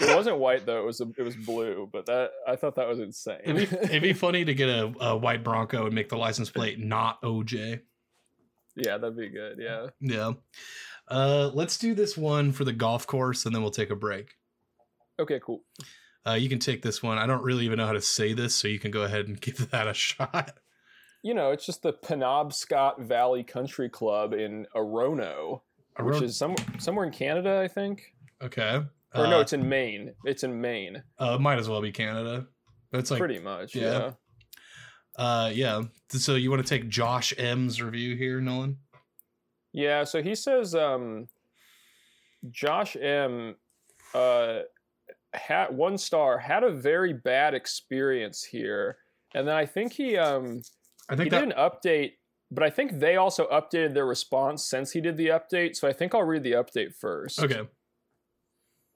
It 0.00 0.14
wasn't 0.14 0.38
white 0.38 0.64
though; 0.64 0.78
it 0.78 0.84
was 0.84 1.00
a, 1.00 1.08
it 1.16 1.22
was 1.22 1.34
blue. 1.34 1.88
But 1.92 2.06
that 2.06 2.30
I 2.46 2.56
thought 2.56 2.76
that 2.76 2.86
was 2.86 3.00
insane. 3.00 3.40
It'd 3.44 3.70
be, 3.70 3.76
it'd 3.76 4.02
be 4.02 4.12
funny 4.14 4.44
to 4.44 4.54
get 4.54 4.68
a, 4.68 4.94
a 5.00 5.16
white 5.16 5.42
Bronco 5.42 5.86
and 5.86 5.94
make 5.94 6.08
the 6.08 6.16
license 6.16 6.50
plate 6.50 6.78
not 6.78 7.20
OJ. 7.22 7.80
yeah, 8.76 8.96
that'd 8.96 9.16
be 9.16 9.28
good. 9.28 9.58
Yeah. 9.58 9.88
Yeah. 10.00 10.32
Uh, 11.08 11.50
let's 11.54 11.78
do 11.78 11.94
this 11.94 12.16
one 12.16 12.52
for 12.52 12.64
the 12.64 12.72
golf 12.72 13.06
course 13.06 13.46
and 13.46 13.54
then 13.54 13.62
we'll 13.62 13.70
take 13.70 13.90
a 13.90 13.96
break. 13.96 14.34
Okay. 15.18 15.40
Cool. 15.44 15.64
Uh, 16.26 16.34
you 16.34 16.48
can 16.48 16.58
take 16.58 16.82
this 16.82 17.02
one. 17.02 17.18
I 17.18 17.26
don't 17.26 17.42
really 17.42 17.64
even 17.64 17.78
know 17.78 17.86
how 17.86 17.92
to 17.92 18.00
say 18.02 18.34
this, 18.34 18.54
so 18.54 18.68
you 18.68 18.78
can 18.78 18.90
go 18.90 19.02
ahead 19.02 19.26
and 19.26 19.40
give 19.40 19.70
that 19.70 19.88
a 19.88 19.94
shot. 19.94 20.58
You 21.22 21.34
know, 21.34 21.50
it's 21.50 21.66
just 21.66 21.82
the 21.82 21.92
Penobscot 21.92 23.00
Valley 23.00 23.42
Country 23.42 23.88
Club 23.88 24.32
in 24.32 24.66
Orono, 24.74 25.62
which 25.98 26.22
is 26.22 26.36
some, 26.36 26.54
somewhere 26.78 27.04
in 27.06 27.12
Canada, 27.12 27.60
I 27.62 27.68
think. 27.68 28.14
okay. 28.42 28.82
Or 29.14 29.26
no, 29.26 29.38
Uh, 29.38 29.40
it's 29.40 29.52
in 29.54 29.66
Maine. 29.68 30.12
It's 30.24 30.44
in 30.44 30.60
Maine, 30.60 31.02
uh, 31.18 31.38
might 31.38 31.58
as 31.58 31.66
well 31.68 31.80
be 31.80 31.90
Canada. 31.90 32.46
That's 32.92 33.10
like 33.10 33.18
pretty 33.18 33.38
much. 33.38 33.74
yeah. 33.74 34.12
Yeah. 35.18 35.24
Uh, 35.24 35.50
yeah. 35.52 35.82
So 36.10 36.34
you 36.36 36.50
want 36.50 36.64
to 36.64 36.68
take 36.68 36.88
Josh 36.90 37.32
M's 37.38 37.80
review 37.82 38.16
here, 38.16 38.40
Nolan? 38.40 38.76
Yeah. 39.72 40.04
So 40.04 40.22
he 40.22 40.34
says, 40.34 40.74
um, 40.74 41.26
Josh 42.50 42.96
M. 42.96 43.56
Uh, 44.14 44.60
had 45.34 45.74
one 45.74 45.98
star 45.98 46.38
had 46.38 46.62
a 46.62 46.70
very 46.70 47.12
bad 47.12 47.54
experience 47.54 48.42
here, 48.44 48.98
and 49.34 49.46
then 49.48 49.54
I 49.56 49.66
think 49.66 49.92
he 49.92 50.16
um 50.16 50.62
I 51.08 51.16
think 51.16 51.26
he 51.26 51.30
think 51.30 51.48
did 51.48 51.56
that 51.56 51.58
an 51.58 51.70
update, 51.70 52.12
but 52.50 52.62
I 52.62 52.70
think 52.70 52.98
they 52.98 53.16
also 53.16 53.46
updated 53.48 53.94
their 53.94 54.06
response 54.06 54.64
since 54.64 54.92
he 54.92 55.00
did 55.00 55.16
the 55.16 55.28
update. 55.28 55.76
So 55.76 55.88
I 55.88 55.92
think 55.92 56.14
I'll 56.14 56.22
read 56.22 56.42
the 56.42 56.52
update 56.52 56.94
first. 56.94 57.40
okay. 57.40 57.62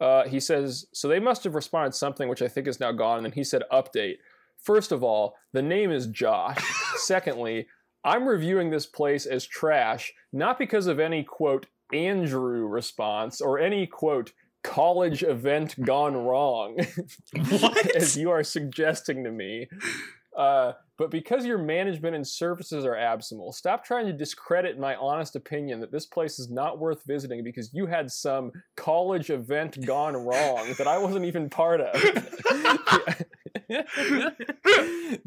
Uh, 0.01 0.25
he 0.27 0.41
says, 0.41 0.87
so 0.93 1.07
they 1.07 1.21
must 1.21 1.45
have 1.45 1.55
responded 1.55 1.95
something 1.95 2.29
which 2.29 2.43
I 2.43 2.49
think 2.49 2.67
is 2.67 2.81
now 2.81 2.91
gone. 2.91 3.19
And 3.19 3.27
then 3.27 3.33
he 3.33 3.45
said, 3.45 3.63
update. 3.73 4.17
First 4.59 4.91
of 4.91 5.05
all, 5.05 5.37
the 5.53 5.63
name 5.63 5.93
is 5.93 6.09
Josh. 6.09 6.59
Secondly, 6.97 7.69
I'm 8.05 8.27
reviewing 8.27 8.71
this 8.71 8.87
place 8.87 9.27
as 9.27 9.47
trash, 9.47 10.13
not 10.33 10.59
because 10.59 10.89
of 10.89 10.99
any 10.99 11.23
quote, 11.23 11.67
Andrew 11.93 12.67
response 12.67 13.41
or 13.41 13.61
any 13.61 13.87
quote, 13.87 14.33
college 14.65 15.23
event 15.23 15.81
gone 15.85 16.17
wrong, 16.17 16.79
What? 17.61 17.97
as 17.97 18.17
you 18.17 18.31
are 18.31 18.43
suggesting 18.43 19.25
to 19.25 19.31
me. 19.31 19.69
Uh, 20.37 20.73
but 21.03 21.11
because 21.11 21.45
your 21.45 21.59
management 21.59 22.15
and 22.15 22.25
services 22.25 22.85
are 22.85 22.95
abysmal, 22.95 23.51
stop 23.53 23.85
trying 23.85 24.07
to 24.07 24.13
discredit 24.13 24.79
my 24.79 24.95
honest 24.95 25.35
opinion 25.35 25.81
that 25.81 25.91
this 25.91 26.07
place 26.07 26.39
is 26.39 26.49
not 26.49 26.79
worth 26.79 27.03
visiting 27.05 27.43
because 27.43 27.75
you 27.75 27.87
had 27.87 28.09
some 28.09 28.53
college 28.77 29.29
event 29.29 29.85
gone 29.85 30.15
wrong 30.25 30.73
that 30.79 30.87
I 30.87 30.99
wasn't 30.99 31.25
even 31.25 31.51
part 31.51 31.81
of. 31.81 31.93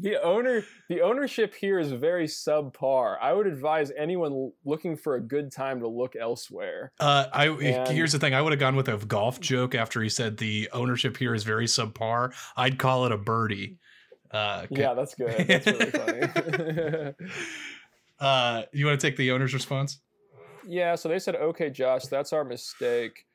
the 0.00 0.18
owner, 0.22 0.64
the 0.88 1.02
ownership 1.02 1.54
here 1.54 1.78
is 1.78 1.92
very 1.92 2.26
subpar. 2.26 3.18
I 3.20 3.34
would 3.34 3.46
advise 3.46 3.92
anyone 3.98 4.52
looking 4.64 4.96
for 4.96 5.16
a 5.16 5.20
good 5.20 5.52
time 5.52 5.80
to 5.80 5.88
look 5.88 6.16
elsewhere. 6.16 6.90
Uh, 6.98 7.26
I 7.34 7.48
And- 7.48 7.88
here's 7.88 8.12
the 8.12 8.18
thing. 8.18 8.32
I 8.32 8.40
would 8.40 8.52
have 8.54 8.60
gone 8.60 8.76
with 8.76 8.88
a 8.88 8.96
golf 8.96 9.40
joke 9.40 9.74
after 9.74 10.00
he 10.00 10.08
said 10.08 10.38
the 10.38 10.70
ownership 10.72 11.18
here 11.18 11.34
is 11.34 11.44
very 11.44 11.66
subpar. 11.66 12.32
I'd 12.56 12.78
call 12.78 13.04
it 13.04 13.12
a 13.12 13.18
birdie. 13.18 13.76
Uh, 14.30 14.66
Yeah, 14.70 14.94
that's 14.94 15.14
good. 15.22 15.46
That's 15.46 15.66
really 15.66 15.90
funny. 15.90 17.14
uh, 18.20 18.62
you 18.72 18.86
want 18.86 19.00
to 19.00 19.06
take 19.06 19.16
the 19.16 19.32
owner's 19.32 19.54
response? 19.54 20.00
Yeah, 20.66 20.96
so 20.96 21.08
they 21.08 21.18
said, 21.18 21.36
"Okay, 21.36 21.70
Josh, 21.70 22.04
that's 22.06 22.32
our 22.32 22.44
mistake." 22.44 23.26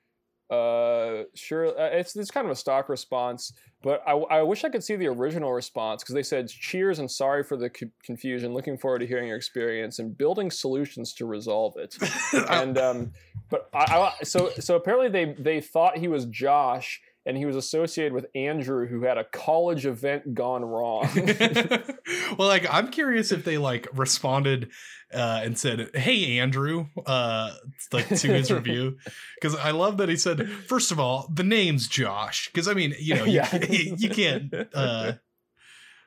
Uh, 0.50 1.24
sure, 1.34 1.68
uh, 1.80 1.86
it's 1.94 2.14
it's 2.18 2.30
kind 2.30 2.46
of 2.46 2.52
a 2.52 2.56
stock 2.58 2.90
response, 2.90 3.54
but 3.82 4.04
I, 4.06 4.12
I 4.12 4.42
wish 4.42 4.66
I 4.66 4.70
could 4.70 4.84
see 4.84 4.98
the 4.98 5.08
original 5.08 5.54
response 5.54 6.04
because 6.04 6.14
they 6.14 6.24
said, 6.24 6.50
"Cheers 6.50 7.00
and 7.00 7.10
sorry 7.10 7.42
for 7.42 7.56
the 7.56 7.70
co- 7.70 7.88
confusion. 8.04 8.54
Looking 8.54 8.78
forward 8.78 9.00
to 9.00 9.08
hearing 9.08 9.30
your 9.30 9.38
experience 9.38 10.00
and 10.00 10.18
building 10.18 10.52
solutions 10.52 11.14
to 11.14 11.26
resolve 11.26 11.78
it." 11.78 11.98
and 12.50 12.78
um, 12.78 13.14
but 13.50 13.70
I, 13.74 14.12
I 14.20 14.24
so 14.24 14.50
so 14.60 14.76
apparently 14.76 15.08
they 15.08 15.34
they 15.42 15.62
thought 15.62 15.98
he 15.98 16.10
was 16.10 16.26
Josh 16.26 17.02
and 17.26 17.38
he 17.38 17.46
was 17.46 17.56
associated 17.56 18.14
with 18.14 18.26
Andrew 18.34 18.88
who 18.88 19.04
had 19.04 19.18
a 19.18 19.24
college 19.24 19.86
event 19.86 20.34
gone 20.34 20.64
wrong. 20.66 21.08
well, 22.38 22.48
like 22.48 22.66
I'm 22.72 22.90
curious 22.90 23.32
if 23.32 23.44
they 23.46 23.58
like 23.58 23.88
responded 23.94 24.72
uh, 25.14 25.42
and 25.44 25.58
said, 25.58 25.90
"Hey, 25.96 26.40
Andrew," 26.40 26.88
uh, 27.06 27.52
like 27.92 28.08
to 28.08 28.28
his 28.28 28.52
review, 28.52 28.98
because 29.40 29.56
I 29.56 29.72
love 29.72 29.98
that 29.98 30.10
he 30.10 30.18
said, 30.18 30.50
first 30.68 30.92
of 30.92 31.00
all, 31.00 31.30
the 31.34 31.44
name's 31.44 31.88
Josh, 31.88 32.50
because 32.52 32.68
I 32.68 32.74
mean, 32.74 32.96
you 33.00 33.16
know, 33.16 33.26
you, 33.26 33.34
Yeah. 33.34 33.58
you 33.70 34.10
can't. 34.10 34.54
Uh, 34.74 35.14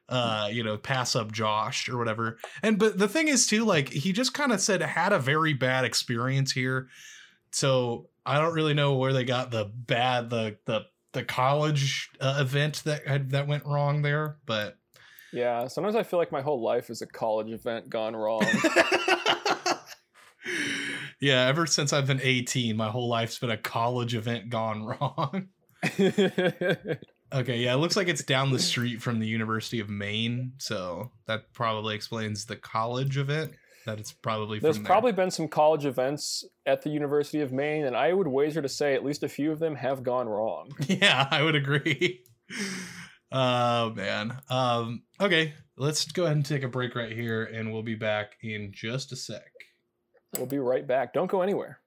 uh 0.07 0.51
you 0.53 0.63
know 0.63 0.77
pass 0.77 1.17
up 1.17 1.33
josh 1.33 1.89
or 1.89 1.97
whatever 1.97 2.37
and 2.63 2.79
but 2.79 2.99
the 2.99 3.09
thing 3.09 3.27
is 3.27 3.47
too 3.47 3.65
like 3.65 3.89
he 3.89 4.13
just 4.13 4.35
kind 4.35 4.53
of 4.53 4.61
said 4.61 4.83
had 4.83 5.15
a 5.15 5.19
very 5.19 5.55
bad 5.55 5.87
experience 5.87 6.53
here 6.53 6.89
so 7.53 8.11
i 8.27 8.39
don't 8.39 8.53
really 8.53 8.75
know 8.75 8.97
where 8.97 9.15
they 9.15 9.25
got 9.25 9.51
the 9.51 9.65
bad 9.65 10.29
the 10.29 10.59
the 10.67 10.83
the 11.15 11.25
college 11.25 12.11
uh, 12.21 12.37
event 12.39 12.83
that 12.85 13.07
had 13.07 13.31
that 13.31 13.47
went 13.47 13.65
wrong 13.65 14.03
there 14.03 14.37
but 14.45 14.77
yeah, 15.35 15.67
sometimes 15.67 15.97
I 15.97 16.05
feel 16.05 16.21
like 16.21 16.31
my 16.31 16.43
whole 16.43 16.63
life 16.63 16.91
is 16.91 17.03
a 17.03 17.07
college 17.07 17.51
event 17.51 17.91
gone 17.91 18.15
wrong. 18.15 18.47
yeah, 21.21 21.49
ever 21.49 21.67
since 21.67 21.93
I've 21.93 22.07
been 22.07 22.21
18, 22.23 22.77
my 22.77 22.89
whole 22.89 23.09
life's 23.09 23.41
been 23.41 23.51
a 23.51 23.57
college 23.57 24.15
event 24.15 24.49
gone 24.49 24.85
wrong. 24.85 25.49
okay, 25.99 27.59
yeah, 27.59 27.75
it 27.75 27.79
looks 27.79 27.97
like 27.97 28.07
it's 28.07 28.23
down 28.23 28.53
the 28.53 28.61
street 28.61 29.03
from 29.03 29.19
the 29.19 29.27
University 29.27 29.81
of 29.81 29.89
Maine, 29.89 30.53
so 30.59 31.11
that 31.27 31.53
probably 31.53 31.97
explains 31.97 32.47
the 32.47 32.55
college 32.55 33.19
event. 33.19 33.55
That 33.87 34.01
it's 34.01 34.13
probably 34.13 34.59
There's 34.59 34.77
from 34.77 34.85
there. 34.85 34.91
probably 34.91 35.13
been 35.13 35.31
some 35.31 35.47
college 35.49 35.85
events 35.85 36.45
at 36.65 36.83
the 36.83 36.91
University 36.91 37.41
of 37.41 37.53
Maine, 37.53 37.85
and 37.85 37.95
I 37.97 38.13
would 38.13 38.29
wager 38.29 38.63
to 38.63 38.69
say 38.69 38.95
at 38.95 39.05
least 39.05 39.23
a 39.23 39.29
few 39.29 39.53
of 39.53 39.59
them 39.59 39.75
have 39.77 40.03
gone 40.03 40.29
wrong. 40.29 40.73
Yeah, 40.89 41.29
I 41.31 41.43
would 41.43 41.55
agree. 41.55 42.25
Oh 43.37 43.91
man. 43.91 44.39
Um, 44.49 45.03
okay, 45.21 45.55
let's 45.77 46.05
go 46.13 46.23
ahead 46.23 46.37
and 46.37 46.47
take 46.47 46.63
a 46.63 46.69
break 46.69 46.95
right 46.95 47.11
here, 47.11 47.43
and 47.43 47.73
we'll 47.73 47.83
be 47.83 47.97
back 47.97 48.37
in 48.43 48.71
just 48.73 49.11
a 49.11 49.17
sec. 49.17 49.43
We'll 50.37 50.47
be 50.47 50.61
right 50.61 50.87
back. 50.87 51.13
Don't 51.13 51.29
go 51.29 51.43
anywhere. 51.43 51.81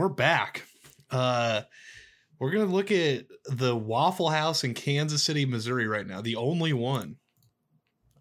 We're 0.00 0.08
back. 0.08 0.66
Uh, 1.10 1.60
we're 2.38 2.50
gonna 2.50 2.64
look 2.64 2.90
at 2.90 3.26
the 3.50 3.76
Waffle 3.76 4.30
House 4.30 4.64
in 4.64 4.72
Kansas 4.72 5.22
City, 5.22 5.44
Missouri, 5.44 5.86
right 5.86 6.06
now. 6.06 6.22
The 6.22 6.36
only 6.36 6.72
one. 6.72 7.16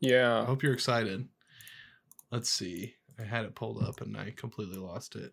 Yeah. 0.01 0.41
I 0.41 0.43
hope 0.43 0.61
you're 0.61 0.73
excited. 0.73 1.25
Let's 2.33 2.49
see. 2.49 2.95
I 3.17 3.23
had 3.23 3.45
it 3.45 3.55
pulled 3.55 3.81
up 3.81 4.01
and 4.01 4.17
I 4.17 4.33
completely 4.35 4.77
lost 4.77 5.15
it. 5.15 5.31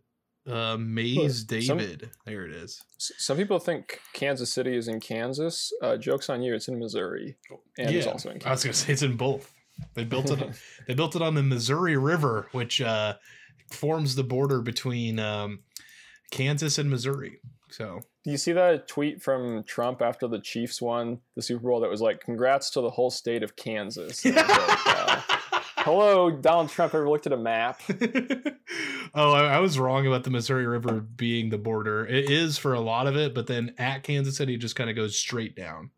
Uh, 0.49 0.77
Maze 0.77 1.45
Look, 1.51 1.63
some- 1.63 1.79
David. 1.79 2.11
There 2.27 2.47
it 2.47 2.53
is. 2.53 2.81
Some 2.99 3.37
people 3.37 3.59
think 3.59 3.99
Kansas 4.13 4.53
City 4.53 4.77
is 4.77 4.87
in 4.87 5.01
Kansas. 5.01 5.73
Uh, 5.83 5.97
jokes 5.97 6.31
on 6.31 6.43
you. 6.43 6.55
It's 6.55 6.69
in 6.69 6.79
Missouri, 6.79 7.37
and 7.77 7.91
it's 7.91 8.07
also 8.07 8.29
in 8.29 8.39
Kansas. 8.39 8.47
I 8.47 8.51
was 8.53 8.63
gonna 8.63 8.75
say 8.75 8.93
it's 8.93 9.03
in 9.03 9.17
both. 9.17 9.53
They 9.95 10.05
built 10.05 10.31
it. 10.31 10.63
they 10.87 10.95
built 10.95 11.17
it 11.17 11.23
on 11.23 11.35
the 11.35 11.43
Missouri 11.43 11.97
River, 11.97 12.47
which 12.53 12.81
uh, 12.81 13.17
forms 13.73 14.15
the 14.15 14.23
border 14.23 14.61
between 14.61 15.19
um, 15.19 15.65
Kansas 16.31 16.79
and 16.79 16.91
Missouri. 16.91 17.41
So 17.71 18.01
Do 18.25 18.31
you 18.31 18.37
see 18.37 18.53
that 18.53 18.89
tweet 18.89 19.23
from 19.23 19.65
Trump 19.65 20.01
after 20.01 20.29
the 20.29 20.41
Chiefs 20.41 20.81
won 20.81 21.21
the 21.35 21.43
Super 21.43 21.69
Bowl 21.69 21.81
that 21.81 21.91
was 21.91 22.01
like, 22.01 22.21
"Congrats 22.21 22.71
to 22.71 22.81
the 22.81 22.91
whole 22.91 23.11
state 23.11 23.43
of 23.43 23.57
Kansas." 23.57 24.25
And 24.25 24.37
it 24.37 24.47
was 24.47 24.59
like, 24.59 24.87
uh, 24.87 25.37
Hello, 25.87 26.33
Donald 26.33 26.69
Trump. 26.69 26.95
Ever 26.95 27.09
looked 27.09 27.27
at 27.29 27.33
a 27.33 27.37
map? 27.37 27.81
oh, 29.15 29.33
I, 29.33 29.55
I 29.55 29.59
was 29.61 29.79
wrong 29.79 30.05
about 30.05 30.25
the 30.25 30.31
Missouri 30.31 30.67
River 30.67 30.95
being 31.01 31.51
the 31.51 31.59
border. 31.59 32.05
It 32.05 32.29
is 32.29 32.59
for 32.59 32.75
a 32.75 32.81
lot 32.81 33.07
of 33.07 33.17
it, 33.17 33.37
but 33.37 33.47
then 33.47 33.73
at 33.79 34.03
Kansas 34.03 34.37
City, 34.37 34.55
it 34.55 34.59
just 34.59 34.75
kind 34.75 34.91
of 34.91 34.97
goes 34.97 35.17
straight 35.17 35.55
down. 35.55 35.91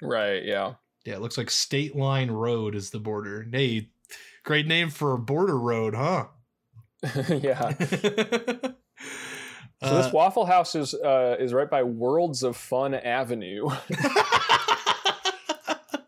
Right. 0.00 0.42
Yeah. 0.44 0.76
Yeah, 1.04 1.16
it 1.16 1.20
looks 1.20 1.36
like 1.36 1.50
State 1.50 1.94
Line 1.94 2.30
Road 2.30 2.74
is 2.74 2.88
the 2.88 2.98
border. 2.98 3.46
Hey, 3.52 3.90
great 4.44 4.66
name 4.66 4.88
for 4.88 5.12
a 5.12 5.18
border 5.18 5.58
road, 5.58 5.94
huh? 5.94 6.28
yeah. 7.28 7.74
So 9.82 9.90
Uh, 9.90 10.02
this 10.02 10.12
Waffle 10.12 10.46
House 10.46 10.74
is 10.74 10.94
uh, 10.94 11.36
is 11.38 11.52
right 11.52 11.68
by 11.68 11.82
Worlds 11.82 12.42
of 12.42 12.56
Fun 12.56 12.94
Avenue. 12.94 13.68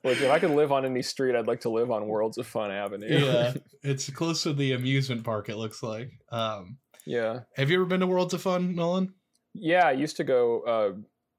Which, 0.03 0.21
if 0.23 0.31
I 0.31 0.39
could 0.39 0.53
live 0.53 0.73
on 0.73 0.87
any 0.87 1.03
street, 1.03 1.35
I'd 1.35 1.47
like 1.47 1.61
to 1.63 1.69
live 1.69 1.91
on 1.91 2.07
Worlds 2.07 2.39
of 2.39 2.47
Fun 2.47 2.71
Avenue. 2.71 3.09
yeah, 3.09 3.53
it's 3.83 4.09
close 4.11 4.45
to 4.45 4.53
the 4.55 4.73
amusement 4.73 5.25
park. 5.25 5.49
It 5.51 5.57
looks 5.57 5.83
like. 5.83 6.13
Um, 6.31 6.79
yeah. 7.05 7.41
have 7.57 7.69
you 7.71 7.77
ever 7.77 7.85
been 7.85 8.01
to 8.01 8.07
Worlds 8.07 8.33
of 8.33 8.41
Fun, 8.41 8.75
Nolan? 8.75 9.13
Yeah. 9.55 9.87
I 9.89 9.93
used 9.93 10.17
to 10.19 10.25
go 10.25 10.61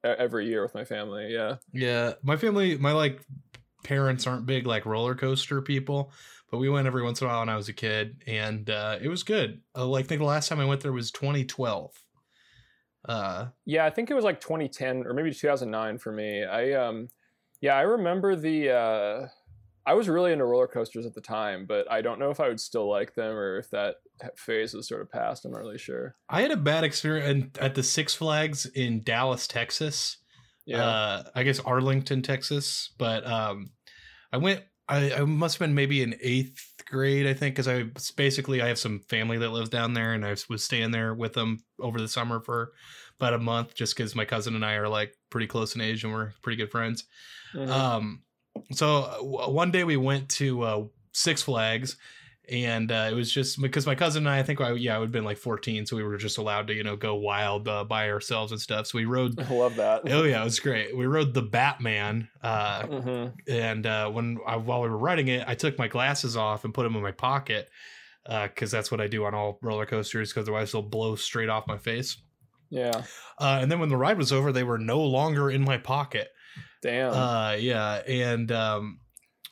uh, 0.04 0.10
every 0.18 0.48
year 0.48 0.62
with 0.62 0.76
my 0.76 0.84
family. 0.84 1.34
Yeah. 1.34 1.56
Yeah, 1.74 2.14
my 2.22 2.38
family, 2.38 2.78
my 2.78 2.92
like 2.92 3.22
parents 3.84 4.28
aren't 4.28 4.46
big 4.46 4.68
like 4.68 4.86
roller 4.86 5.16
coaster 5.16 5.62
people, 5.62 6.12
but 6.52 6.58
we 6.58 6.70
went 6.70 6.86
every 6.86 7.04
once 7.04 7.22
in 7.22 7.28
a 7.28 7.30
while 7.30 7.40
when 7.40 7.50
I 7.50 7.56
was 7.56 7.70
a 7.70 7.74
kid, 7.74 8.24
and 8.28 8.70
uh, 8.70 9.00
it 9.02 9.08
was 9.08 9.24
good. 9.24 9.62
Uh, 9.76 9.86
like, 9.86 10.06
I 10.06 10.08
think 10.10 10.20
the 10.20 10.26
last 10.26 10.48
time 10.50 10.60
I 10.60 10.66
went 10.66 10.82
there 10.82 10.92
was 10.92 11.12
2012. 11.12 11.92
Uh, 13.08 13.47
Yeah, 13.66 13.86
I 13.86 13.89
think 13.89 14.12
it 14.12 14.14
was 14.14 14.26
like 14.26 14.41
2010 14.41 15.06
or 15.06 15.14
maybe 15.14 15.34
2009 15.34 15.97
for 15.97 16.12
me. 16.12 16.43
I 16.43 16.74
um 16.74 17.08
yeah, 17.62 17.76
I 17.76 17.82
remember 17.82 18.36
the 18.36 18.70
uh 18.72 19.28
I 19.86 19.93
was 19.93 20.08
really 20.08 20.32
into 20.32 20.45
roller 20.45 20.68
coasters 20.68 21.06
at 21.06 21.16
the 21.16 21.22
time, 21.22 21.66
but 21.66 21.89
I 21.91 22.02
don't 22.02 22.20
know 22.20 22.30
if 22.30 22.39
I 22.39 22.47
would 22.47 22.60
still 22.60 22.88
like 22.88 23.16
them 23.16 23.36
or 23.36 23.58
if 23.58 23.70
that 23.72 23.95
phase 24.36 24.74
is 24.76 24.88
sort 24.88 25.02
of 25.02 25.10
past. 25.10 25.45
I'm 25.45 25.52
not 25.52 25.62
really 25.62 25.80
sure. 25.80 26.16
I 26.30 26.41
had 26.41 26.52
a 26.52 26.58
bad 26.58 26.84
experience 26.84 27.58
at 27.60 27.74
the 27.74 27.82
Six 27.82 28.14
Flags 28.14 28.66
in 28.68 29.02
Dallas, 29.04 29.47
Texas. 29.47 30.18
Yeah. 30.66 30.86
uh, 30.86 31.24
I 31.34 31.41
guess 31.41 31.60
Arlington, 31.62 32.22
Texas. 32.22 32.91
But 33.00 33.26
um, 33.26 33.72
I 34.32 34.38
went. 34.38 34.64
I, 34.88 35.14
I 35.14 35.22
must 35.22 35.56
have 35.58 35.68
been 35.68 35.74
maybe 35.76 36.04
in 36.04 36.16
eighth 36.22 36.69
grade, 36.90 37.28
I 37.28 37.34
think, 37.34 37.56
because 37.56 37.68
I 37.68 37.84
basically 38.16 38.62
I 38.62 38.68
have 38.68 38.80
some 38.80 39.00
family 39.02 39.38
that 39.38 39.50
lives 39.50 39.70
down 39.70 39.94
there, 39.94 40.14
and 40.14 40.26
I 40.26 40.36
was 40.50 40.64
staying 40.64 40.92
there 40.92 41.14
with 41.14 41.34
them 41.34 41.60
over 41.80 42.00
the 42.00 42.08
summer 42.08 42.40
for 42.40 42.74
about 43.20 43.34
a 43.34 43.40
month, 43.40 43.76
just 43.76 43.96
because 43.96 44.16
my 44.16 44.26
cousin 44.26 44.56
and 44.56 44.66
I 44.66 44.74
are 44.74 44.88
like 44.90 45.16
pretty 45.30 45.48
close 45.48 45.76
in 45.76 45.82
age 45.82 46.04
and 46.04 46.14
we're 46.14 46.34
pretty 46.42 46.58
good 46.58 46.72
friends. 46.72 47.04
Mhm. 47.54 47.70
Um, 47.70 48.24
so 48.72 49.04
uh, 49.04 49.18
w- 49.18 49.52
one 49.54 49.72
day 49.72 49.84
we 49.84 49.98
went 49.98 50.30
to 50.32 50.62
uh, 50.62 50.84
Six 51.14 51.42
Flags, 51.42 51.98
and 52.52 52.91
uh, 52.91 53.08
it 53.12 53.14
was 53.14 53.32
just 53.32 53.62
because 53.62 53.86
my 53.86 53.95
cousin 53.95 54.26
and 54.26 54.36
I, 54.36 54.39
I 54.39 54.43
think 54.43 54.62
I 54.62 54.72
yeah 54.74 54.95
I 54.95 55.00
would 55.00 55.06
have 55.06 55.12
been 55.12 55.24
like 55.24 55.38
fourteen, 55.38 55.86
so 55.86 55.95
we 55.95 56.04
were 56.04 56.18
just 56.18 56.38
allowed 56.38 56.68
to 56.68 56.74
you 56.74 56.84
know 56.84 56.95
go 56.95 57.16
wild 57.16 57.68
uh, 57.68 57.84
by 57.84 58.10
ourselves 58.10 58.52
and 58.52 58.60
stuff. 58.60 58.88
So 58.88 58.97
we 58.97 59.06
rode. 59.06 59.39
I 59.50 59.54
love 59.54 59.76
that. 59.76 60.02
Oh 60.12 60.24
yeah, 60.24 60.41
it 60.41 60.45
was 60.45 60.60
great. 60.60 60.95
We 60.95 61.06
rode 61.06 61.34
the 61.34 61.41
Batman, 61.41 62.30
uh, 62.41 62.86
hmm 62.86 63.26
and 63.47 63.86
uh, 63.86 64.10
when 64.10 64.39
I, 64.45 64.56
while 64.58 64.82
we 64.82 64.89
were 64.89 64.97
riding 64.97 65.28
it, 65.28 65.43
I 65.47 65.56
took 65.56 65.78
my 65.78 65.88
glasses 65.88 66.36
off 66.36 66.66
and 66.66 66.74
put 66.74 66.84
them 66.84 66.95
in 66.95 67.02
my 67.02 67.12
pocket 67.12 67.70
because 68.26 68.70
that's 68.70 68.91
what 68.91 69.02
I 69.02 69.08
do 69.08 69.26
on 69.26 69.34
all 69.34 69.60
roller 69.62 69.86
coasters. 69.86 70.32
Because 70.32 70.43
otherwise 70.43 70.72
they'll 70.72 70.82
blow 70.82 71.16
straight 71.16 71.50
off 71.50 71.68
my 71.68 71.78
face. 71.78 72.18
Yeah. 72.70 73.04
Uh, 73.39 73.60
and 73.62 73.72
then 73.72 73.80
when 73.80 73.89
the 73.89 73.97
ride 73.97 74.18
was 74.18 74.32
over, 74.32 74.52
they 74.52 74.64
were 74.64 74.78
no 74.78 75.02
longer 75.02 75.50
in 75.50 75.64
my 75.64 75.78
pocket. 75.78 76.30
Damn. 76.82 77.14
Uh, 77.14 77.54
yeah, 77.54 78.02
and 78.08 78.52
um, 78.52 79.00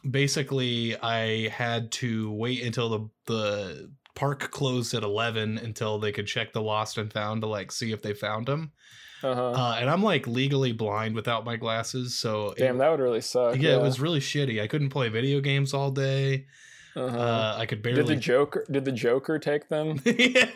basically 0.09 0.97
I 0.97 1.49
had 1.49 1.91
to 1.93 2.31
wait 2.31 2.63
until 2.63 2.89
the 2.89 3.09
the 3.25 3.91
park 4.15 4.49
closed 4.51 4.93
at 4.93 5.03
eleven 5.03 5.57
until 5.57 5.99
they 5.99 6.11
could 6.11 6.27
check 6.27 6.53
the 6.53 6.61
lost 6.61 6.97
and 6.97 7.11
found 7.11 7.41
to 7.41 7.47
like 7.47 7.71
see 7.71 7.91
if 7.91 8.01
they 8.01 8.13
found 8.13 8.49
him. 8.49 8.71
uh-huh. 9.23 9.51
Uh, 9.51 9.77
and 9.79 9.89
I'm 9.89 10.03
like 10.03 10.27
legally 10.27 10.71
blind 10.71 11.15
without 11.15 11.45
my 11.45 11.55
glasses, 11.57 12.17
so 12.17 12.49
it- 12.51 12.57
Damn, 12.59 12.77
that 12.79 12.89
would 12.89 12.99
really 12.99 13.21
suck. 13.21 13.57
yeah, 13.57 13.75
it 13.75 13.81
was 13.81 13.99
really 13.99 14.19
shitty. 14.19 14.61
I 14.61 14.67
couldn't 14.67 14.89
play 14.89 15.09
video 15.09 15.39
games 15.41 15.73
all 15.73 15.91
day. 15.91 16.45
Uh-huh. 16.97 17.17
Uh, 17.17 17.55
I 17.59 17.65
could 17.67 17.83
barely. 17.83 18.03
did 18.03 18.07
the. 18.07 18.15
Joker? 18.15 18.65
Did 18.71 18.85
the 18.85 18.91
Joker 18.91 19.37
take 19.37 19.69
them? 19.69 20.01
yeah, 20.05 20.49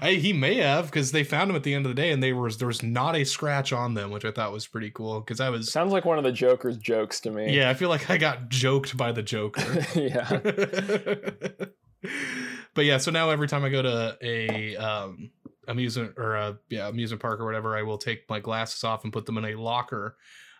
I, 0.00 0.12
he 0.12 0.32
may 0.32 0.56
have 0.56 0.86
because 0.86 1.10
they 1.10 1.24
found 1.24 1.50
him 1.50 1.56
at 1.56 1.64
the 1.64 1.74
end 1.74 1.86
of 1.86 1.90
the 1.90 2.00
day, 2.00 2.12
and 2.12 2.22
they 2.22 2.32
was 2.32 2.58
there 2.58 2.68
was 2.68 2.84
not 2.84 3.16
a 3.16 3.24
scratch 3.24 3.72
on 3.72 3.94
them, 3.94 4.12
which 4.12 4.24
I 4.24 4.30
thought 4.30 4.52
was 4.52 4.66
pretty 4.66 4.90
cool. 4.90 5.20
Because 5.20 5.40
I 5.40 5.50
was, 5.50 5.72
Sounds 5.72 5.92
like 5.92 6.04
one 6.04 6.16
of 6.16 6.24
the 6.24 6.30
Joker's 6.30 6.76
jokes 6.76 7.18
to 7.20 7.32
me. 7.32 7.54
yeah, 7.54 7.68
I 7.68 7.74
feel 7.74 7.88
like 7.88 8.08
I 8.08 8.16
got 8.16 8.48
joked 8.48 8.96
by 8.96 9.10
the 9.10 9.22
Joker. 9.22 9.84
yeah. 9.98 10.38
but 12.74 12.84
yeah, 12.84 12.98
so 12.98 13.10
now 13.10 13.30
every 13.30 13.48
time 13.48 13.64
I 13.64 13.68
go 13.68 13.82
to 13.82 14.16
a 14.22 14.76
um, 14.76 15.30
amusement 15.66 16.14
or 16.16 16.36
a 16.36 16.58
yeah 16.68 16.88
amusement 16.88 17.20
park 17.20 17.40
or 17.40 17.44
whatever, 17.44 17.76
I 17.76 17.82
will 17.82 17.98
take 17.98 18.30
my 18.30 18.38
glasses 18.38 18.84
off 18.84 19.02
and 19.02 19.12
put 19.12 19.26
them 19.26 19.38
in 19.38 19.44
a 19.44 19.56
locker. 19.56 20.16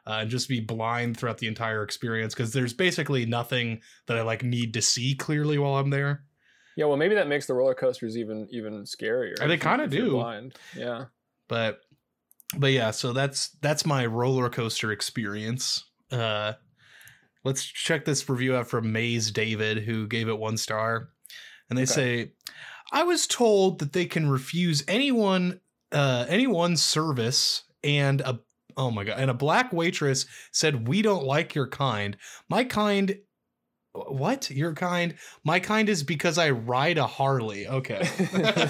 Uh, 0.08 0.20
and 0.22 0.30
just 0.30 0.48
be 0.48 0.58
blind 0.60 1.18
throughout 1.18 1.36
the 1.36 1.46
entire 1.46 1.82
experience 1.82 2.34
because 2.34 2.52
there's 2.54 2.72
basically 2.72 3.26
nothing 3.26 3.82
that 4.06 4.16
I 4.16 4.22
like 4.22 4.42
need 4.42 4.72
to 4.74 4.80
see 4.80 5.14
clearly 5.14 5.58
while 5.58 5.74
I'm 5.76 5.90
there. 5.90 6.24
Yeah, 6.76 6.86
well, 6.86 6.96
maybe 6.96 7.14
that 7.16 7.28
makes 7.28 7.46
the 7.46 7.52
roller 7.54 7.74
coasters 7.74 8.16
even 8.16 8.48
even 8.50 8.84
scarier. 8.84 9.38
Uh, 9.38 9.46
they 9.46 9.58
kinda 9.58 9.86
do. 9.86 10.12
Blind. 10.12 10.54
Yeah. 10.74 11.06
but 11.48 11.80
but 12.56 12.72
yeah 12.72 12.90
so 12.90 13.12
that's 13.12 13.50
that's 13.60 13.84
my 13.84 14.06
roller 14.06 14.48
coaster 14.48 14.90
experience 14.90 15.84
uh 16.10 16.54
let's 17.44 17.62
check 17.62 18.06
this 18.06 18.26
review 18.26 18.56
out 18.56 18.66
from 18.66 18.90
maze 18.90 19.30
david 19.30 19.78
who 19.84 20.06
gave 20.06 20.28
it 20.30 20.38
one 20.38 20.56
star 20.56 21.10
and 21.68 21.76
they 21.78 21.82
Okay. 21.82 21.92
say 21.92 22.32
i 22.90 23.02
was 23.02 23.26
told 23.26 23.80
that 23.80 23.92
they 23.92 24.06
can 24.06 24.30
refuse 24.30 24.82
anyone 24.88 25.60
uh 25.92 26.24
anyone's 26.30 26.80
service 26.82 27.64
and 27.84 28.22
a 28.22 28.40
oh 28.78 28.90
my 28.90 29.04
god 29.04 29.18
and 29.18 29.30
a 29.30 29.34
black 29.34 29.72
waitress 29.72 30.26
said 30.52 30.88
we 30.88 31.02
don't 31.02 31.24
like 31.24 31.54
your 31.54 31.68
kind. 31.68 32.16
My 32.48 32.64
kind 32.64 33.18
what? 33.92 34.50
Your 34.50 34.74
kind? 34.74 35.14
My 35.44 35.58
kind 35.60 35.88
is 35.88 36.02
because 36.04 36.38
i 36.38 36.50
ride 36.50 36.98
a 36.98 37.06
harley 37.06 37.66
okay. 37.66 38.06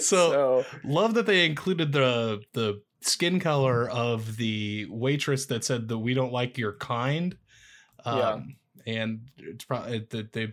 So- 0.00 0.64
love 0.84 1.14
that 1.14 1.26
they 1.26 1.46
included 1.46 1.92
the 1.92 2.42
the 2.52 2.82
skin 3.02 3.40
color 3.40 3.88
of 3.88 4.36
the 4.36 4.86
waitress 4.90 5.46
that 5.46 5.64
said 5.64 5.88
that 5.88 5.98
we 5.98 6.14
don't 6.14 6.32
like 6.32 6.58
your 6.58 6.74
kind. 6.74 7.36
Um 8.04 8.56
and 8.86 9.20
it's 9.38 9.64
probably 9.64 10.06
that 10.10 10.32
they 10.32 10.52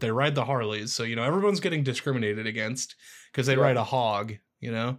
they 0.00 0.10
ride 0.10 0.34
the 0.34 0.44
harleys 0.44 0.92
so 0.92 1.02
you 1.02 1.14
know 1.14 1.22
everyone's 1.22 1.60
getting 1.60 1.82
discriminated 1.82 2.46
against 2.46 2.96
because 3.30 3.46
they 3.46 3.54
Yeah. 3.54 3.60
ride 3.60 3.76
a 3.76 3.84
hog 3.84 4.32
you 4.60 4.72
know 4.72 4.98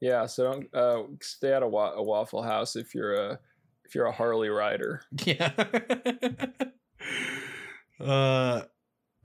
yeah, 0.00 0.26
so 0.26 0.52
don't 0.52 0.74
uh, 0.74 1.02
stay 1.20 1.52
at 1.52 1.62
a, 1.62 1.68
wa- 1.68 1.92
a 1.94 2.02
Waffle 2.02 2.42
House 2.42 2.76
if 2.76 2.94
you're 2.94 3.14
a 3.14 3.38
if 3.84 3.94
you're 3.94 4.06
a 4.06 4.12
Harley 4.12 4.48
rider. 4.48 5.02
yeah 5.24 5.52
uh 8.00 8.62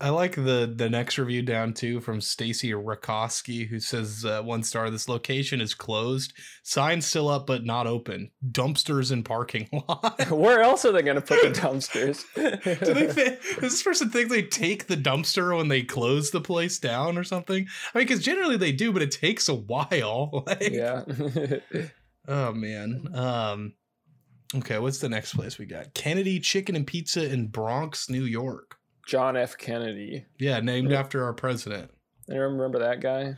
I 0.06 0.10
like 0.10 0.36
the 0.36 0.72
the 0.72 0.88
next 0.88 1.18
review 1.18 1.42
down 1.42 1.74
too 1.74 2.00
from 2.00 2.22
Stacy 2.22 2.74
Rakoski 2.74 3.68
who 3.68 3.80
says 3.80 4.24
uh, 4.24 4.44
one 4.44 4.62
star 4.62 4.92
this 4.92 5.10
location 5.10 5.60
is 5.60 5.74
closed 5.74 6.32
signs 6.62 7.08
still 7.08 7.28
up 7.28 7.48
but 7.48 7.66
not 7.66 7.88
open 7.88 8.30
dumpsters 8.52 9.12
in 9.12 9.24
parking 9.24 9.68
lot 9.72 10.30
Where 10.30 10.62
else 10.62 10.86
are 10.86 10.92
they 10.92 11.02
going 11.02 11.16
to 11.16 11.22
put 11.22 11.42
the 11.42 11.60
dumpsters? 11.60 12.24
Do 12.36 12.94
they 12.94 13.08
does 13.08 13.62
this 13.62 13.82
person 13.82 14.12
think 14.12 14.30
they 14.30 14.44
take 14.44 14.86
the 14.86 14.96
dumpster 14.96 15.58
when 15.58 15.70
they 15.70 15.82
close 15.82 16.30
the 16.30 16.40
place 16.40 16.78
down 16.78 17.18
or 17.18 17.24
something? 17.24 17.66
I 17.96 17.98
mean, 17.98 18.06
because 18.06 18.24
generally 18.24 18.58
they 18.58 18.74
do, 18.74 18.92
but 18.92 19.02
it 19.02 19.10
takes 19.10 19.50
a 19.50 19.56
while. 19.56 20.30
Like, 20.46 20.70
yeah. 20.70 21.04
Oh 22.28 22.54
man. 22.54 23.08
Um. 23.16 23.74
Okay, 24.56 24.78
what's 24.78 25.00
the 25.00 25.10
next 25.10 25.34
place 25.34 25.58
we 25.58 25.66
got? 25.66 25.96
Kennedy 25.96 26.40
Chicken 26.40 26.76
and 26.76 26.86
Pizza 26.86 27.32
in 27.32 27.48
Bronx, 27.48 28.10
New 28.10 28.24
York. 28.24 28.75
John 29.06 29.38
F. 29.38 29.58
Kennedy. 29.58 30.26
Yeah, 30.40 30.60
named 30.60 30.92
Yeah. 30.92 31.00
after 31.00 31.24
our 31.24 31.34
president. 31.34 31.92
Anyone 32.30 32.54
remember 32.54 32.80
that 32.80 33.02
guy? 33.02 33.36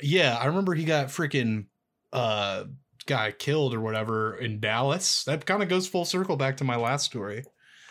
Yeah, 0.00 0.36
I 0.40 0.46
remember 0.46 0.74
he 0.74 0.84
got 0.84 1.08
freaking 1.08 1.66
uh 2.12 2.64
guy 3.06 3.32
killed 3.32 3.74
or 3.74 3.80
whatever 3.80 4.36
in 4.36 4.60
Dallas. 4.60 5.24
That 5.24 5.44
kind 5.46 5.62
of 5.62 5.68
goes 5.68 5.86
full 5.88 6.04
circle 6.04 6.36
back 6.36 6.56
to 6.58 6.64
my 6.64 6.76
last 6.76 7.04
story. 7.06 7.44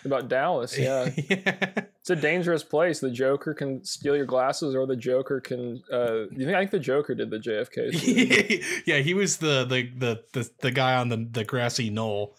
About 0.05 0.27
Dallas, 0.27 0.77
yeah. 0.77 1.09
yeah. 1.15 1.69
It's 2.01 2.09
a 2.09 2.15
dangerous 2.17 2.63
place. 2.63 2.99
The 2.99 3.09
Joker 3.11 3.53
can 3.53 3.85
steal 3.85 4.17
your 4.17 4.25
glasses, 4.25 4.75
or 4.75 4.85
the 4.85 4.97
Joker 4.97 5.39
can. 5.39 5.81
Uh, 5.91 6.23
you 6.31 6.45
think? 6.45 6.55
I 6.55 6.59
think 6.59 6.71
the 6.71 6.79
Joker 6.79 7.15
did 7.15 7.29
the 7.29 7.37
JFK. 7.39 8.83
yeah, 8.85 8.97
he 8.97 9.13
was 9.13 9.37
the 9.37 9.63
the 9.63 9.89
the 9.97 10.23
the, 10.33 10.49
the 10.59 10.71
guy 10.71 10.95
on 10.95 11.07
the, 11.07 11.25
the 11.31 11.45
grassy 11.45 11.89
knoll 11.89 12.35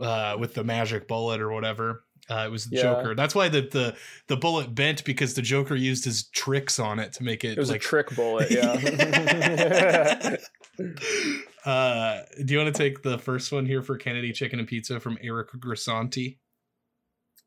uh, 0.00 0.36
with 0.40 0.54
the 0.54 0.64
magic 0.64 1.06
bullet 1.06 1.40
or 1.40 1.52
whatever. 1.52 2.02
Uh, 2.30 2.44
it 2.46 2.50
was 2.50 2.64
the 2.66 2.76
Yeah. 2.76 2.82
Joker. 2.82 3.14
That's 3.14 3.34
why 3.34 3.48
the, 3.48 3.60
the 3.62 3.96
the 4.28 4.36
bullet 4.36 4.74
bent 4.74 5.04
because 5.04 5.34
the 5.34 5.42
Joker 5.42 5.74
used 5.74 6.04
his 6.06 6.28
tricks 6.28 6.78
on 6.78 6.98
it 6.98 7.12
to 7.14 7.22
make 7.22 7.44
it, 7.44 7.52
It 7.52 7.58
was 7.58 7.70
like. 7.70 7.80
a 7.80 7.84
trick 7.84 8.14
bullet. 8.16 8.50
Yeah. 8.50 10.36
uh, 11.64 12.20
do 12.44 12.52
you 12.54 12.58
want 12.60 12.74
to 12.74 12.78
take 12.82 13.02
the 13.02 13.18
first 13.18 13.52
one 13.52 13.66
here 13.66 13.82
for 13.82 13.96
Kennedy 13.96 14.32
Chicken 14.32 14.58
and 14.58 14.68
Pizza 14.68 15.00
from 15.00 15.18
Eric 15.22 15.50
Grisanti? 15.58 16.38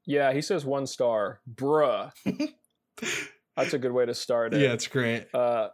yeah. 0.05 0.31
He 0.33 0.41
says 0.41 0.63
one 0.65 0.87
star, 0.87 1.41
bruh. 1.51 2.11
That's 3.57 3.73
a 3.73 3.79
good 3.79 3.91
way 3.91 4.05
to 4.05 4.13
start 4.13 4.53
it. 4.53 4.61
Yeah, 4.61 4.73
it's 4.73 4.87
great. 4.87 5.25
Uh, 5.33 5.69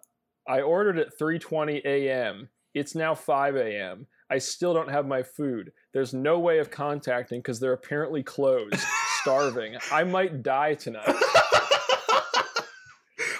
I 0.47 0.61
ordered 0.61 0.97
at 0.97 1.17
3:20 1.19 1.83
a.m. 1.85 2.49
It's 2.73 2.95
now 2.95 3.13
5 3.15 3.55
a.m. 3.57 4.07
I 4.29 4.37
still 4.37 4.73
don't 4.73 4.89
have 4.89 5.05
my 5.05 5.23
food. 5.23 5.71
There's 5.93 6.13
no 6.13 6.39
way 6.39 6.59
of 6.59 6.71
contacting 6.71 7.39
because 7.39 7.59
they're 7.59 7.73
apparently 7.73 8.23
closed. 8.23 8.75
Starving. 9.21 9.75
I 9.91 10.03
might 10.03 10.43
die 10.43 10.73
tonight. 10.73 11.07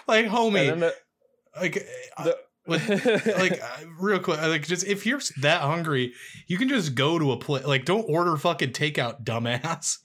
like, 0.08 0.26
homie, 0.28 0.80
the, 0.80 0.94
like, 1.60 1.86
uh, 2.18 2.24
the 2.24 2.38
with- 2.66 3.06
like 3.38 3.62
uh, 3.62 3.86
real 4.00 4.20
quick 4.20 4.42
like 4.42 4.66
just 4.66 4.88
if 4.88 5.06
you're 5.06 5.20
that 5.42 5.60
hungry 5.60 6.14
you 6.48 6.58
can 6.58 6.70
just 6.70 6.96
go 6.96 7.20
to 7.20 7.34
a 7.34 7.38
place 7.38 7.66
like 7.66 7.84
don't 7.84 8.06
order 8.08 8.38
fucking 8.38 8.70
takeout 8.70 9.26
dumbass 9.26 9.98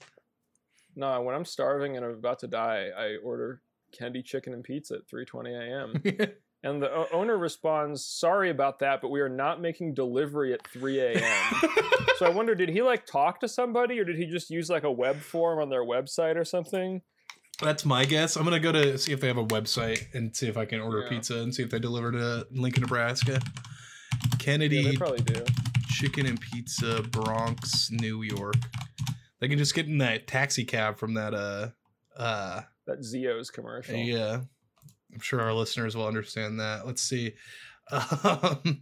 no, 0.99 1.21
when 1.21 1.33
I'm 1.33 1.45
starving 1.45 1.95
and 1.95 2.05
I'm 2.05 2.11
about 2.11 2.39
to 2.39 2.47
die, 2.47 2.89
I 2.95 3.15
order 3.23 3.61
candy 3.97 4.21
chicken 4.21 4.53
and 4.53 4.63
pizza 4.63 4.95
at 4.95 5.07
3:20 5.07 5.49
a.m. 5.57 6.03
And 6.61 6.81
the 6.81 6.91
o- 6.93 7.07
owner 7.13 7.37
responds, 7.37 8.05
"Sorry 8.05 8.49
about 8.49 8.79
that, 8.79 9.01
but 9.01 9.09
we 9.11 9.21
are 9.21 9.29
not 9.29 9.61
making 9.61 9.93
delivery 9.93 10.53
at 10.53 10.65
3 10.67 10.99
a.m." 10.99 11.61
so 12.17 12.25
I 12.25 12.29
wonder, 12.29 12.53
did 12.53 12.67
he 12.69 12.81
like 12.81 13.05
talk 13.05 13.39
to 13.41 13.47
somebody, 13.47 13.97
or 13.99 14.03
did 14.03 14.17
he 14.17 14.25
just 14.25 14.49
use 14.49 14.69
like 14.69 14.83
a 14.83 14.91
web 14.91 15.17
form 15.21 15.59
on 15.59 15.69
their 15.69 15.83
website 15.85 16.35
or 16.35 16.43
something? 16.45 17.01
that's 17.61 17.83
my 17.83 18.05
guess 18.05 18.37
i'm 18.37 18.45
gonna 18.45 18.57
go 18.57 18.71
to 18.71 18.97
see 18.97 19.11
if 19.11 19.19
they 19.19 19.27
have 19.27 19.35
a 19.37 19.43
website 19.47 20.05
and 20.13 20.33
see 20.33 20.47
if 20.47 20.55
i 20.55 20.63
can 20.63 20.79
order 20.79 21.01
Yeah. 21.01 21.09
pizza 21.09 21.39
and 21.39 21.53
see 21.53 21.61
if 21.61 21.69
they 21.69 21.77
deliver 21.77 22.09
to 22.13 22.47
lincoln 22.51 22.83
nebraska 22.83 23.33
Yeah, 23.33 24.29
kennedy 24.39 24.81
they 24.81 24.95
probably 24.95 25.23
do. 25.23 25.43
chicken 25.89 26.25
and 26.25 26.39
pizza 26.39 27.03
bronx 27.11 27.91
new 27.91 28.21
york 28.21 28.55
they 29.41 29.49
can 29.49 29.57
just 29.57 29.75
get 29.75 29.87
in 29.87 29.97
that 29.97 30.25
taxi 30.25 30.63
cab 30.63 30.97
from 30.97 31.15
that 31.15 31.33
uh 31.33 31.69
uh 32.15 32.61
That 32.87 33.03
Zio's 33.03 33.49
commercial. 33.51 33.95
yeah 33.95 34.43
i'm 35.13 35.19
sure 35.19 35.41
our 35.41 35.53
listeners 35.53 35.95
will 35.95 36.07
understand 36.07 36.59
that 36.59 36.85
let's 36.85 37.01
see 37.01 37.33
um 37.91 38.81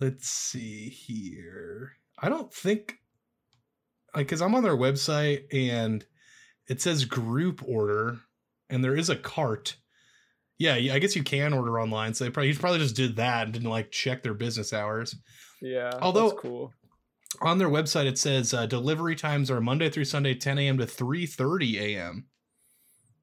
let's 0.00 0.28
see 0.28 0.88
here. 0.88 1.92
I 2.18 2.28
don't 2.28 2.52
think 2.52 2.94
like 4.14 4.28
cuz 4.28 4.40
I'm 4.40 4.54
on 4.54 4.62
their 4.62 4.76
website 4.76 5.44
and 5.52 6.04
it 6.68 6.80
says 6.80 7.04
group 7.04 7.60
order 7.66 8.18
and 8.68 8.84
there 8.84 8.94
is 8.96 9.10
a 9.10 9.16
cart. 9.16 9.76
Yeah, 10.58 10.74
I 10.74 10.98
guess 11.00 11.16
you 11.16 11.24
can 11.24 11.52
order 11.52 11.80
online. 11.80 12.14
So 12.14 12.24
they 12.24 12.30
probably 12.30 12.54
probably 12.54 12.78
just 12.78 12.94
did 12.96 13.16
that 13.16 13.44
and 13.44 13.52
didn't 13.52 13.68
like 13.70 13.90
check 13.90 14.22
their 14.22 14.34
business 14.34 14.72
hours. 14.72 15.16
yeah, 15.60 15.90
Although- 16.00 16.28
that's 16.30 16.40
cool. 16.40 16.72
On 17.42 17.58
their 17.58 17.68
website 17.68 18.06
it 18.06 18.18
says 18.18 18.52
uh, 18.54 18.66
delivery 18.66 19.14
times 19.16 19.50
are 19.50 19.60
Monday 19.60 19.88
through 19.90 20.04
Sunday 20.04 20.34
10 20.34 20.58
a.m. 20.58 20.78
to 20.78 20.84
3:30 20.86 21.80
a.m. 21.80 22.26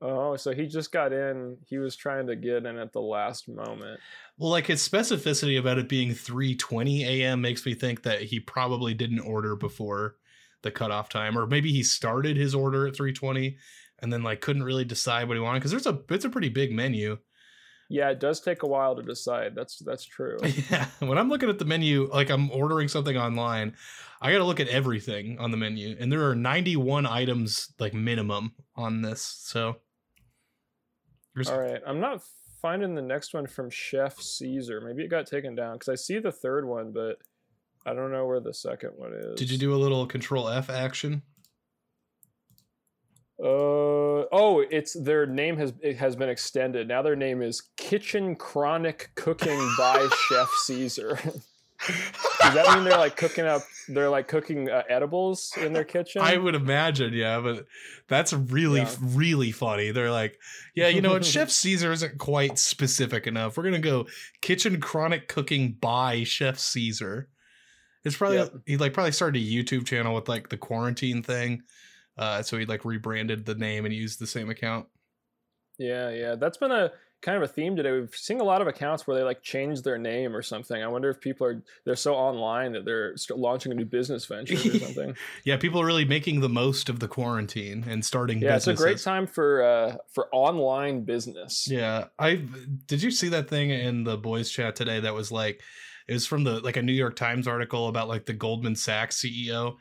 Oh, 0.02 0.36
so 0.36 0.54
he 0.54 0.68
just 0.68 0.92
got 0.92 1.12
in. 1.12 1.58
He 1.66 1.80
was 1.80 1.96
trying 1.96 2.28
to 2.28 2.36
get 2.36 2.66
in 2.66 2.78
at 2.78 2.94
the 2.94 3.02
last 3.02 3.50
moment. 3.50 4.00
Well, 4.38 4.52
like 4.52 4.68
his 4.68 4.88
specificity 4.88 5.60
about 5.60 5.80
it 5.80 5.90
being 5.90 6.12
3:20 6.12 7.02
a.m. 7.04 7.42
makes 7.42 7.66
me 7.66 7.74
think 7.74 8.04
that 8.04 8.22
he 8.22 8.40
probably 8.40 8.94
didn't 8.94 9.22
order 9.22 9.56
before 9.56 10.16
the 10.62 10.72
cutoff 10.72 11.10
time, 11.10 11.38
or 11.38 11.48
maybe 11.48 11.72
he 11.72 11.84
started 11.84 12.38
his 12.38 12.54
order 12.54 12.88
at 12.88 12.94
3:20 12.96 13.58
and 14.00 14.14
then 14.14 14.24
like 14.24 14.42
couldn't 14.42 14.64
really 14.64 14.86
decide 14.86 15.28
what 15.28 15.36
he 15.36 15.42
wanted 15.42 15.60
because 15.60 15.72
there's 15.72 15.88
a 15.88 16.00
it's 16.10 16.26
a 16.26 16.30
pretty 16.30 16.50
big 16.50 16.72
menu. 16.72 17.18
Yeah, 17.90 18.10
it 18.10 18.20
does 18.20 18.42
take 18.42 18.64
a 18.64 18.68
while 18.68 18.96
to 18.98 19.02
decide. 19.02 19.56
That's 19.56 19.80
that's 19.80 20.04
true. 20.04 20.38
Yeah, 20.70 20.88
when 21.00 21.18
I'm 21.18 21.30
looking 21.30 21.50
at 21.50 21.58
the 21.60 21.66
menu, 21.66 22.10
like 22.12 22.30
I'm 22.30 22.52
ordering 22.52 22.88
something 22.90 23.18
online, 23.18 23.76
I 24.22 24.32
got 24.32 24.40
to 24.40 24.44
look 24.44 24.60
at 24.60 24.68
everything 24.68 25.40
on 25.40 25.52
the 25.52 25.58
menu, 25.58 25.96
and 26.00 26.12
there 26.12 26.30
are 26.30 26.36
91 26.36 27.06
items 27.06 27.74
like 27.80 27.94
minimum 27.94 28.54
on 28.76 29.02
this. 29.02 29.22
So, 29.22 29.78
there's- 31.46 31.50
All 31.50 31.60
right, 31.60 31.82
I'm 31.86 32.00
not 32.00 32.22
finding 32.62 32.96
the 32.96 33.02
next 33.02 33.34
one 33.34 33.46
from 33.48 33.70
Chef 33.70 34.20
Caesar. 34.20 34.82
Maybe 34.82 35.04
it 35.04 35.10
got 35.10 35.28
taken 35.28 35.56
down 35.56 35.76
because 35.76 35.90
I 35.90 35.96
see 35.96 36.20
the 36.20 36.32
third 36.32 36.66
one, 36.66 36.92
but 36.92 37.18
I 37.86 37.94
don't 37.94 38.12
know 38.12 38.26
where 38.26 38.40
the 38.40 38.54
second 38.54 38.92
one 38.98 39.14
is. 39.14 39.40
did 39.40 39.50
you 39.52 39.58
do 39.58 39.74
a 39.74 39.78
little 39.78 40.06
Control 40.08 40.50
F 40.50 40.70
action? 40.70 41.22
Uh 43.40 44.26
oh, 44.32 44.66
it's 44.72 44.94
their 44.94 45.28
name 45.28 45.58
has 45.58 45.72
it 45.82 45.98
has 45.98 46.16
been 46.16 46.28
extended. 46.30 46.88
Now 46.88 47.04
their 47.04 47.16
name 47.16 47.44
is 47.44 47.62
Kitchen 47.78 48.36
Chronic 48.36 49.12
Cooking 49.16 49.60
by 49.78 50.08
Chef 50.30 50.50
Caesar. 50.66 51.20
Does 51.88 52.54
that 52.56 52.74
mean 52.76 52.84
they're 52.86 52.98
like 52.98 53.16
cooking 53.16 53.46
up? 53.46 53.62
They're 53.88 54.10
like 54.10 54.28
cooking 54.28 54.70
uh, 54.70 54.84
edibles 54.90 55.54
in 55.62 55.74
their 55.74 55.84
kitchen. 55.84 56.22
I 56.22 56.38
would 56.38 56.56
imagine, 56.56 57.14
yeah, 57.14 57.40
but 57.40 57.66
that's 58.08 58.34
really, 58.34 58.82
Yeah. 58.82 58.96
really 59.02 59.52
funny. 59.52 59.92
They're 59.92 60.12
like, 60.12 60.40
yeah, 60.76 60.88
you 60.88 61.02
know 61.02 61.12
what? 61.14 61.24
Chef 61.34 61.50
Caesar 61.52 61.92
isn't 61.92 62.18
quite 62.18 62.58
specific 62.58 63.28
enough. 63.28 63.58
We're 63.58 63.64
gonna 63.64 63.80
go 63.80 64.08
kitchen 64.42 64.80
chronic 64.82 65.28
cooking 65.28 65.78
by 65.80 66.24
Chef 66.24 66.58
Caesar. 66.58 67.30
It's 68.04 68.16
probably 68.16 68.38
Yep. 68.38 68.54
he 68.66 68.78
like 68.78 68.94
probably 68.94 69.12
started 69.12 69.42
a 69.42 69.46
YouTube 69.46 69.86
channel 69.86 70.16
with 70.16 70.28
like 70.28 70.50
the 70.50 70.58
quarantine 70.58 71.22
thing. 71.22 71.62
Uh, 72.18 72.42
so 72.42 72.58
he 72.58 72.66
like 72.66 72.86
rebranded 72.86 73.46
the 73.46 73.54
name 73.56 73.86
and 73.86 73.94
used 73.94 74.20
the 74.20 74.26
same 74.28 74.50
account. 74.50 74.88
Yeah, 75.78 76.10
yeah, 76.10 76.36
that's 76.36 76.58
been 76.58 76.72
a 76.72 76.92
kind 77.22 77.36
of 77.36 77.44
a 77.44 77.48
theme 77.48 77.76
today. 77.76 77.92
We've 77.92 78.14
seen 78.14 78.40
a 78.40 78.44
lot 78.44 78.62
of 78.62 78.68
accounts 78.68 79.08
where 79.08 79.18
they 79.18 79.24
like 79.24 79.42
change 79.42 79.82
their 79.82 79.98
name 79.98 80.36
or 80.36 80.42
something. 80.42 80.82
I 80.82 80.88
wonder 80.88 81.10
if 81.10 81.20
people 81.20 81.48
are 81.48 81.62
they're 81.86 81.96
so 81.96 82.14
online 82.14 82.74
that 82.74 82.86
they're 82.86 83.16
launching 83.32 83.72
a 83.72 83.76
new 83.76 83.86
business 83.86 84.26
venture 84.26 84.56
or 84.56 84.58
something. 84.80 85.16
Yeah, 85.44 85.58
people 85.58 85.82
are 85.82 85.86
really 85.86 86.06
making 86.06 86.42
the 86.42 86.50
most 86.50 86.90
of 86.90 87.00
the 87.00 87.08
quarantine 87.08 87.86
and 87.88 88.06
starting. 88.06 88.42
yeah, 88.42 88.56
it's 88.56 88.68
a 88.68 88.74
great 88.74 88.94
businesses. 88.94 89.04
time 89.04 89.28
for 89.28 89.64
uh 89.64 89.98
for 90.14 90.28
online 90.34 91.04
business. 91.04 91.68
Yeah, 91.70 92.06
I 92.20 92.42
did. 92.88 93.02
You 93.02 93.12
see 93.12 93.30
that 93.30 93.50
thing 93.50 93.72
in 93.72 94.04
the 94.04 94.18
boys' 94.18 94.50
chat 94.50 94.76
today? 94.76 95.00
That 95.00 95.14
was 95.14 95.32
like, 95.32 95.62
it 96.08 96.14
was 96.14 96.28
from 96.28 96.44
the 96.44 96.60
like 96.60 96.78
a 96.78 96.82
New 96.82 96.94
York 96.94 97.16
Times 97.16 97.48
article 97.48 97.88
about 97.88 98.08
like 98.08 98.26
the 98.26 98.34
Goldman 98.34 98.76
Sachs 98.76 99.22
CEO, 99.22 99.78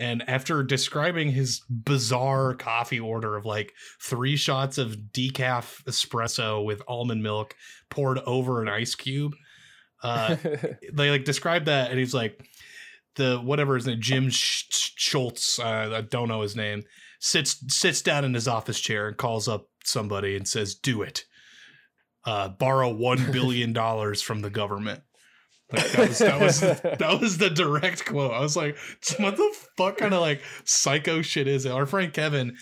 and 0.00 0.28
after 0.28 0.62
describing 0.62 1.30
his 1.30 1.60
bizarre 1.68 2.54
coffee 2.54 2.98
order 2.98 3.36
of 3.36 3.44
like 3.44 3.74
three 4.00 4.34
shots 4.34 4.78
of 4.78 4.96
decaf 5.12 5.84
espresso 5.84 6.64
with 6.64 6.82
almond 6.88 7.22
milk 7.22 7.54
poured 7.90 8.18
over 8.20 8.62
an 8.62 8.68
ice 8.68 8.94
cube, 8.94 9.34
uh, 10.02 10.36
they 10.92 11.10
like 11.10 11.24
described 11.24 11.66
that, 11.66 11.90
and 11.90 11.98
he's 11.98 12.14
like, 12.14 12.42
the 13.16 13.38
whatever 13.38 13.74
his 13.74 13.86
name, 13.86 14.00
Jim 14.00 14.30
Sch- 14.30 14.66
Sch- 14.70 14.92
Schultz, 14.96 15.58
uh, 15.58 15.92
I 15.94 16.00
don't 16.00 16.28
know 16.28 16.40
his 16.40 16.56
name, 16.56 16.82
sits 17.20 17.62
sits 17.68 18.00
down 18.00 18.24
in 18.24 18.32
his 18.34 18.48
office 18.48 18.80
chair 18.80 19.08
and 19.08 19.16
calls 19.16 19.48
up 19.48 19.66
somebody 19.84 20.36
and 20.36 20.48
says, 20.48 20.74
"Do 20.74 21.02
it, 21.02 21.24
uh, 22.24 22.48
borrow 22.48 22.88
one 22.88 23.30
billion 23.32 23.72
dollars 23.72 24.22
from 24.22 24.40
the 24.40 24.50
government." 24.50 25.02
Like 25.72 25.92
that 25.92 26.08
was 26.08 26.18
that 26.18 26.40
was 26.40 26.60
that 26.98 27.18
was 27.20 27.38
the 27.38 27.50
direct 27.50 28.04
quote. 28.04 28.32
I 28.32 28.40
was 28.40 28.56
like, 28.56 28.76
"What 29.18 29.36
the 29.36 29.56
fuck 29.76 29.98
kind 29.98 30.14
of 30.14 30.20
like 30.20 30.42
psycho 30.64 31.22
shit 31.22 31.46
is 31.46 31.64
it?" 31.64 31.72
Our 31.72 31.86
friend 31.86 32.12
Kevin 32.12 32.56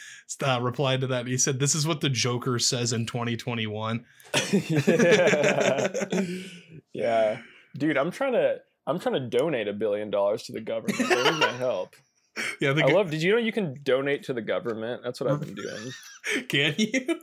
uh, 0.44 0.60
replied 0.60 1.00
to 1.00 1.06
that. 1.08 1.26
He 1.26 1.38
said, 1.38 1.58
"This 1.58 1.74
is 1.74 1.86
what 1.86 2.00
the 2.00 2.10
Joker 2.10 2.58
says 2.58 2.92
in 2.92 3.06
2021." 3.06 4.04
yeah. 4.52 5.88
yeah. 6.92 7.38
Dude, 7.76 7.96
I'm 7.96 8.10
trying 8.10 8.32
to 8.32 8.56
I'm 8.86 8.98
trying 8.98 9.14
to 9.14 9.38
donate 9.38 9.68
a 9.68 9.72
billion 9.72 10.10
dollars 10.10 10.44
to 10.44 10.52
the 10.52 10.60
government. 10.60 10.98
They 10.98 11.30
need 11.30 11.38
my 11.38 11.52
help. 11.52 11.94
Yeah, 12.60 12.70
I 12.70 12.92
love 12.92 13.10
did 13.10 13.20
you 13.20 13.32
know 13.32 13.38
you 13.38 13.50
can 13.50 13.80
donate 13.82 14.22
to 14.24 14.32
the 14.32 14.40
government? 14.40 15.02
That's 15.02 15.20
what 15.20 15.28
I've 15.28 15.40
been 15.40 15.56
doing. 15.56 15.90
can 16.48 16.72
you? 16.78 17.20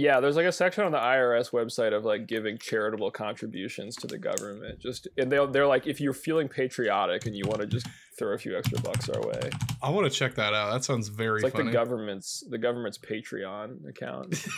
Yeah, 0.00 0.20
there's 0.20 0.36
like 0.36 0.46
a 0.46 0.52
section 0.52 0.84
on 0.84 0.92
the 0.92 0.98
IRS 0.98 1.50
website 1.50 1.92
of 1.92 2.04
like 2.04 2.28
giving 2.28 2.56
charitable 2.56 3.10
contributions 3.10 3.96
to 3.96 4.06
the 4.06 4.16
government. 4.16 4.78
Just 4.78 5.08
and 5.18 5.30
they 5.32 5.44
they're 5.50 5.66
like 5.66 5.88
if 5.88 6.00
you're 6.00 6.12
feeling 6.12 6.46
patriotic 6.48 7.26
and 7.26 7.34
you 7.34 7.44
want 7.48 7.60
to 7.62 7.66
just 7.66 7.88
throw 8.16 8.32
a 8.32 8.38
few 8.38 8.56
extra 8.56 8.80
bucks 8.80 9.08
our 9.08 9.20
way. 9.26 9.50
I 9.82 9.90
want 9.90 10.04
to 10.10 10.16
check 10.16 10.36
that 10.36 10.54
out. 10.54 10.72
That 10.72 10.84
sounds 10.84 11.08
very 11.08 11.38
It's 11.38 11.42
like 11.44 11.54
funny. 11.54 11.64
the 11.66 11.72
government's 11.72 12.44
the 12.48 12.58
government's 12.58 12.96
Patreon 12.98 13.88
account. 13.88 14.36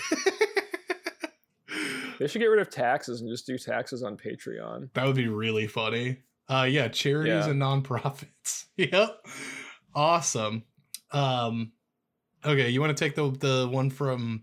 They 2.19 2.27
should 2.27 2.41
get 2.41 2.49
rid 2.49 2.61
of 2.61 2.69
taxes 2.69 3.23
and 3.23 3.31
just 3.31 3.47
do 3.47 3.57
taxes 3.57 4.03
on 4.03 4.19
Patreon. 4.19 4.91
That 4.93 5.07
would 5.07 5.17
be 5.17 5.29
really 5.29 5.67
funny. 5.67 6.19
Uh 6.51 6.67
yeah, 6.69 6.89
charities 6.89 7.47
Yeah. 7.47 7.49
and 7.51 7.63
nonprofits. 7.63 8.67
yep. 8.77 9.25
Awesome. 9.95 10.65
Um 11.13 11.73
okay, 12.45 12.69
you 12.69 12.79
want 12.81 12.95
to 12.95 13.05
take 13.05 13.15
the 13.15 13.31
the 13.31 13.69
one 13.73 13.89
from 13.89 14.43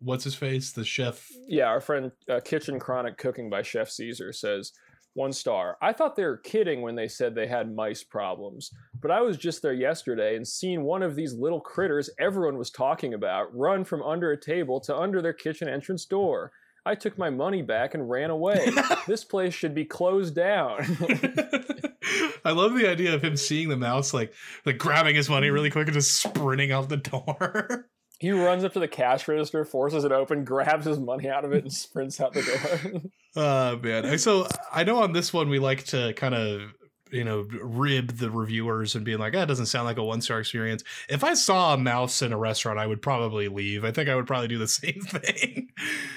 what's 0.00 0.24
his 0.24 0.34
face? 0.34 0.72
The 0.72 0.84
chef. 0.84 1.28
Yeah, 1.46 1.66
our 1.66 1.80
friend 1.80 2.12
uh, 2.28 2.40
Kitchen 2.44 2.78
Chronic 2.78 3.18
Cooking 3.18 3.50
by 3.50 3.62
Chef 3.62 3.90
Caesar 3.90 4.32
says 4.32 4.72
one 5.14 5.32
star. 5.32 5.76
I 5.82 5.92
thought 5.92 6.16
they 6.16 6.24
were 6.24 6.36
kidding 6.36 6.82
when 6.82 6.94
they 6.94 7.08
said 7.08 7.34
they 7.34 7.46
had 7.46 7.74
mice 7.74 8.04
problems, 8.04 8.70
but 9.00 9.10
I 9.10 9.20
was 9.20 9.36
just 9.36 9.62
there 9.62 9.72
yesterday 9.72 10.36
and 10.36 10.46
seen 10.46 10.82
one 10.82 11.02
of 11.02 11.16
these 11.16 11.34
little 11.34 11.60
critters 11.60 12.08
everyone 12.18 12.56
was 12.56 12.70
talking 12.70 13.14
about 13.14 13.54
run 13.54 13.84
from 13.84 14.02
under 14.02 14.30
a 14.30 14.40
table 14.40 14.80
to 14.80 14.96
under 14.96 15.20
their 15.20 15.32
kitchen 15.32 15.68
entrance 15.68 16.04
door. 16.04 16.52
I 16.86 16.94
took 16.94 17.18
my 17.18 17.28
money 17.28 17.60
back 17.60 17.94
and 17.94 18.08
ran 18.08 18.30
away. 18.30 18.70
this 19.06 19.24
place 19.24 19.52
should 19.52 19.74
be 19.74 19.84
closed 19.84 20.34
down. 20.34 20.78
I 22.44 22.52
love 22.52 22.74
the 22.74 22.88
idea 22.88 23.14
of 23.14 23.22
him 23.22 23.36
seeing 23.36 23.68
the 23.68 23.76
mouse 23.76 24.14
like 24.14 24.32
like 24.64 24.78
grabbing 24.78 25.16
his 25.16 25.28
money 25.28 25.50
really 25.50 25.70
quick 25.70 25.88
and 25.88 25.94
just 25.94 26.22
sprinting 26.22 26.72
out 26.72 26.88
the 26.88 26.96
door. 26.96 27.88
he 28.18 28.32
runs 28.32 28.64
up 28.64 28.72
to 28.72 28.80
the 28.80 28.88
cash 28.88 29.28
register, 29.28 29.64
forces 29.64 30.04
it 30.04 30.12
open, 30.12 30.44
grabs 30.44 30.84
his 30.86 30.98
money 30.98 31.28
out 31.28 31.44
of 31.44 31.52
it, 31.52 31.62
and 31.64 31.72
sprints 31.72 32.20
out 32.20 32.32
the 32.32 32.42
door. 32.42 33.00
Oh 33.36 33.76
man. 33.76 34.18
So 34.18 34.48
I 34.72 34.82
know 34.84 35.02
on 35.02 35.12
this 35.12 35.32
one 35.32 35.48
we 35.48 35.58
like 35.58 35.84
to 35.84 36.12
kind 36.14 36.34
of 36.34 36.72
you 37.10 37.24
know 37.24 37.46
rib 37.62 38.18
the 38.18 38.30
reviewers 38.30 38.94
and 38.94 39.04
being 39.04 39.18
like, 39.18 39.32
that 39.32 39.48
doesn't 39.48 39.66
sound 39.66 39.86
like 39.86 39.96
a 39.98 40.04
one 40.04 40.20
star 40.20 40.40
experience. 40.40 40.84
If 41.08 41.24
I 41.24 41.34
saw 41.34 41.74
a 41.74 41.76
mouse 41.78 42.22
in 42.22 42.32
a 42.32 42.38
restaurant, 42.38 42.78
I 42.78 42.86
would 42.86 43.02
probably 43.02 43.48
leave. 43.48 43.84
I 43.84 43.92
think 43.92 44.08
I 44.08 44.14
would 44.14 44.26
probably 44.26 44.48
do 44.48 44.58
the 44.58 44.68
same 44.68 45.00
thing. 45.00 45.68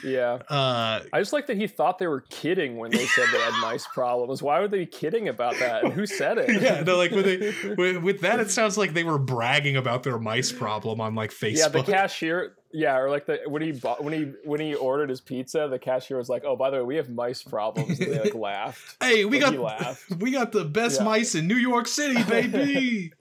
yeah. 0.04 0.40
Uh 0.50 1.02
I 1.14 1.20
just 1.20 1.34
like 1.34 1.48
that 1.48 1.58
he 1.58 1.68
thought 1.68 2.00
they 2.00 2.08
were 2.08 2.22
kidding 2.30 2.78
when 2.78 2.92
they 2.92 3.06
said 3.06 3.26
they 3.32 3.40
had 3.40 3.54
mice 3.62 3.88
problems. 3.88 4.42
Why 4.42 4.60
would 4.60 4.72
they 4.72 4.80
be 4.80 4.86
kidding 4.86 5.28
about 5.28 5.58
that? 5.60 5.84
And 5.84 5.94
who 5.94 6.06
said 6.06 6.38
it? 6.38 6.62
yeah, 6.62 6.82
no, 6.82 6.98
like 6.98 7.12
with, 7.12 7.26
they, 7.26 7.76
with 7.76 7.98
with 7.98 8.22
that, 8.22 8.40
it 8.40 8.52
sounds 8.52 8.78
like 8.78 8.94
they 8.94 9.04
were 9.04 9.18
bragging 9.20 9.76
about 9.78 10.04
their 10.04 10.20
mice 10.20 10.52
problem 10.52 11.02
on 11.02 11.16
like 11.16 11.32
Facebook. 11.32 11.58
yeah, 11.58 11.68
the 11.70 11.84
cashier. 11.84 12.56
Yeah, 12.74 12.98
or 12.98 13.10
like 13.10 13.26
the 13.26 13.40
when 13.48 13.62
he 13.62 13.72
bought, 13.74 14.04
when 14.04 14.14
he 14.14 14.32
when 14.46 14.60
he 14.62 14.76
ordered 14.76 15.10
his 15.10 15.20
pizza, 15.22 15.68
the 15.70 15.78
cashier 15.80 16.18
was 16.18 16.30
like, 16.30 16.44
"Oh, 16.46 16.56
by 16.56 16.70
the 16.70 16.78
way, 16.78 16.84
we 16.84 16.96
have 16.96 17.10
mice 17.10 17.44
problems." 17.44 18.00
And 18.00 18.12
they 18.14 18.20
like 18.20 18.34
laughed. 18.36 18.96
hey, 19.02 19.26
we 19.26 19.42
Like, 19.42 19.52
he 19.52 19.58
got 19.58 19.64
laughed. 19.82 20.10
we 20.20 20.32
got 20.32 20.52
the 20.52 20.64
best 20.66 21.00
Yeah. 21.00 21.06
mice 21.06 21.36
in 21.36 21.48
New 21.48 21.56
York 21.58 21.88
City, 21.88 22.24
baby. 22.30 23.12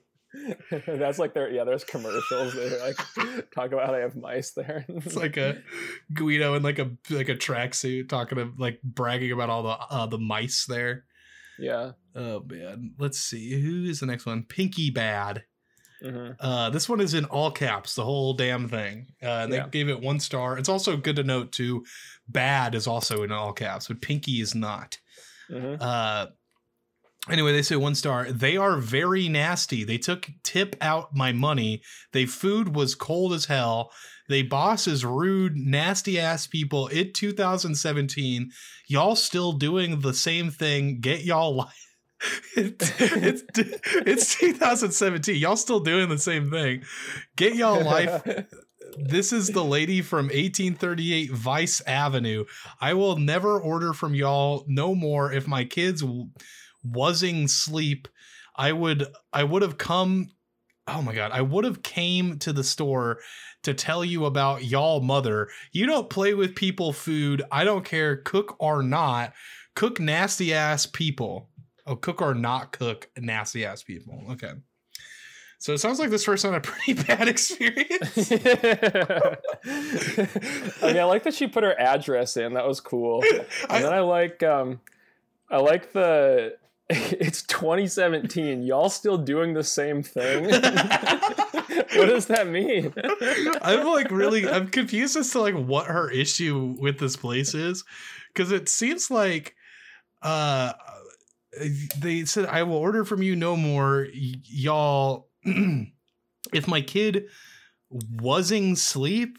That's 0.87 1.19
like 1.19 1.33
their 1.33 1.51
yeah. 1.51 1.65
There's 1.65 1.83
commercials. 1.83 2.53
They 2.53 2.79
like 2.79 2.95
talk 3.53 3.73
about 3.73 3.87
how 3.87 3.91
they 3.91 3.99
have 3.99 4.15
mice 4.15 4.51
there. 4.51 4.85
it's 4.87 5.15
like 5.17 5.35
a 5.35 5.61
Guido 6.13 6.53
in 6.55 6.63
like 6.63 6.79
a 6.79 6.91
like 7.09 7.27
a 7.27 7.35
tracksuit 7.35 8.07
talking 8.07 8.37
to 8.37 8.53
like 8.57 8.81
bragging 8.81 9.33
about 9.33 9.49
all 9.49 9.63
the 9.63 9.69
uh, 9.69 10.05
the 10.05 10.17
mice 10.17 10.65
there. 10.65 11.03
yeah. 11.59 11.91
Oh 12.15 12.41
man, 12.47 12.93
let's 12.97 13.19
see 13.19 13.61
who 13.61 13.83
is 13.89 13.99
the 13.99 14.05
next 14.05 14.25
one. 14.25 14.43
Pinky 14.43 14.89
Bad. 14.89 15.43
Hmm 16.01 16.31
Uh, 16.39 16.69
this 16.71 16.89
one 16.89 16.99
is 17.01 17.13
in 17.13 17.25
all 17.25 17.51
caps, 17.51 17.95
the 17.95 18.03
whole 18.03 18.33
damn 18.33 18.67
thing. 18.67 19.07
Uh, 19.21 19.43
and 19.43 19.53
they 19.53 19.57
Yeah. 19.57 19.67
gave 19.69 19.89
it 19.89 19.99
one 20.01 20.19
star. 20.19 20.57
It's 20.57 20.69
also 20.69 20.97
good 20.97 21.15
to 21.17 21.23
note 21.23 21.51
too. 21.51 21.85
Bad 22.27 22.75
is 22.75 22.87
also 22.87 23.23
in 23.23 23.31
all 23.31 23.53
caps, 23.53 23.87
but 23.87 24.01
Pinky 24.01 24.41
is 24.41 24.55
not. 24.55 24.97
hmm 25.49 25.75
Uh, 25.79 26.27
anyway, 27.29 27.51
they 27.51 27.61
say 27.61 27.75
one 27.75 27.95
star. 27.95 28.31
They 28.31 28.57
are 28.57 28.77
very 28.77 29.27
nasty. 29.29 29.83
They 29.83 29.97
took 29.97 30.29
tip 30.43 30.75
out 30.81 31.15
my 31.15 31.31
money. 31.31 31.81
They 32.13 32.25
food 32.25 32.75
was 32.75 32.95
cold 32.95 33.33
as 33.33 33.45
hell. 33.45 33.91
They 34.29 34.43
boss 34.43 34.87
is 34.87 35.03
rude, 35.03 35.55
nasty 35.57 36.17
ass 36.19 36.47
people. 36.47 36.87
It 36.87 37.13
2017. 37.13 38.49
Y'all 38.87 39.15
still 39.15 39.51
doing 39.53 39.99
the 39.99 40.13
same 40.13 40.49
thing. 40.51 40.99
Get 41.01 41.23
y'all 41.25 41.55
life. 41.63 41.90
It's, 42.55 42.91
it's 42.99 43.43
it's 43.95 44.35
2017. 44.35 45.35
Y'all 45.37 45.55
still 45.55 45.79
doing 45.79 46.09
the 46.09 46.17
same 46.17 46.51
thing. 46.51 46.83
Get 47.35 47.55
y'all 47.55 47.83
life 47.83 48.21
this 48.97 49.31
is 49.31 49.49
the 49.49 49.63
lady 49.63 50.01
from 50.01 50.25
1838 50.25 51.31
Vice 51.31 51.81
Avenue. 51.87 52.45
I 52.79 52.93
will 52.93 53.17
never 53.17 53.59
order 53.59 53.93
from 53.93 54.15
y'all 54.15 54.65
no 54.67 54.95
more. 54.95 55.31
If 55.31 55.47
my 55.47 55.63
kids 55.63 56.03
wasing 56.83 57.47
sleep, 57.47 58.07
I 58.55 58.71
would 58.71 59.05
I 59.31 59.43
would 59.43 59.61
have 59.61 59.77
come. 59.77 60.29
Oh 60.87 61.01
my 61.01 61.13
god, 61.13 61.31
I 61.31 61.41
would 61.41 61.63
have 61.63 61.83
came 61.83 62.39
to 62.39 62.51
the 62.51 62.63
store 62.63 63.19
to 63.63 63.73
tell 63.73 64.03
you 64.03 64.25
about 64.25 64.65
y'all 64.65 65.01
mother. 65.01 65.49
You 65.71 65.85
don't 65.85 66.09
play 66.09 66.33
with 66.33 66.55
people 66.55 66.93
food. 66.93 67.43
I 67.51 67.63
don't 67.63 67.85
care, 67.85 68.17
cook 68.17 68.55
or 68.59 68.81
not. 68.83 69.33
Cook 69.75 69.99
nasty 69.99 70.53
ass 70.53 70.85
people. 70.85 71.49
Oh, 71.85 71.95
cook 71.95 72.21
or 72.21 72.33
not 72.33 72.71
cook 72.71 73.09
nasty 73.17 73.65
ass 73.65 73.83
people. 73.83 74.23
Okay. 74.31 74.51
So 75.61 75.73
it 75.73 75.77
sounds 75.77 75.99
like 75.99 76.09
this 76.09 76.25
person 76.25 76.53
had 76.53 76.65
a 76.65 76.67
pretty 76.67 76.93
bad 77.07 77.27
experience. 77.27 78.31
I 78.31 79.37
mean, 80.87 80.97
I 80.97 81.03
like 81.03 81.21
that 81.23 81.35
she 81.35 81.45
put 81.45 81.63
her 81.63 81.79
address 81.79 82.35
in. 82.35 82.53
That 82.53 82.67
was 82.67 82.79
cool. 82.79 83.23
And 83.69 83.85
then 83.85 83.93
I, 83.93 83.97
I 83.97 83.99
like, 83.99 84.41
um, 84.41 84.81
I 85.49 85.57
like 85.57 85.93
the. 85.93 86.57
It's 86.89 87.43
2017. 87.43 88.63
Y'all 88.63 88.89
still 88.89 89.17
doing 89.17 89.53
the 89.53 89.63
same 89.63 90.03
thing? 90.03 90.45
what 90.45 92.07
does 92.07 92.25
that 92.25 92.47
mean? 92.49 92.93
I'm 93.61 93.85
like 93.85 94.11
really 94.11 94.49
I'm 94.49 94.67
confused 94.67 95.15
as 95.15 95.29
to 95.31 95.39
like 95.39 95.55
what 95.55 95.85
her 95.87 96.09
issue 96.09 96.75
with 96.79 96.99
this 96.99 97.15
place 97.15 97.53
is 97.53 97.85
because 98.33 98.51
it 98.51 98.67
seems 98.67 99.09
like 99.09 99.55
uh 100.21 100.73
they 101.97 102.25
said 102.25 102.45
I 102.45 102.63
will 102.63 102.77
order 102.77 103.03
from 103.05 103.21
you 103.21 103.35
no 103.35 103.55
more 103.57 104.07
y- 104.13 104.35
y'all 104.43 105.29
if 106.53 106.67
my 106.67 106.81
kid 106.81 107.25
wasn't 107.89 108.77
sleep 108.77 109.37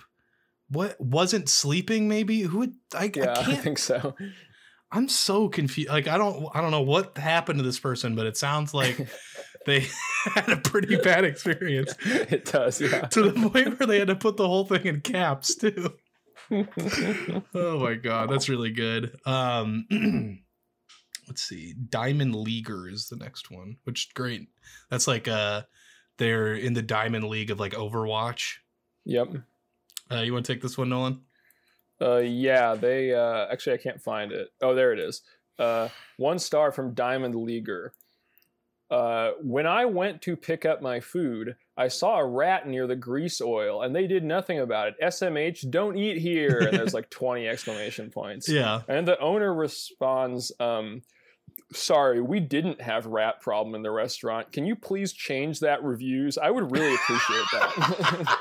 what 0.69 1.01
wasn't 1.01 1.49
sleeping 1.49 2.09
maybe 2.09 2.43
who 2.43 2.59
would 2.61 2.75
I, 2.95 3.11
Yeah, 3.15 3.33
I 3.33 3.33
I 3.41 3.45
can't 3.45 3.61
think 3.63 3.79
so. 3.79 4.15
I'm 4.91 5.09
so 5.09 5.49
confused 5.49 5.89
like 5.91 6.07
I 6.07 6.19
don't 6.19 6.49
I 6.55 6.61
don't 6.61 6.71
know 6.71 6.83
what 6.83 7.17
happened 7.17 7.59
to 7.61 7.63
this 7.65 7.79
person 7.81 8.15
but 8.15 8.27
it 8.27 8.37
sounds 8.37 8.75
like 8.75 9.09
they 9.67 9.87
had 10.35 10.51
a 10.51 10.57
pretty 10.59 10.97
bad 10.97 11.25
experience 11.25 11.95
it 12.05 12.45
does. 12.45 12.79
Yeah. 12.81 13.03
to 13.07 13.31
the 13.31 13.49
point 13.49 13.79
where 13.79 13.87
they 13.87 13.99
had 13.99 14.09
to 14.09 14.17
put 14.17 14.37
the 14.37 14.47
whole 14.47 14.67
thing 14.67 14.85
in 14.85 15.01
caps 15.01 15.55
too. 15.55 15.95
oh 17.55 17.79
my 17.79 17.95
god, 17.95 18.31
that's 18.31 18.49
really 18.51 18.71
good. 18.71 19.19
Um 19.25 19.87
let's 21.33 21.43
see. 21.45 21.73
Diamond 21.89 22.35
Leaguer 22.35 22.91
is 22.91 23.09
the 23.09 23.17
next 23.17 23.51
one, 23.51 23.77
which 23.85 24.13
great. 24.13 24.49
That's 24.91 25.09
like 25.09 25.29
uh 25.29 25.63
they're 26.19 26.55
in 26.55 26.75
the 26.75 26.83
Diamond 26.83 27.25
League 27.25 27.51
of 27.51 27.59
like 27.59 27.73
Overwatch. 27.73 28.57
yep. 29.07 29.29
Uh 30.11 30.21
you 30.21 30.35
want 30.35 30.45
to 30.45 30.53
take 30.53 30.61
this 30.61 30.77
one, 30.77 30.91
Nolan? 30.91 31.23
Uh, 32.01 32.19
yeah, 32.19 32.75
they 32.75 33.15
uh, 33.15 33.47
actually 33.51 33.75
I 33.75 33.79
can't 33.79 34.03
find 34.03 34.31
it. 34.33 34.49
Oh, 34.61 34.75
there 34.75 34.93
it 34.93 34.99
is. 34.99 35.23
Uh, 35.59 35.89
one 36.19 36.39
star 36.39 36.71
from 36.73 36.95
Diamond 36.95 37.35
Leaguer. 37.37 37.95
Uh, 38.91 39.31
when 39.41 39.67
I 39.67 39.87
went 39.87 40.21
to 40.23 40.37
pick 40.37 40.67
up 40.67 40.83
my 40.83 41.01
food, 41.01 41.57
I 41.79 41.89
saw 41.89 42.19
a 42.19 42.27
rat 42.27 42.69
near 42.69 42.87
the 42.87 42.95
grease 42.95 43.41
oil, 43.41 43.81
and 43.81 43.97
they 43.97 44.07
did 44.07 44.23
nothing 44.23 44.59
about 44.59 44.89
it. 44.89 44.95
SMH, 45.03 45.71
don't 45.71 45.97
eat 45.97 46.19
here. 46.19 46.59
And 46.59 46.77
there's 46.77 46.93
like 46.93 47.09
20 47.09 47.49
exclamation 47.49 48.11
points. 48.11 48.49
Yeah. 48.53 48.83
And 48.89 49.09
the 49.09 49.19
owner 49.19 49.53
responds, 49.55 50.53
um, 50.61 51.01
"Sorry, 51.73 52.21
we 52.21 52.41
didn't 52.41 52.81
have 52.81 53.07
rat 53.07 53.41
problem 53.41 53.75
in 53.75 53.83
the 53.83 53.91
restaurant. 53.91 54.53
Can 54.53 54.67
you 54.67 54.77
please 54.77 55.13
change 55.13 55.61
that 55.61 55.83
reviews? 55.83 56.39
I 56.39 56.51
would 56.51 56.71
really 56.71 56.95
appreciate 56.95 57.45
that." 57.53 58.39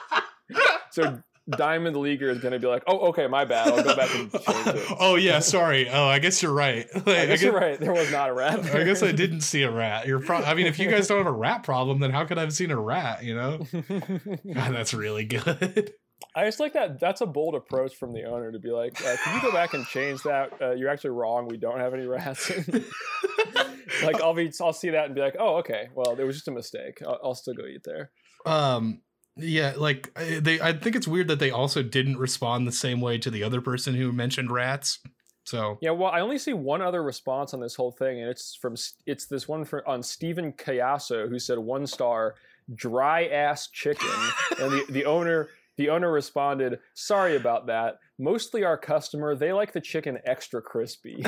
so 0.92 1.22
Diamond 1.50 1.98
Leaguer 1.98 2.30
is 2.30 2.40
going 2.40 2.54
to 2.54 2.60
be 2.60 2.68
like, 2.68 2.84
"Oh, 2.88 3.10
okay, 3.10 3.28
my 3.28 3.46
bad. 3.46 3.70
I'll 3.70 3.84
go 3.84 3.96
back 3.96 4.14
and 4.16 4.32
change 4.32 4.68
it." 4.68 4.98
oh 5.00 5.16
yeah, 5.16 5.40
sorry. 5.40 5.90
Oh, 5.90 6.06
I 6.06 6.20
guess 6.20 6.42
you're 6.42 6.54
right. 6.54 6.88
Like, 7.02 7.08
I 7.08 7.26
guess 7.26 7.42
you're 7.42 7.54
right. 7.54 7.80
There 7.80 7.94
was 7.94 8.12
not 8.12 8.30
a 8.30 8.34
rat. 8.34 8.60
I 8.76 8.84
guess 8.84 9.02
I 9.02 9.12
didn't 9.12 9.42
see 9.42 9.64
a 9.64 9.72
rat. 9.72 10.06
You're 10.06 10.20
pro- 10.20 10.44
I 10.44 10.54
mean, 10.54 10.68
if 10.68 10.78
you 10.78 10.90
guys 10.90 11.08
don't 11.08 11.18
have 11.18 11.28
a 11.28 11.32
rat 11.32 11.64
problem, 11.64 12.00
then 12.00 12.12
how 12.12 12.26
could 12.26 12.38
I 12.38 12.42
have 12.42 12.54
seen 12.54 12.70
a 12.70 12.80
rat? 12.80 13.24
You 13.24 13.36
know, 13.36 13.58
God, 13.74 14.74
that's 14.74 14.94
really 14.94 15.26
good. 15.26 15.94
I 16.36 16.46
just 16.46 16.60
like 16.60 16.74
that. 16.74 17.00
That's 17.00 17.22
a 17.22 17.26
bold 17.26 17.56
approach 17.56 17.96
from 17.96 18.14
the 18.14 18.24
owner 18.24 18.52
to 18.52 18.60
be 18.60 18.70
like, 18.70 19.04
uh, 19.06 19.16
"Can 19.24 19.36
you 19.36 19.42
go 19.42 19.52
back 19.52 19.74
and 19.74 19.86
change 19.86 20.24
that? 20.24 20.54
Uh, 20.62 20.72
you're 20.72 20.90
actually 20.90 21.12
wrong. 21.12 21.48
We 21.48 21.58
don't 21.58 21.80
have 21.80 21.94
any 21.94 22.06
rats." 22.06 22.50
like 24.04 24.22
I'll 24.22 24.34
be, 24.34 24.52
I'll 24.62 24.74
see 24.74 24.92
that 24.92 25.06
and 25.06 25.16
be 25.16 25.22
like, 25.22 25.36
"Oh, 25.40 25.58
okay. 25.58 25.90
Well, 25.94 26.18
it 26.18 26.24
was 26.24 26.36
just 26.36 26.48
a 26.48 26.52
mistake. 26.52 27.02
I'll, 27.06 27.20
I'll 27.24 27.36
still 27.36 27.54
go 27.54 27.66
eat 27.66 27.84
there." 27.84 28.12
um 28.46 29.02
yeah 29.36 29.74
like 29.78 30.12
they 30.16 30.60
i 30.62 30.74
think 30.74 30.96
it's 30.96 31.08
weird 31.08 31.28
that 31.28 31.38
they 31.38 31.52
also 31.52 31.84
didn't 31.84 32.18
respond 32.18 32.68
the 32.68 32.72
same 32.72 33.00
way 33.00 33.16
to 33.16 33.30
the 33.30 33.44
other 33.44 33.62
person 33.62 33.94
who 33.94 34.12
mentioned 34.12 34.50
rats 34.50 34.98
so 35.44 35.78
Yeah, 35.82 35.92
well, 35.92 36.12
I 36.12 36.22
only 36.22 36.38
see 36.38 36.54
one 36.54 36.82
other 36.82 37.04
response 37.04 37.54
on 37.54 37.60
this 37.60 37.76
whole 37.76 37.92
thing, 37.92 38.22
and 38.22 38.30
it's 38.30 38.56
from 38.56 38.76
it's 39.06 39.26
this 39.26 39.48
one 39.48 39.66
for, 39.66 39.88
on 39.88 40.04
Stephen 40.04 40.54
Cayasso 40.54 41.28
who 41.28 41.40
said 41.40 41.58
one 41.58 41.88
star, 41.88 42.36
dry 42.74 43.26
ass 43.26 43.68
chicken, 43.68 44.08
and 44.60 44.72
the, 44.72 44.86
the 44.90 45.06
owner 45.06 45.50
the 45.82 45.90
owner 45.90 46.12
responded, 46.12 46.78
"Sorry 46.94 47.36
about 47.36 47.66
that. 47.68 47.96
Mostly 48.20 48.64
our 48.64 48.78
customer, 48.78 49.34
they 49.36 49.52
like 49.52 49.74
the 49.74 49.82
chicken 49.82 50.20
extra 50.26 50.62
crispy. 50.62 51.24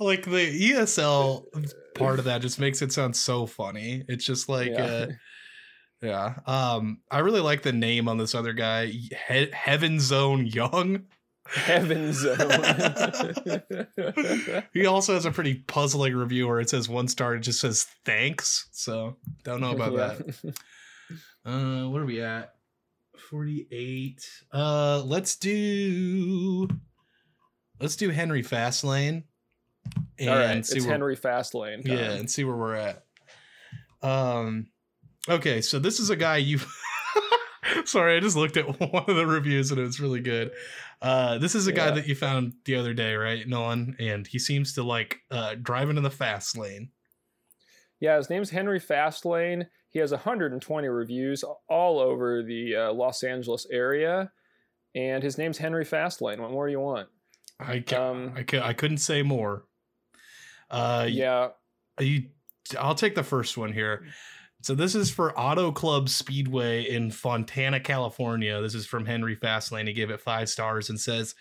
like 0.00 0.24
the 0.24 0.70
ESL 0.72 1.44
part 1.94 2.18
of 2.18 2.24
that 2.24 2.40
just 2.40 2.58
makes 2.58 2.80
it 2.82 2.92
sound 2.92 3.14
so 3.16 3.46
funny. 3.46 4.02
It's 4.08 4.24
just 4.24 4.48
like 4.48 4.70
Yeah. 4.70 4.84
uh 4.84 5.06
yeah. 6.02 6.34
Um 6.46 6.98
I 7.10 7.18
really 7.20 7.40
like 7.40 7.62
the 7.62 7.72
name 7.72 8.08
on 8.08 8.16
this 8.18 8.34
other 8.34 8.52
guy, 8.52 8.86
he- 8.86 9.50
Heaven 9.52 10.00
Zone 10.00 10.46
Young. 10.46 11.04
Heaven 11.48 12.12
zone. 12.12 12.36
he 14.72 14.86
also 14.86 15.14
has 15.14 15.26
a 15.26 15.30
pretty 15.30 15.54
puzzling 15.54 16.14
review 16.14 16.46
where 16.48 16.60
it 16.60 16.70
says 16.70 16.88
one 16.88 17.08
star 17.08 17.34
it 17.34 17.40
just 17.40 17.60
says 17.60 17.86
thanks. 18.04 18.68
So 18.72 19.16
don't 19.44 19.60
know 19.60 19.72
about 19.72 19.92
Yeah. 19.92 20.14
that. 20.44 20.58
Uh 21.44 21.88
what 21.88 22.00
are 22.02 22.06
we 22.06 22.22
at? 22.22 22.54
48. 23.30 24.28
Uh 24.52 25.02
let's 25.04 25.36
do 25.36 26.68
let's 27.80 27.96
do 27.96 28.10
Henry 28.10 28.42
Fastlane. 28.42 29.24
And 30.18 30.30
All 30.30 30.36
right, 30.36 30.66
see 30.66 30.78
it's 30.78 30.86
where, 30.86 30.94
Henry 30.94 31.16
Fastlane. 31.16 31.84
time. 31.86 31.96
yeah, 31.96 32.12
and 32.12 32.30
see 32.30 32.44
where 32.44 32.56
we're 32.56 32.74
at. 32.74 33.04
Um 34.02 34.66
okay, 35.28 35.60
so 35.60 35.78
this 35.78 36.00
is 36.00 36.10
a 36.10 36.16
guy 36.16 36.38
you 36.38 36.58
Sorry, 37.86 38.16
I 38.16 38.20
just 38.20 38.36
looked 38.36 38.56
at 38.56 38.80
one 38.80 39.04
of 39.08 39.16
the 39.16 39.26
reviews 39.26 39.70
and 39.70 39.80
it 39.80 39.84
was 39.84 40.00
really 40.00 40.20
good. 40.20 40.50
Uh 41.02 41.38
this 41.38 41.54
is 41.54 41.66
a 41.66 41.72
guy 41.72 41.90
that 41.90 42.06
you 42.08 42.14
found 42.14 42.54
the 42.64 42.76
other 42.76 42.94
day, 42.94 43.14
right, 43.14 43.46
Nolan? 43.46 43.96
And 43.98 44.26
he 44.26 44.38
seems 44.38 44.72
to 44.74 44.82
like 44.82 45.20
uh 45.30 45.54
driving 45.60 45.96
in 45.96 46.02
the 46.02 46.10
fast 46.10 46.56
lane. 46.58 46.90
Yeah, 48.00 48.16
his 48.16 48.28
name's 48.30 48.50
Henry 48.50 48.80
Fastlane. 48.80 49.66
He 49.88 49.98
has 50.00 50.10
120 50.10 50.88
reviews 50.88 51.44
all 51.68 51.98
over 51.98 52.42
the 52.42 52.76
uh, 52.76 52.92
Los 52.92 53.22
Angeles 53.22 53.66
area, 53.70 54.30
and 54.94 55.22
his 55.22 55.38
name's 55.38 55.56
Henry 55.56 55.84
Fastlane. 55.86 56.38
What 56.38 56.50
more 56.50 56.66
do 56.66 56.72
you 56.72 56.80
want? 56.80 57.08
I 57.58 57.80
ca- 57.80 58.10
Um, 58.10 58.32
I, 58.36 58.42
ca- 58.42 58.60
I 58.66 58.74
couldn't 58.74 58.98
say 58.98 59.22
more. 59.22 59.64
Uh 60.70 61.06
yeah, 61.08 61.48
you 62.00 62.24
I'll 62.78 62.94
take 62.96 63.14
the 63.14 63.22
first 63.22 63.56
one 63.56 63.72
here. 63.72 64.06
So 64.66 64.74
this 64.74 64.96
is 64.96 65.12
for 65.12 65.38
Auto 65.38 65.70
Club 65.70 66.08
Speedway 66.08 66.90
in 66.90 67.12
Fontana, 67.12 67.78
California. 67.78 68.60
This 68.60 68.74
is 68.74 68.84
from 68.84 69.06
Henry 69.06 69.36
Fastlane. 69.36 69.86
He 69.86 69.92
gave 69.92 70.10
it 70.10 70.20
five 70.20 70.48
stars 70.48 70.90
and 70.90 70.98
says, 70.98 71.36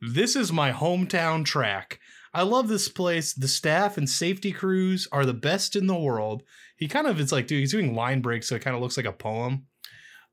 This 0.00 0.36
is 0.36 0.54
my 0.54 0.72
hometown 0.72 1.44
track. 1.44 2.00
I 2.32 2.44
love 2.44 2.68
this 2.68 2.88
place. 2.88 3.34
The 3.34 3.46
staff 3.46 3.98
and 3.98 4.08
safety 4.08 4.52
crews 4.52 5.06
are 5.12 5.26
the 5.26 5.34
best 5.34 5.76
in 5.76 5.86
the 5.86 5.98
world. 5.98 6.44
He 6.78 6.88
kind 6.88 7.06
of 7.06 7.20
it's 7.20 7.30
like, 7.30 7.46
dude, 7.46 7.60
he's 7.60 7.72
doing 7.72 7.94
line 7.94 8.22
breaks, 8.22 8.48
so 8.48 8.54
it 8.54 8.62
kind 8.62 8.74
of 8.74 8.80
looks 8.80 8.96
like 8.96 9.04
a 9.04 9.12
poem. 9.12 9.66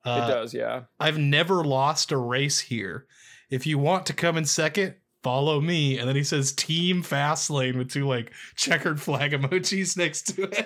it 0.06 0.10
Uh, 0.10 0.28
does. 0.30 0.54
Yeah. 0.54 0.84
I've 0.98 1.18
never 1.18 1.66
lost 1.66 2.14
a 2.14 2.18
race 2.18 2.62
here. 2.62 3.06
If 3.50 3.68
you 3.68 3.78
want 3.78 4.06
to 4.06 4.14
come 4.14 4.38
in 4.38 4.46
second, 4.46 4.96
follow 5.24 5.60
me. 5.62 5.98
And 5.98 6.08
then 6.08 6.16
he 6.16 6.24
says 6.24 6.52
Team 6.54 7.04
Fastlane 7.04 7.78
with 7.78 7.90
two 7.92 8.08
like 8.08 8.32
checkered 8.56 9.02
flag 9.02 9.32
emojis 9.32 9.98
next 9.98 10.36
to 10.36 10.50
it. 10.52 10.60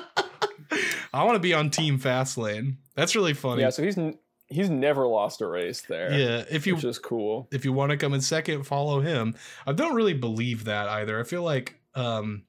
I 1.12 1.24
want 1.24 1.34
to 1.36 1.40
be 1.40 1.52
on 1.54 1.70
Team 1.70 1.98
Fastlane. 1.98 2.76
That's 2.94 3.16
really 3.16 3.34
funny. 3.34 3.62
yeah. 3.62 3.70
So 3.70 3.82
he's 3.82 3.98
n- 3.98 4.18
he's 4.48 4.70
never 4.70 5.06
lost 5.06 5.40
a 5.40 5.46
race 5.46 5.82
there. 5.82 6.12
yeah, 6.12 6.44
if 6.50 6.66
you 6.66 6.76
which 6.76 6.84
is 6.84 6.98
cool. 6.98 7.48
if 7.52 7.64
you 7.64 7.72
want 7.72 7.90
to 7.90 7.96
come 7.96 8.14
in 8.14 8.20
second, 8.20 8.64
follow 8.64 9.00
him. 9.00 9.34
I 9.66 9.72
don't 9.72 9.94
really 9.94 10.14
believe 10.14 10.64
that 10.64 10.88
either. 10.88 11.18
I 11.18 11.24
feel 11.24 11.42
like 11.42 11.80
um 11.94 12.44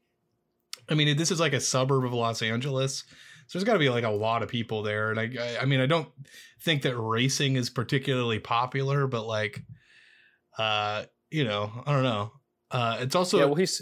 I 0.90 0.94
mean 0.94 1.18
this 1.18 1.32
is 1.32 1.40
like 1.40 1.54
a 1.54 1.60
suburb 1.60 2.06
of 2.06 2.14
Los 2.14 2.42
Angeles. 2.42 3.04
So 3.52 3.60
there's 3.60 3.66
got 3.66 3.74
to 3.74 3.80
be 3.80 3.90
like 3.90 4.06
a 4.06 4.10
lot 4.10 4.44
of 4.44 4.48
people 4.48 4.82
there 4.82 5.12
and 5.12 5.20
I, 5.20 5.24
I 5.38 5.58
I 5.64 5.66
mean 5.66 5.82
I 5.82 5.86
don't 5.86 6.08
think 6.62 6.84
that 6.84 6.96
racing 6.96 7.58
is 7.58 7.70
particularly 7.70 8.40
popular 8.40 9.08
but 9.08 9.28
like 9.28 9.62
uh 10.58 11.04
you 11.30 11.44
know, 11.44 11.70
I 11.86 11.92
don't 11.92 12.04
know. 12.04 12.32
Uh 12.72 13.00
it's 13.02 13.14
also 13.14 13.40
yeah. 13.40 13.46
Well, 13.46 13.56
he's 13.56 13.82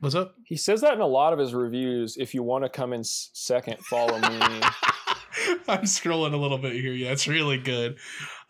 what's 0.00 0.16
up? 0.16 0.34
he 0.44 0.56
says 0.56 0.80
that 0.80 0.94
in 0.94 1.00
a 1.00 1.06
lot 1.06 1.32
of 1.32 1.38
his 1.38 1.54
reviews. 1.54 2.16
If 2.16 2.34
you 2.34 2.42
want 2.42 2.64
to 2.64 2.68
come 2.68 2.92
in 2.92 3.04
second, 3.04 3.78
follow 3.84 4.18
me. 4.18 4.38
I'm 5.68 5.84
scrolling 5.84 6.34
a 6.34 6.36
little 6.36 6.58
bit 6.58 6.72
here. 6.72 6.92
Yeah, 6.92 7.12
it's 7.12 7.28
really 7.28 7.58
good. 7.58 7.98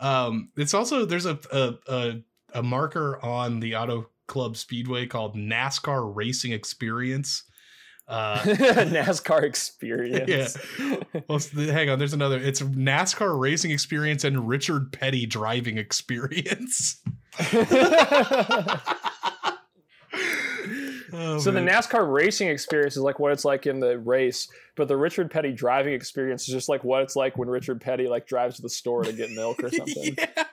Um, 0.00 0.48
it's 0.56 0.72
also 0.72 1.04
there's 1.04 1.26
a 1.26 1.38
a, 1.52 1.74
a 1.88 2.22
a 2.54 2.62
marker 2.62 3.22
on 3.22 3.60
the 3.60 3.76
Auto 3.76 4.08
Club 4.28 4.56
Speedway 4.56 5.04
called 5.04 5.36
NASCAR 5.36 6.10
Racing 6.16 6.52
Experience. 6.52 7.42
Uh, 8.12 8.38
NASCAR 8.44 9.42
experience. 9.42 10.58
well, 11.28 11.36
s- 11.36 11.50
hang 11.50 11.88
on, 11.88 11.98
there's 11.98 12.12
another. 12.12 12.36
It's 12.38 12.60
NASCAR 12.60 13.38
Racing 13.40 13.70
Experience 13.70 14.22
and 14.24 14.46
Richard 14.46 14.92
Petty 14.92 15.24
Driving 15.26 15.78
Experience. 15.78 17.00
Oh, 21.14 21.38
so 21.38 21.50
the. 21.50 21.60
NASCAR 21.60 22.10
racing 22.10 22.48
experience 22.48 22.96
is 22.96 23.02
like 23.02 23.18
what 23.18 23.32
it's 23.32 23.44
like 23.44 23.66
in 23.66 23.80
the 23.80 23.98
race, 23.98 24.48
but 24.76 24.88
the 24.88 24.96
Richard 24.96 25.30
Petty 25.30 25.52
driving 25.52 25.92
experience 25.92 26.48
is 26.48 26.54
just 26.54 26.70
like 26.70 26.84
what 26.84 27.02
it's 27.02 27.14
like 27.14 27.36
when 27.36 27.48
Richard 27.50 27.82
Petty 27.82 28.08
like 28.08 28.26
drives 28.26 28.56
to 28.56 28.62
the 28.62 28.70
store 28.70 29.04
to 29.04 29.12
get 29.12 29.30
milk 29.30 29.62
or 29.62 29.68
something. 29.72 30.16
Yeah. 30.16 30.44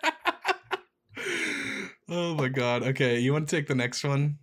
Oh 2.10 2.36
my 2.36 2.50
god. 2.50 2.84
Okay, 2.84 3.20
you 3.20 3.32
want 3.32 3.48
to 3.48 3.56
take 3.56 3.68
the 3.68 3.76
next 3.76 4.04
one? 4.04 4.38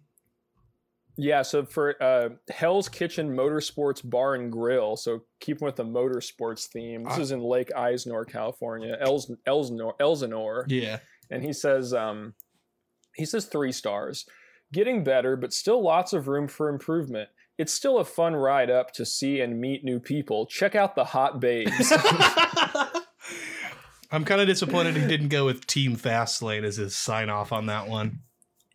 Yeah, 1.19 1.43
so 1.43 1.65
for 1.65 2.01
uh, 2.03 2.29
Hell's 2.51 2.89
Kitchen 2.91 3.35
Motorsports 3.35 4.09
Bar 4.09 4.35
and 4.35 4.53
Grill, 4.53 4.97
so 4.97 5.23
keeping 5.41 5.65
with 5.65 5.77
the 5.77 5.85
motorsports 5.85 6.67
theme. 6.67 7.05
This 7.05 7.15
I- 7.15 7.21
is 7.21 7.33
in 7.33 7.41
Lake 7.41 7.71
Eisnor, 7.77 8.29
California, 8.29 8.97
Els, 9.01 9.31
Elsinore, 9.47 9.95
Elsinore, 9.99 10.67
Yeah. 10.69 10.99
and 11.31 11.43
he 11.43 11.55
says, 11.55 11.95
um, 11.95 12.35
he 13.15 13.25
says 13.25 13.47
three 13.47 13.73
stars, 13.73 14.27
getting 14.75 15.05
better, 15.05 15.37
but 15.37 15.55
still 15.55 15.83
lots 15.83 16.13
of 16.13 16.29
room 16.29 16.49
for 16.49 16.69
improvement. 16.69 17.31
It's 17.57 17.73
still 17.73 17.97
a 17.99 18.05
fun 18.05 18.37
ride 18.37 18.69
up 18.71 18.93
to 18.93 19.07
see 19.07 19.41
and 19.41 19.59
meet 19.59 19.85
new 19.85 19.99
people. 19.99 20.45
Check 20.45 20.75
out 20.75 20.97
the 20.97 21.05
hot 21.05 21.41
babes. 21.41 21.91
I'm 24.13 24.25
kind 24.25 24.41
of 24.41 24.47
disappointed 24.47 24.97
he 24.97 25.07
didn't 25.07 25.29
go 25.29 25.45
with 25.47 25.67
Team 25.67 25.97
Fastlane 25.97 26.63
as 26.63 26.77
his 26.77 26.95
sign 26.95 27.29
off 27.31 27.53
on 27.53 27.67
that 27.67 27.89
one. 27.89 28.21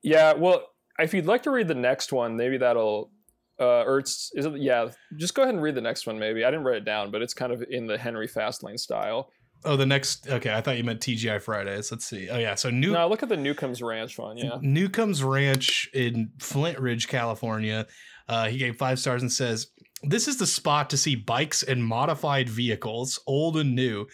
yeah, 0.03 0.33
well, 0.33 0.67
if 1.01 1.13
you'd 1.13 1.25
like 1.25 1.43
to 1.43 1.51
read 1.51 1.67
the 1.67 1.75
next 1.75 2.11
one, 2.13 2.35
maybe 2.35 2.57
that'll. 2.57 3.11
Uh, 3.59 3.83
or 3.83 3.99
it's 3.99 4.31
is 4.33 4.45
it 4.47 4.57
yeah 4.57 4.89
just 5.17 5.35
go 5.35 5.43
ahead 5.43 5.53
and 5.53 5.61
read 5.61 5.75
the 5.75 5.81
next 5.81 6.07
one 6.07 6.17
maybe 6.17 6.43
i 6.43 6.49
didn't 6.49 6.65
write 6.65 6.77
it 6.77 6.85
down 6.85 7.11
but 7.11 7.21
it's 7.21 7.35
kind 7.35 7.51
of 7.51 7.63
in 7.69 7.85
the 7.85 7.95
henry 7.95 8.27
fastlane 8.27 8.79
style 8.79 9.29
Oh, 9.63 9.75
the 9.75 9.85
next. 9.85 10.27
Okay, 10.27 10.51
I 10.51 10.61
thought 10.61 10.77
you 10.77 10.83
meant 10.83 11.01
TGI 11.01 11.41
Fridays. 11.41 11.91
Let's 11.91 12.05
see. 12.05 12.29
Oh 12.29 12.37
yeah, 12.37 12.55
so 12.55 12.69
New 12.69 12.93
No, 12.93 13.07
look 13.07 13.21
at 13.21 13.29
the 13.29 13.37
Newcomb's 13.37 13.81
Ranch 13.81 14.17
one. 14.17 14.37
Yeah. 14.37 14.57
Newcomb's 14.61 15.23
Ranch 15.23 15.89
in 15.93 16.31
Flint 16.39 16.79
Ridge, 16.79 17.07
California. 17.07 17.85
Uh, 18.27 18.47
he 18.47 18.57
gave 18.57 18.77
five 18.77 18.97
stars 18.97 19.21
and 19.21 19.31
says, 19.31 19.67
"This 20.01 20.27
is 20.27 20.37
the 20.37 20.47
spot 20.47 20.89
to 20.89 20.97
see 20.97 21.15
bikes 21.15 21.61
and 21.61 21.85
modified 21.85 22.49
vehicles, 22.49 23.19
old 23.27 23.55
and 23.57 23.75
new. 23.75 24.07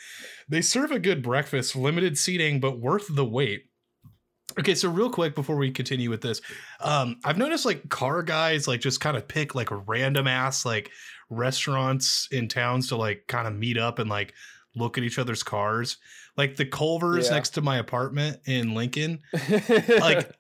They 0.50 0.62
serve 0.62 0.92
a 0.92 1.00
good 1.00 1.24
breakfast, 1.24 1.76
limited 1.76 2.18
seating, 2.18 2.60
but 2.60 2.80
worth 2.80 3.08
the 3.10 3.26
wait." 3.26 3.67
Okay, 4.60 4.74
so 4.76 4.90
real 4.90 5.10
quick 5.10 5.36
before 5.36 5.56
we 5.56 5.70
continue 5.72 6.10
with 6.10 6.22
this, 6.22 6.42
um, 6.80 7.18
I've 7.24 7.38
noticed 7.38 7.66
like 7.66 7.90
car 7.90 8.24
guys 8.24 8.68
like 8.68 8.80
just 8.82 9.02
kind 9.02 9.16
of 9.18 9.28
pick 9.28 9.54
like 9.54 9.70
random 9.88 10.26
ass 10.26 10.66
like 10.66 10.90
restaurants 11.30 12.28
in 12.32 12.48
towns 12.48 12.88
to 12.90 12.96
like 12.96 13.26
kind 13.28 13.48
of 13.48 13.54
meet 13.56 13.78
up 13.78 14.00
and 14.00 14.10
like 14.10 14.34
look 14.76 14.98
at 14.98 15.04
each 15.04 15.20
other's 15.20 15.44
cars. 15.44 15.98
Like 16.38 16.56
the 16.56 16.66
Culvers 16.66 17.28
Yeah. 17.28 17.36
next 17.36 17.50
to 17.52 17.62
my 17.62 17.78
apartment 17.78 18.40
in 18.46 18.74
Lincoln, 18.74 19.20
like 20.00 20.32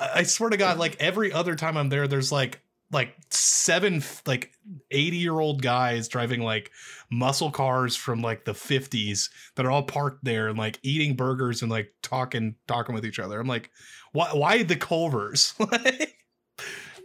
I 0.00 0.22
swear 0.24 0.50
to 0.50 0.56
God, 0.56 0.78
like 0.78 0.96
every 1.00 1.32
other 1.32 1.54
time 1.54 1.76
I'm 1.76 1.88
there, 1.88 2.08
there's 2.08 2.32
like 2.32 2.60
like 2.92 3.16
seven 3.30 4.02
like 4.26 4.52
80 4.90 5.16
year 5.16 5.38
old 5.40 5.62
guys 5.62 6.08
driving 6.08 6.42
like 6.42 6.70
muscle 7.10 7.50
cars 7.50 7.96
from 7.96 8.20
like 8.20 8.44
the 8.44 8.52
50s 8.52 9.30
that 9.56 9.64
are 9.64 9.70
all 9.70 9.82
parked 9.82 10.22
there 10.24 10.48
and 10.48 10.58
like 10.58 10.78
eating 10.82 11.16
burgers 11.16 11.62
and 11.62 11.70
like 11.70 11.92
talking 12.02 12.54
talking 12.68 12.94
with 12.94 13.06
each 13.06 13.18
other. 13.18 13.40
I'm 13.40 13.48
like, 13.48 13.70
why 14.12 14.28
why 14.32 14.62
the 14.62 14.76
Culvers? 14.76 15.54
Like, 15.72 16.18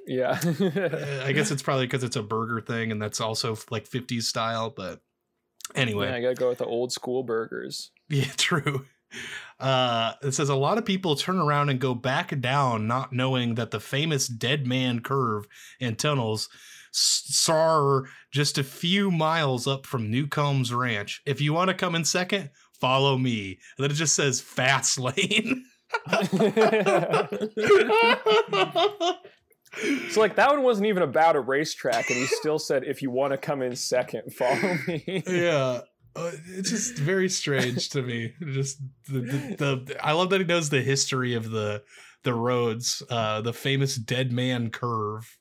yeah. 0.05 0.39
Uh, 0.41 1.23
I 1.25 1.33
guess 1.33 1.51
it's 1.51 1.61
probably 1.61 1.85
because 1.85 2.03
it's 2.03 2.15
a 2.15 2.23
burger 2.23 2.61
thing 2.61 2.93
and 2.93 3.01
that's 3.01 3.19
also 3.19 3.57
like 3.69 3.89
50s 3.89 4.23
style, 4.23 4.69
but 4.69 5.01
anyway. 5.75 6.07
Yeah, 6.07 6.15
I 6.15 6.21
gotta 6.21 6.35
go 6.35 6.49
with 6.49 6.59
the 6.59 6.65
old 6.65 6.93
school 6.93 7.23
burgers. 7.23 7.91
Yeah, 8.09 8.31
true. 8.37 8.85
Uh, 9.59 10.13
it 10.21 10.33
says 10.33 10.49
a 10.49 10.55
lot 10.55 10.77
of 10.77 10.85
people 10.85 11.15
turn 11.15 11.39
around 11.39 11.69
and 11.69 11.79
go 11.79 11.95
back 11.95 12.39
down, 12.39 12.87
not 12.87 13.11
knowing 13.11 13.55
that 13.55 13.71
the 13.71 13.79
famous 13.79 14.27
dead 14.27 14.67
man 14.67 14.99
curve 14.99 15.47
and 15.79 15.97
tunnels 15.97 16.49
s- 16.93 17.47
are 17.49 18.05
just 18.31 18.57
a 18.57 18.63
few 18.63 19.09
miles 19.09 19.67
up 19.67 19.85
from 19.85 20.11
Newcomb's 20.11 20.73
Ranch. 20.73 21.21
If 21.25 21.41
you 21.41 21.53
want 21.53 21.69
to 21.69 21.73
come 21.73 21.95
in 21.95 22.05
second, 22.05 22.51
follow 22.79 23.17
me. 23.17 23.57
And 23.77 23.83
then 23.83 23.91
it 23.91 23.95
just 23.95 24.15
says 24.15 24.41
fast 24.41 24.99
lane. 25.17 25.65
So 30.09 30.21
like 30.21 30.37
that 30.37 30.49
one 30.49 30.63
wasn't 30.63 30.87
even 30.87 31.03
about 31.03 31.35
a 31.35 31.39
racetrack, 31.39 32.09
and 32.09 32.17
he 32.17 32.25
still 32.25 32.57
said, 32.57 32.83
"If 32.83 33.03
you 33.03 33.11
want 33.11 33.33
to 33.33 33.37
come 33.37 33.61
in 33.61 33.75
second, 33.75 34.33
follow 34.33 34.75
me." 34.87 35.21
yeah. 35.27 35.81
Uh, 36.17 36.31
it's 36.47 36.71
just 36.71 36.97
very 36.97 37.29
strange 37.29 37.89
to 37.89 38.01
me. 38.01 38.33
Just 38.41 38.81
the, 39.07 39.19
the, 39.19 39.83
the 39.85 39.97
I 40.05 40.13
love 40.13 40.31
that 40.31 40.41
he 40.41 40.47
knows 40.47 40.69
the 40.69 40.81
history 40.81 41.35
of 41.35 41.51
the 41.51 41.83
the 42.23 42.33
roads, 42.33 43.03
uh, 43.09 43.41
the 43.41 43.53
famous 43.53 43.95
dead 43.95 44.31
man 44.31 44.71
curve. 44.71 45.37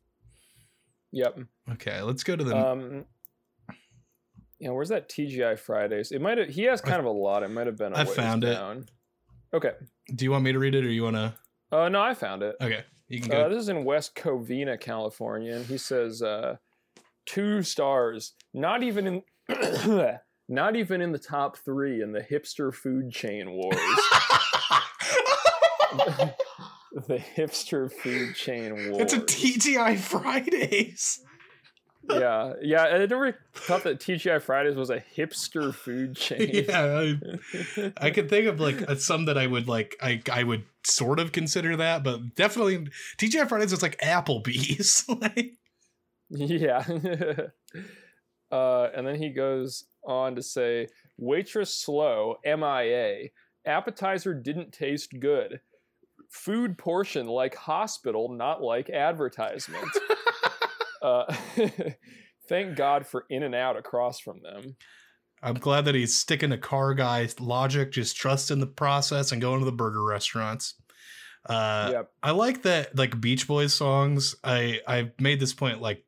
Yep. 1.12 1.40
Okay, 1.72 2.02
let's 2.02 2.22
go 2.22 2.36
to 2.36 2.44
the. 2.44 2.56
Um, 2.56 3.06
you 4.58 4.68
know, 4.68 4.74
where's 4.74 4.90
that 4.90 5.08
TGI 5.08 5.58
Fridays? 5.58 6.12
It 6.12 6.20
might 6.20 6.36
have. 6.36 6.48
He 6.48 6.64
has 6.64 6.82
kind 6.82 7.00
of 7.00 7.06
a 7.06 7.10
lot. 7.10 7.42
It 7.42 7.48
might 7.48 7.66
have 7.66 7.76
been. 7.76 7.94
I 7.94 8.04
found 8.04 8.44
it. 8.44 8.58
Okay. 9.54 9.72
Do 10.14 10.24
you 10.24 10.30
want 10.30 10.44
me 10.44 10.52
to 10.52 10.58
read 10.58 10.74
it, 10.74 10.84
or 10.84 10.90
you 10.90 11.04
want 11.04 11.16
to? 11.16 11.34
Uh, 11.72 11.88
no, 11.88 12.02
I 12.02 12.12
found 12.12 12.42
it. 12.42 12.54
Okay, 12.60 12.84
you 13.08 13.20
can 13.20 13.30
go. 13.30 13.42
Uh, 13.42 13.48
this 13.48 13.58
is 13.58 13.68
in 13.70 13.84
West 13.84 14.14
Covina, 14.14 14.78
California, 14.78 15.54
and 15.54 15.64
he 15.64 15.78
says 15.78 16.22
uh, 16.22 16.56
two 17.24 17.62
stars. 17.62 18.34
Not 18.52 18.82
even 18.82 19.06
in. 19.06 19.22
not 20.48 20.76
even 20.76 21.00
in 21.00 21.12
the 21.12 21.18
top 21.18 21.56
three 21.56 22.02
in 22.02 22.12
the 22.12 22.20
hipster 22.20 22.72
food 22.72 23.10
chain 23.10 23.52
wars. 23.52 23.76
the 27.08 27.18
hipster 27.18 27.92
food 27.92 28.34
chain 28.34 28.90
wars. 28.90 29.02
It's 29.02 29.12
a 29.12 29.20
TGI 29.20 29.98
Fridays. 29.98 31.20
yeah, 32.08 32.52
yeah. 32.62 32.84
I 32.84 32.98
never 33.06 33.36
thought 33.54 33.82
that 33.84 33.98
TGI 33.98 34.40
Fridays 34.40 34.76
was 34.76 34.90
a 34.90 35.02
hipster 35.16 35.74
food 35.74 36.14
chain. 36.18 36.50
yeah, 36.68 37.14
I, 37.76 37.92
I 38.06 38.10
could 38.10 38.30
think 38.30 38.46
of 38.46 38.60
like 38.60 38.88
some 38.98 39.24
that 39.24 39.36
I 39.36 39.46
would 39.46 39.66
like. 39.68 39.96
I 40.00 40.22
I 40.32 40.44
would 40.44 40.64
sort 40.84 41.18
of 41.18 41.32
consider 41.32 41.76
that, 41.76 42.04
but 42.04 42.36
definitely 42.36 42.86
TGI 43.18 43.48
Fridays 43.48 43.72
is 43.72 43.82
like 43.82 43.98
Applebee's. 43.98 45.08
like, 45.08 45.54
yeah. 46.30 46.84
uh, 48.52 48.88
and 48.94 49.06
then 49.06 49.16
he 49.16 49.30
goes 49.30 49.84
on 50.06 50.34
to 50.36 50.42
say, 50.42 50.88
"Waitress 51.16 51.74
slow, 51.74 52.36
MIA. 52.44 53.30
Appetizer 53.66 54.34
didn't 54.34 54.72
taste 54.72 55.18
good. 55.18 55.60
Food 56.30 56.78
portion 56.78 57.26
like 57.26 57.54
hospital, 57.54 58.28
not 58.32 58.62
like 58.62 58.90
advertisement." 58.90 59.88
Uh, 61.02 61.32
thank 62.48 62.76
God 62.76 63.06
for 63.06 63.26
In 63.28 63.42
and 63.42 63.54
Out 63.54 63.76
across 63.76 64.18
from 64.18 64.40
them. 64.42 64.76
I'm 65.42 65.54
glad 65.54 65.84
that 65.84 65.94
he's 65.94 66.16
sticking 66.16 66.50
to 66.50 66.58
car 66.58 66.94
guy 66.94 67.28
logic, 67.38 67.92
just 67.92 68.16
trusting 68.16 68.58
the 68.58 68.66
process 68.66 69.32
and 69.32 69.40
going 69.40 69.60
to 69.60 69.64
the 69.64 69.72
burger 69.72 70.02
restaurants. 70.02 70.74
Uh, 71.44 71.90
yep. 71.92 72.10
I 72.22 72.32
like 72.32 72.62
that, 72.62 72.96
like 72.96 73.20
Beach 73.20 73.46
Boys 73.46 73.74
songs. 73.74 74.34
I 74.42 74.80
I 74.88 75.12
made 75.20 75.38
this 75.38 75.52
point 75.52 75.80
like 75.80 76.04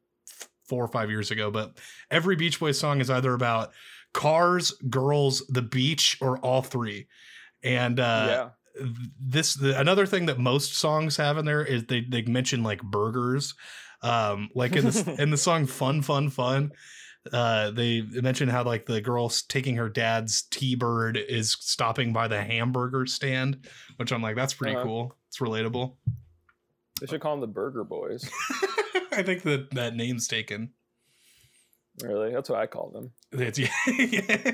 four 0.69 0.85
or 0.85 0.89
five 0.89 1.11
years 1.11 1.31
ago, 1.31 1.51
but 1.51 1.79
every 2.11 2.37
Beach 2.37 2.61
Boys 2.61 2.79
song 2.79 3.01
is 3.01 3.11
either 3.11 3.33
about 3.35 3.73
cars, 4.15 4.73
girls, 4.89 5.47
the 5.49 5.63
beach, 5.63 6.17
or 6.21 6.39
all 6.39 6.63
three. 6.63 7.09
And 7.63 7.99
uh, 7.99 8.51
yeah. 8.81 8.85
this 9.21 9.55
the, 9.55 9.79
another 9.81 10.07
thing 10.07 10.27
that 10.27 10.39
most 10.39 10.77
songs 10.77 11.17
have 11.17 11.39
in 11.39 11.45
there 11.45 11.65
is 11.65 11.85
they 11.87 12.03
they 12.03 12.23
mention 12.23 12.63
like 12.63 12.83
burgers. 12.83 13.55
Um, 14.03 14.49
like 14.55 14.77
in 14.77 14.85
the 14.85 15.17
in 15.23 15.31
the 15.31 15.37
song 15.37 15.67
"Fun 15.67 16.03
Fun 16.03 16.31
Fun," 16.31 16.71
uh, 17.33 17.71
they 17.73 18.03
mention 18.03 18.49
how 18.49 18.63
like 18.63 18.87
the 18.87 19.01
girl's 19.01 19.43
taking 19.43 19.75
her 19.77 19.89
dad's 19.89 20.43
T-bird 20.43 21.17
is 21.17 21.57
stopping 21.59 22.13
by 22.13 22.29
the 22.29 22.41
hamburger 22.43 23.07
stand, 23.07 23.67
which 23.97 24.13
I'm 24.13 24.23
like, 24.23 24.37
that's 24.37 24.55
pretty 24.55 24.77
Uh-huh. 24.77 24.85
cool. 24.85 25.17
It's 25.29 25.39
relatable. 25.39 25.97
They 27.01 27.07
should 27.07 27.21
call 27.21 27.33
them 27.33 27.41
the 27.41 27.47
Burger 27.49 27.85
Boys. 27.85 28.29
I 29.13 29.23
think 29.23 29.43
that 29.43 29.71
that 29.73 29.95
name's 29.95 30.29
taken. 30.29 30.71
Really, 32.03 32.33
that's 32.33 32.49
what 32.49 32.61
I 32.61 32.67
call 32.67 32.91
them. 32.91 33.13
That's 33.33 33.59
yeah. 33.99 34.53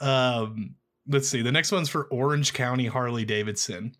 um, 0.00 0.74
let's 1.06 1.28
see. 1.28 1.42
The 1.42 1.52
next 1.52 1.72
one's 1.72 1.88
for 1.88 2.04
Orange 2.06 2.52
County 2.52 2.86
Harley 2.86 3.24
Davidson. 3.24 3.92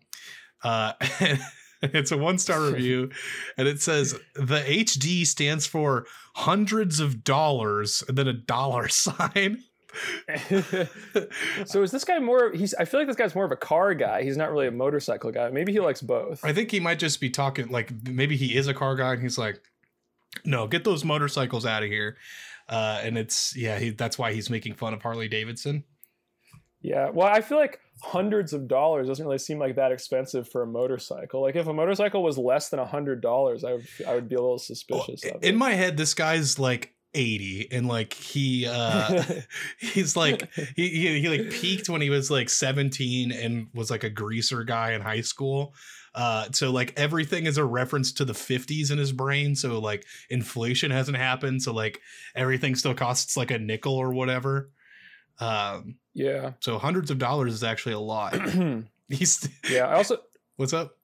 Uh, 0.63 0.93
it's 1.81 2.11
a 2.11 2.17
one 2.17 2.37
star 2.37 2.61
review, 2.71 3.09
and 3.57 3.67
it 3.67 3.81
says 3.81 4.19
the 4.35 4.61
HD 4.61 5.25
stands 5.25 5.65
for 5.65 6.05
hundreds 6.35 6.99
of 6.99 7.23
dollars, 7.23 8.03
and 8.07 8.17
then 8.17 8.27
a 8.27 8.33
dollar 8.33 8.87
sign. 8.87 9.63
so 11.65 11.83
is 11.83 11.91
this 11.91 12.03
guy 12.05 12.19
more? 12.19 12.51
He's. 12.51 12.73
I 12.75 12.85
feel 12.85 12.99
like 12.99 13.07
this 13.07 13.15
guy's 13.15 13.35
more 13.35 13.45
of 13.45 13.51
a 13.51 13.57
car 13.57 13.93
guy. 13.93 14.23
He's 14.23 14.37
not 14.37 14.51
really 14.51 14.67
a 14.67 14.71
motorcycle 14.71 15.31
guy. 15.31 15.49
Maybe 15.49 15.71
he 15.71 15.79
likes 15.79 16.01
both. 16.01 16.43
I 16.43 16.53
think 16.53 16.71
he 16.71 16.79
might 16.79 16.99
just 16.99 17.19
be 17.19 17.29
talking 17.29 17.67
like 17.69 17.91
maybe 18.07 18.37
he 18.37 18.55
is 18.55 18.67
a 18.67 18.73
car 18.73 18.95
guy, 18.95 19.13
and 19.13 19.21
he's 19.21 19.37
like, 19.37 19.61
"No, 20.45 20.67
get 20.67 20.83
those 20.83 21.03
motorcycles 21.03 21.65
out 21.65 21.83
of 21.83 21.89
here." 21.89 22.17
Uh, 22.69 23.01
and 23.03 23.17
it's 23.17 23.55
yeah, 23.55 23.79
he, 23.79 23.89
that's 23.89 24.17
why 24.17 24.33
he's 24.33 24.49
making 24.49 24.75
fun 24.75 24.93
of 24.93 25.01
Harley 25.01 25.27
Davidson. 25.27 25.83
Yeah. 26.81 27.09
Well, 27.09 27.27
I 27.27 27.41
feel 27.41 27.57
like 27.59 27.79
hundreds 28.01 28.53
of 28.53 28.67
dollars 28.67 29.07
doesn't 29.07 29.23
really 29.25 29.37
seem 29.37 29.59
like 29.59 29.75
that 29.75 29.91
expensive 29.91 30.49
for 30.49 30.63
a 30.63 30.67
motorcycle. 30.67 31.41
Like 31.41 31.55
if 31.55 31.67
a 31.67 31.73
motorcycle 31.73 32.23
was 32.23 32.37
less 32.37 32.69
than 32.69 32.79
a 32.79 32.85
hundred 32.85 33.21
dollars, 33.21 33.63
I 33.63 33.73
would 33.73 33.87
I 34.07 34.15
would 34.15 34.29
be 34.29 34.35
a 34.35 34.41
little 34.41 34.57
suspicious 34.57 35.21
Well, 35.23 35.35
in 35.41 35.55
it. 35.55 35.57
my 35.57 35.73
head, 35.73 35.97
this 35.97 36.13
guy's 36.13 36.57
like 36.57 36.93
80 37.13 37.67
and 37.71 37.87
like 37.87 38.13
he 38.13 38.65
uh 38.67 39.23
he's 39.77 40.15
like 40.15 40.49
he, 40.53 40.87
he 40.89 41.19
he 41.21 41.27
like 41.29 41.51
peaked 41.51 41.89
when 41.89 42.01
he 42.01 42.09
was 42.09 42.31
like 42.31 42.49
17 42.49 43.31
and 43.33 43.67
was 43.73 43.91
like 43.91 44.03
a 44.05 44.09
greaser 44.09 44.63
guy 44.63 44.93
in 44.93 45.01
high 45.01 45.19
school 45.21 45.73
uh 46.15 46.47
so 46.51 46.71
like 46.71 46.93
everything 46.97 47.45
is 47.47 47.57
a 47.57 47.65
reference 47.65 48.13
to 48.13 48.23
the 48.25 48.33
50s 48.33 48.91
in 48.91 48.97
his 48.97 49.11
brain 49.11 49.55
so 49.55 49.79
like 49.79 50.05
inflation 50.29 50.89
hasn't 50.91 51.17
happened 51.17 51.61
so 51.61 51.73
like 51.73 51.99
everything 52.35 52.75
still 52.75 52.93
costs 52.93 53.35
like 53.35 53.51
a 53.51 53.59
nickel 53.59 53.95
or 53.95 54.11
whatever 54.13 54.69
um 55.39 55.95
yeah. 56.13 56.51
so 56.59 56.77
hundreds 56.77 57.11
of 57.11 57.17
dollars 57.17 57.53
is 57.53 57.63
actually 57.63 57.93
a 57.93 57.99
lot 57.99 58.33
he's 59.09 59.49
yeah. 59.69 59.85
I 59.87 59.95
also 59.95 60.17
what's 60.55 60.73
up 60.73 60.97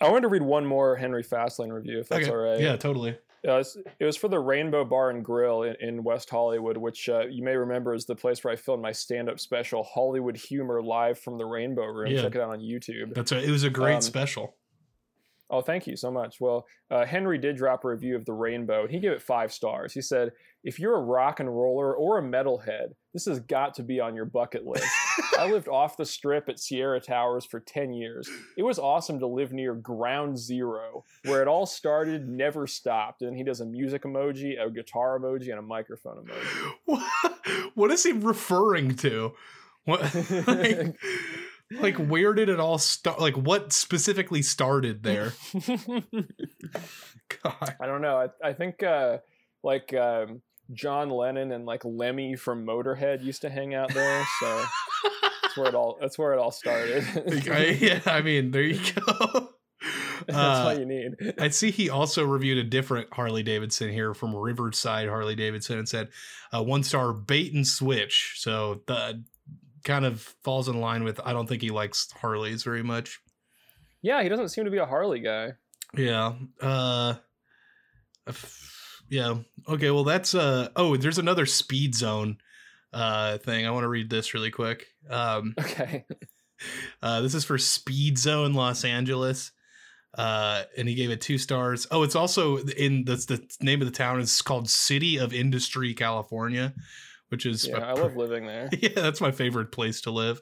I 0.00 0.08
wanted 0.08 0.22
to 0.22 0.28
read 0.28 0.42
one 0.42 0.66
more 0.66 0.96
Henry 0.96 1.22
Fastlane 1.22 1.72
review, 1.72 2.00
if 2.00 2.08
that's 2.08 2.24
Okay. 2.24 2.30
all 2.30 2.36
right. 2.36 2.60
yeah 2.60 2.76
totally 2.76 3.16
Uh, 3.46 3.62
it 4.00 4.04
was 4.04 4.16
for 4.16 4.28
the 4.28 4.38
Rainbow 4.38 4.84
Bar 4.84 5.10
and 5.10 5.24
Grill 5.24 5.64
in, 5.64 5.76
in 5.80 6.02
West 6.02 6.30
Hollywood, 6.30 6.76
which 6.76 7.08
uh, 7.08 7.26
you 7.26 7.42
may 7.42 7.56
remember 7.56 7.94
is 7.94 8.06
the 8.06 8.16
place 8.16 8.42
where 8.42 8.52
I 8.52 8.56
filmed 8.56 8.82
my 8.82 8.92
stand-up 8.92 9.38
special, 9.38 9.82
Hollywood 9.82 10.36
Humor, 10.36 10.82
live 10.82 11.18
from 11.18 11.36
the 11.36 11.44
Rainbow 11.44 11.84
Room. 11.86 12.10
Yeah. 12.10 12.22
Check 12.22 12.36
it 12.36 12.40
out 12.40 12.50
on 12.50 12.60
YouTube. 12.60 13.14
that's 13.14 13.32
a, 13.32 13.42
it 13.42 13.50
was 13.50 13.64
a 13.64 13.70
great 13.70 13.96
Um, 13.96 14.00
special 14.00 14.56
Oh, 15.50 15.60
thank 15.60 15.86
you 15.86 15.94
so 15.96 16.10
much. 16.10 16.40
Well, 16.40 16.66
uh, 16.90 17.04
Henry 17.04 17.38
did 17.38 17.56
drop 17.56 17.84
a 17.84 17.88
review 17.88 18.16
of 18.16 18.24
The 18.24 18.32
Rainbow, 18.32 18.86
he 18.88 18.98
gave 18.98 19.12
it 19.12 19.22
five 19.22 19.52
stars. 19.52 19.92
He 19.92 20.00
said, 20.00 20.32
If 20.64 20.78
you're 20.78 20.96
a 20.96 21.02
rock 21.02 21.40
and 21.40 21.48
roller 21.48 21.94
or 21.94 22.18
a 22.18 22.22
metalhead, 22.22 22.94
this 23.12 23.26
has 23.26 23.38
got 23.38 23.74
to 23.74 23.82
be 23.82 24.00
on 24.00 24.16
your 24.16 24.24
bucket 24.24 24.66
list. 24.66 24.88
I 25.38 25.50
lived 25.50 25.68
off 25.68 25.98
the 25.98 26.06
strip 26.06 26.48
at 26.48 26.58
Sierra 26.58 27.00
Towers 27.00 27.44
for 27.44 27.60
10 27.60 27.92
years. 27.92 28.30
It 28.56 28.62
was 28.62 28.78
awesome 28.78 29.18
to 29.20 29.26
live 29.26 29.52
near 29.52 29.74
ground 29.74 30.38
zero, 30.38 31.04
where 31.26 31.42
it 31.42 31.48
all 31.48 31.66
started, 31.66 32.26
never 32.28 32.66
stopped. 32.66 33.20
And 33.20 33.36
he 33.36 33.44
does 33.44 33.60
a 33.60 33.66
music 33.66 34.04
emoji, 34.04 34.54
a 34.58 34.70
guitar 34.70 35.18
emoji, 35.18 35.50
and 35.50 35.58
a 35.58 35.62
microphone 35.62 36.24
emoji. 36.24 36.72
what, 36.86 37.72
what 37.74 37.90
is 37.90 38.02
he 38.02 38.12
referring 38.12 38.96
to? 38.96 39.34
What 39.84 40.00
like, 40.46 40.96
like 41.72 41.96
where 41.96 42.32
did 42.32 42.48
it 42.48 42.58
all 42.58 42.78
start? 42.78 43.20
Like 43.20 43.36
what 43.36 43.74
specifically 43.74 44.40
started 44.40 45.02
there? 45.02 45.34
God. 47.42 47.76
I 47.78 47.86
don't 47.86 48.00
know. 48.00 48.16
I, 48.16 48.48
I 48.48 48.52
think 48.54 48.82
uh, 48.82 49.18
like 49.62 49.92
um, 49.92 50.40
John 50.72 51.10
Lennon 51.10 51.52
and 51.52 51.66
like 51.66 51.84
Lemmy 51.84 52.36
from 52.36 52.64
Motorhead 52.66 53.22
used 53.22 53.42
to 53.42 53.50
hang 53.50 53.74
out 53.74 53.92
there. 53.92 54.24
So 54.40 54.64
that's 55.42 55.56
where 55.56 55.68
it 55.68 55.74
all 55.74 55.98
that's 56.00 56.18
where 56.18 56.32
it 56.32 56.38
all 56.38 56.50
started. 56.50 57.04
I, 57.50 57.76
yeah, 57.80 58.00
I 58.06 58.22
mean, 58.22 58.50
there 58.50 58.62
you 58.62 58.80
go. 58.94 59.50
that's 60.26 60.38
all 60.38 60.68
Uh, 60.68 60.74
you 60.78 60.86
need. 60.86 61.16
I 61.38 61.48
see 61.48 61.70
he 61.70 61.90
also 61.90 62.24
reviewed 62.24 62.58
a 62.58 62.64
different 62.64 63.12
Harley 63.12 63.42
Davidson 63.42 63.90
here 63.90 64.14
from 64.14 64.34
Riverside 64.34 65.08
Harley 65.08 65.34
Davidson 65.34 65.78
and 65.78 65.88
said 65.88 66.08
uh, 66.54 66.62
one 66.62 66.82
star 66.82 67.12
bait 67.12 67.52
and 67.52 67.66
switch. 67.66 68.34
So 68.38 68.80
the 68.86 69.22
kind 69.84 70.06
of 70.06 70.20
falls 70.42 70.68
in 70.68 70.80
line 70.80 71.04
with 71.04 71.20
I 71.24 71.32
don't 71.34 71.46
think 71.46 71.60
he 71.60 71.70
likes 71.70 72.10
Harleys 72.12 72.62
very 72.62 72.82
much. 72.82 73.20
Yeah, 74.00 74.22
he 74.22 74.28
doesn't 74.30 74.48
seem 74.48 74.64
to 74.64 74.70
be 74.70 74.78
a 74.78 74.86
Harley 74.86 75.20
guy. 75.20 75.52
Yeah. 75.96 76.32
Uh 76.60 77.14
f- 78.26 78.93
yeah. 79.08 79.36
Okay, 79.68 79.90
well 79.90 80.04
that's 80.04 80.34
uh 80.34 80.68
oh, 80.76 80.96
there's 80.96 81.18
another 81.18 81.46
speed 81.46 81.94
zone 81.94 82.38
uh 82.92 83.38
thing. 83.38 83.66
I 83.66 83.70
want 83.70 83.84
to 83.84 83.88
read 83.88 84.10
this 84.10 84.34
really 84.34 84.50
quick. 84.50 84.86
Um 85.10 85.54
Okay. 85.60 86.04
uh 87.02 87.20
this 87.20 87.34
is 87.34 87.44
for 87.44 87.58
Speed 87.58 88.18
Zone 88.18 88.54
Los 88.54 88.84
Angeles. 88.84 89.52
Uh 90.16 90.62
and 90.76 90.88
he 90.88 90.94
gave 90.94 91.10
it 91.10 91.20
2 91.20 91.38
stars. 91.38 91.86
Oh, 91.90 92.02
it's 92.02 92.16
also 92.16 92.58
in 92.58 93.04
that's 93.04 93.26
the 93.26 93.44
name 93.60 93.80
of 93.82 93.86
the 93.86 93.92
town 93.96 94.20
is 94.20 94.40
called 94.42 94.70
City 94.70 95.18
of 95.18 95.32
Industry, 95.34 95.92
California, 95.94 96.72
which 97.28 97.46
is 97.46 97.66
Yeah, 97.66 97.78
I 97.78 97.92
love 97.92 98.16
living 98.16 98.46
there. 98.46 98.68
yeah, 98.80 98.90
that's 98.94 99.20
my 99.20 99.32
favorite 99.32 99.72
place 99.72 100.00
to 100.02 100.10
live. 100.10 100.40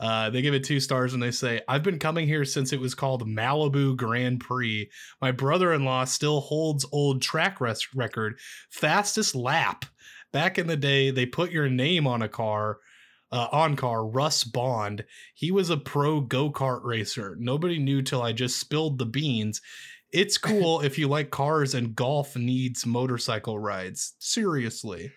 Uh, 0.00 0.30
they 0.30 0.42
give 0.42 0.54
it 0.54 0.62
two 0.62 0.78
stars 0.78 1.12
and 1.12 1.22
they 1.22 1.30
say, 1.30 1.60
I've 1.66 1.82
been 1.82 1.98
coming 1.98 2.26
here 2.26 2.44
since 2.44 2.72
it 2.72 2.80
was 2.80 2.94
called 2.94 3.26
Malibu 3.26 3.96
Grand 3.96 4.40
Prix. 4.40 4.88
My 5.20 5.32
brother 5.32 5.72
in 5.72 5.84
law 5.84 6.04
still 6.04 6.40
holds 6.40 6.86
old 6.92 7.20
track 7.20 7.60
res- 7.60 7.94
record, 7.94 8.38
fastest 8.70 9.34
lap. 9.34 9.84
Back 10.32 10.58
in 10.58 10.66
the 10.66 10.76
day, 10.76 11.10
they 11.10 11.26
put 11.26 11.50
your 11.50 11.68
name 11.68 12.06
on 12.06 12.22
a 12.22 12.28
car. 12.28 12.78
Uh, 13.30 13.46
on 13.52 13.76
car, 13.76 14.06
Russ 14.06 14.42
Bond. 14.42 15.04
He 15.34 15.50
was 15.50 15.68
a 15.68 15.76
pro 15.76 16.22
go 16.22 16.50
kart 16.50 16.82
racer. 16.82 17.36
Nobody 17.38 17.78
knew 17.78 18.00
till 18.00 18.22
I 18.22 18.32
just 18.32 18.58
spilled 18.58 18.96
the 18.96 19.04
beans. 19.04 19.60
It's 20.10 20.38
cool 20.38 20.80
if 20.80 20.98
you 20.98 21.08
like 21.08 21.30
cars 21.30 21.74
and 21.74 21.94
golf 21.94 22.36
needs 22.36 22.86
motorcycle 22.86 23.58
rides. 23.58 24.14
Seriously. 24.18 25.12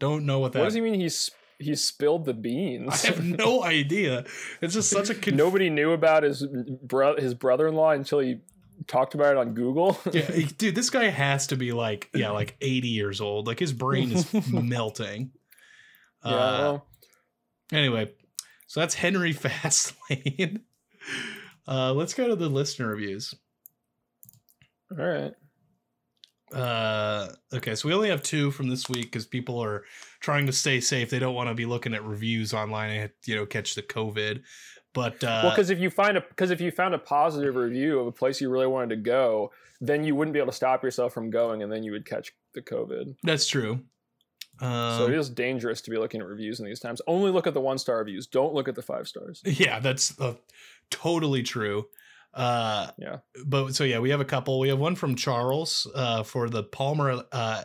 Don't 0.00 0.26
know 0.26 0.40
what 0.40 0.52
that 0.54 0.58
What 0.58 0.64
does 0.64 0.74
he 0.74 0.80
mean? 0.80 0.98
He's 0.98 1.30
he 1.60 1.74
spilled 1.76 2.24
the 2.24 2.34
beans. 2.34 3.04
I 3.04 3.08
have 3.08 3.24
no 3.38 3.62
idea. 3.62 4.24
It's 4.60 4.74
just 4.74 4.90
such 4.90 5.10
a 5.10 5.14
conf- 5.14 5.36
Nobody 5.36 5.70
knew 5.70 5.92
about 5.92 6.22
his 6.22 6.44
bro- 6.82 7.16
his 7.16 7.34
brother-in-law 7.34 7.90
until 7.90 8.18
he 8.20 8.38
talked 8.86 9.14
about 9.14 9.32
it 9.32 9.36
on 9.38 9.52
Google. 9.54 9.98
yeah, 10.12 10.22
he- 10.32 10.44
dude, 10.44 10.74
this 10.74 10.90
guy 10.90 11.04
has 11.08 11.46
to 11.48 11.56
be 11.56 11.72
like, 11.72 12.08
yeah, 12.14 12.30
like 12.30 12.56
80 12.60 12.88
years 12.88 13.20
old. 13.20 13.46
Like 13.46 13.58
his 13.58 13.72
brain 13.72 14.10
is 14.12 14.32
melting. 14.52 15.32
Yeah, 16.24 16.32
Uh, 16.34 16.78
anyway, 17.72 18.12
so 18.66 18.80
that's 18.80 18.94
Henry 18.94 19.32
Fastlane. 19.34 20.60
Uh, 21.68 21.92
let's 21.94 22.14
go 22.14 22.26
to 22.28 22.36
the 22.36 22.48
listener 22.48 22.88
reviews. 22.88 23.34
all 24.90 25.04
right. 25.04 25.32
Uh, 26.52 27.28
okay, 27.52 27.74
so 27.74 27.88
we 27.88 27.94
only 27.94 28.08
have 28.08 28.22
two 28.22 28.50
from 28.50 28.68
this 28.68 28.88
week 28.88 29.04
because 29.04 29.26
people 29.26 29.62
are 29.62 29.84
trying 30.20 30.46
to 30.46 30.52
stay 30.52 30.80
safe. 30.80 31.10
They 31.10 31.18
don't 31.18 31.34
want 31.34 31.48
to 31.48 31.54
be 31.54 31.66
looking 31.66 31.94
at 31.94 32.04
reviews 32.04 32.52
online 32.52 32.90
and 32.90 33.10
you 33.24 33.36
know 33.36 33.46
catch 33.46 33.74
the 33.74 33.82
COVID. 33.82 34.42
But 34.92 35.22
uh, 35.22 35.40
well, 35.44 35.50
because 35.50 35.70
if 35.70 35.78
you 35.78 35.90
find 35.90 36.16
a 36.16 36.20
because 36.20 36.50
if 36.50 36.60
you 36.60 36.70
found 36.70 36.94
a 36.94 36.98
positive 36.98 37.54
review 37.54 38.00
of 38.00 38.06
a 38.06 38.12
place 38.12 38.40
you 38.40 38.50
really 38.50 38.66
wanted 38.66 38.90
to 38.90 38.96
go, 38.96 39.52
then 39.80 40.04
you 40.04 40.14
wouldn't 40.14 40.32
be 40.32 40.40
able 40.40 40.50
to 40.50 40.56
stop 40.56 40.82
yourself 40.82 41.12
from 41.12 41.30
going, 41.30 41.62
and 41.62 41.70
then 41.70 41.82
you 41.82 41.92
would 41.92 42.04
catch 42.04 42.32
the 42.54 42.62
COVID. 42.62 43.16
that's 43.22 43.46
true. 43.46 43.80
Um, 44.60 44.98
so 44.98 45.06
it 45.06 45.14
is 45.14 45.30
dangerous 45.30 45.80
to 45.82 45.90
be 45.90 45.96
looking 45.96 46.20
at 46.20 46.26
reviews 46.26 46.60
in 46.60 46.66
these 46.66 46.80
times. 46.80 47.00
Only 47.06 47.30
look 47.30 47.46
at 47.46 47.54
the 47.54 47.60
one 47.60 47.78
star 47.78 47.98
reviews. 47.98 48.26
Don't 48.26 48.52
look 48.52 48.68
at 48.68 48.74
the 48.74 48.82
five 48.82 49.08
stars. 49.08 49.42
Yeah, 49.44 49.80
that's 49.80 50.18
uh, 50.20 50.34
totally 50.90 51.42
true. 51.42 51.86
Uh, 52.34 52.90
Yeah. 52.98 53.18
But 53.44 53.74
so 53.74 53.84
yeah, 53.84 53.98
we 53.98 54.10
have 54.10 54.20
a 54.20 54.24
couple. 54.24 54.58
We 54.60 54.68
have 54.68 54.78
one 54.78 54.94
from 54.96 55.16
Charles 55.16 55.90
uh, 55.94 56.22
for 56.22 56.48
the 56.48 56.62
Palmer. 56.62 57.24
Uh, 57.32 57.62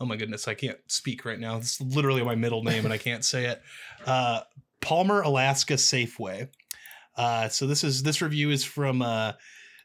oh 0.00 0.06
my 0.06 0.16
goodness, 0.16 0.48
I 0.48 0.54
can't 0.54 0.78
speak 0.86 1.24
right 1.24 1.38
now. 1.38 1.56
It's 1.56 1.80
literally 1.80 2.22
my 2.24 2.34
middle 2.34 2.62
name, 2.62 2.84
and 2.84 2.92
I 2.92 2.98
can't 2.98 3.24
say 3.24 3.46
it. 3.46 3.62
Uh, 4.06 4.40
Palmer, 4.80 5.20
Alaska 5.22 5.74
Safeway. 5.74 6.48
Uh, 7.16 7.48
so 7.48 7.66
this 7.66 7.82
is 7.82 8.04
this 8.04 8.22
review 8.22 8.50
is 8.50 8.62
from 8.62 9.02
uh, 9.02 9.32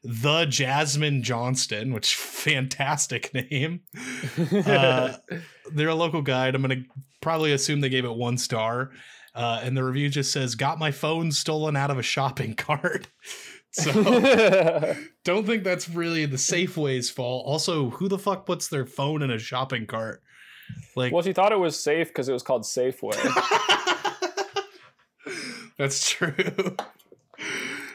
the 0.03 0.45
Jasmine 0.45 1.23
Johnston, 1.23 1.91
which 1.91 2.13
fantastic 2.15 3.33
name. 3.33 3.81
Uh, 4.53 5.13
they're 5.73 5.87
a 5.89 5.95
local 5.95 6.21
guide. 6.21 6.53
I'm 6.53 6.61
gonna 6.61 6.83
probably 7.19 7.51
assume 7.51 7.81
they 7.81 7.89
gave 7.89 8.05
it 8.05 8.13
one 8.13 8.37
star. 8.37 8.91
Uh, 9.33 9.61
and 9.63 9.75
the 9.77 9.83
review 9.83 10.09
just 10.09 10.31
says, 10.31 10.53
"Got 10.55 10.77
my 10.77 10.91
phone 10.91 11.31
stolen 11.31 11.75
out 11.75 11.89
of 11.89 11.97
a 11.97 12.03
shopping 12.03 12.53
cart." 12.55 13.07
So 13.71 14.95
don't 15.23 15.45
think 15.45 15.63
that's 15.63 15.89
really 15.89 16.25
the 16.25 16.37
Safeway's 16.37 17.09
fault. 17.09 17.45
Also, 17.45 17.89
who 17.91 18.07
the 18.07 18.19
fuck 18.19 18.45
puts 18.45 18.67
their 18.67 18.85
phone 18.85 19.21
in 19.21 19.31
a 19.31 19.39
shopping 19.39 19.85
cart? 19.85 20.21
Like, 20.95 21.13
well, 21.13 21.23
she 21.23 21.33
thought 21.33 21.51
it 21.51 21.59
was 21.59 21.79
safe 21.79 22.07
because 22.07 22.29
it 22.29 22.33
was 22.33 22.43
called 22.43 22.63
Safeway. 22.63 23.17
that's 25.77 26.09
true. 26.09 26.33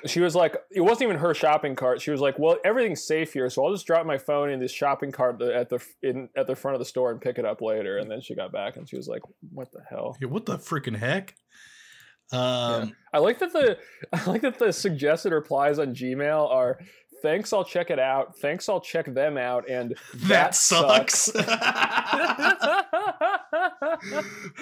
she 0.06 0.20
was 0.20 0.34
like, 0.34 0.56
it 0.70 0.80
wasn't 0.80 1.02
even 1.02 1.18
her 1.18 1.34
shopping 1.34 1.74
cart. 1.74 2.00
She 2.00 2.10
was 2.10 2.20
like, 2.20 2.38
well, 2.38 2.56
everything's 2.64 3.04
safe 3.04 3.32
here, 3.32 3.50
so 3.50 3.64
I'll 3.64 3.72
just 3.72 3.86
drop 3.86 4.06
my 4.06 4.18
phone 4.18 4.50
in 4.50 4.60
this 4.60 4.72
shopping 4.72 5.12
cart 5.12 5.40
at 5.42 5.68
the 5.68 5.84
in 6.02 6.28
at 6.36 6.46
the 6.46 6.56
front 6.56 6.74
of 6.74 6.78
the 6.78 6.86
store 6.86 7.10
and 7.10 7.20
pick 7.20 7.38
it 7.38 7.44
up 7.44 7.60
later. 7.60 7.98
And 7.98 8.10
then 8.10 8.20
she 8.20 8.34
got 8.34 8.52
back 8.52 8.76
and 8.76 8.88
she 8.88 8.96
was 8.96 9.08
like, 9.08 9.22
what 9.52 9.72
the 9.72 9.82
hell? 9.88 10.16
Yeah, 10.20 10.28
what 10.28 10.46
the 10.46 10.58
freaking 10.58 10.96
heck? 10.96 11.34
Um, 12.32 12.96
I 13.12 13.18
like 13.18 13.38
that 13.38 13.52
the 13.52 13.78
I 14.12 14.24
like 14.30 14.42
that 14.42 14.58
the 14.58 14.72
suggested 14.72 15.32
replies 15.32 15.78
on 15.78 15.94
Gmail 15.94 16.50
are 16.50 16.78
thanks 17.22 17.52
I'll 17.52 17.64
check 17.64 17.90
it 17.90 17.98
out, 17.98 18.36
thanks 18.36 18.68
I'll 18.68 18.80
check 18.80 19.12
them 19.12 19.36
out, 19.36 19.68
and 19.68 19.96
that, 20.14 20.54
sucks. 20.54 21.26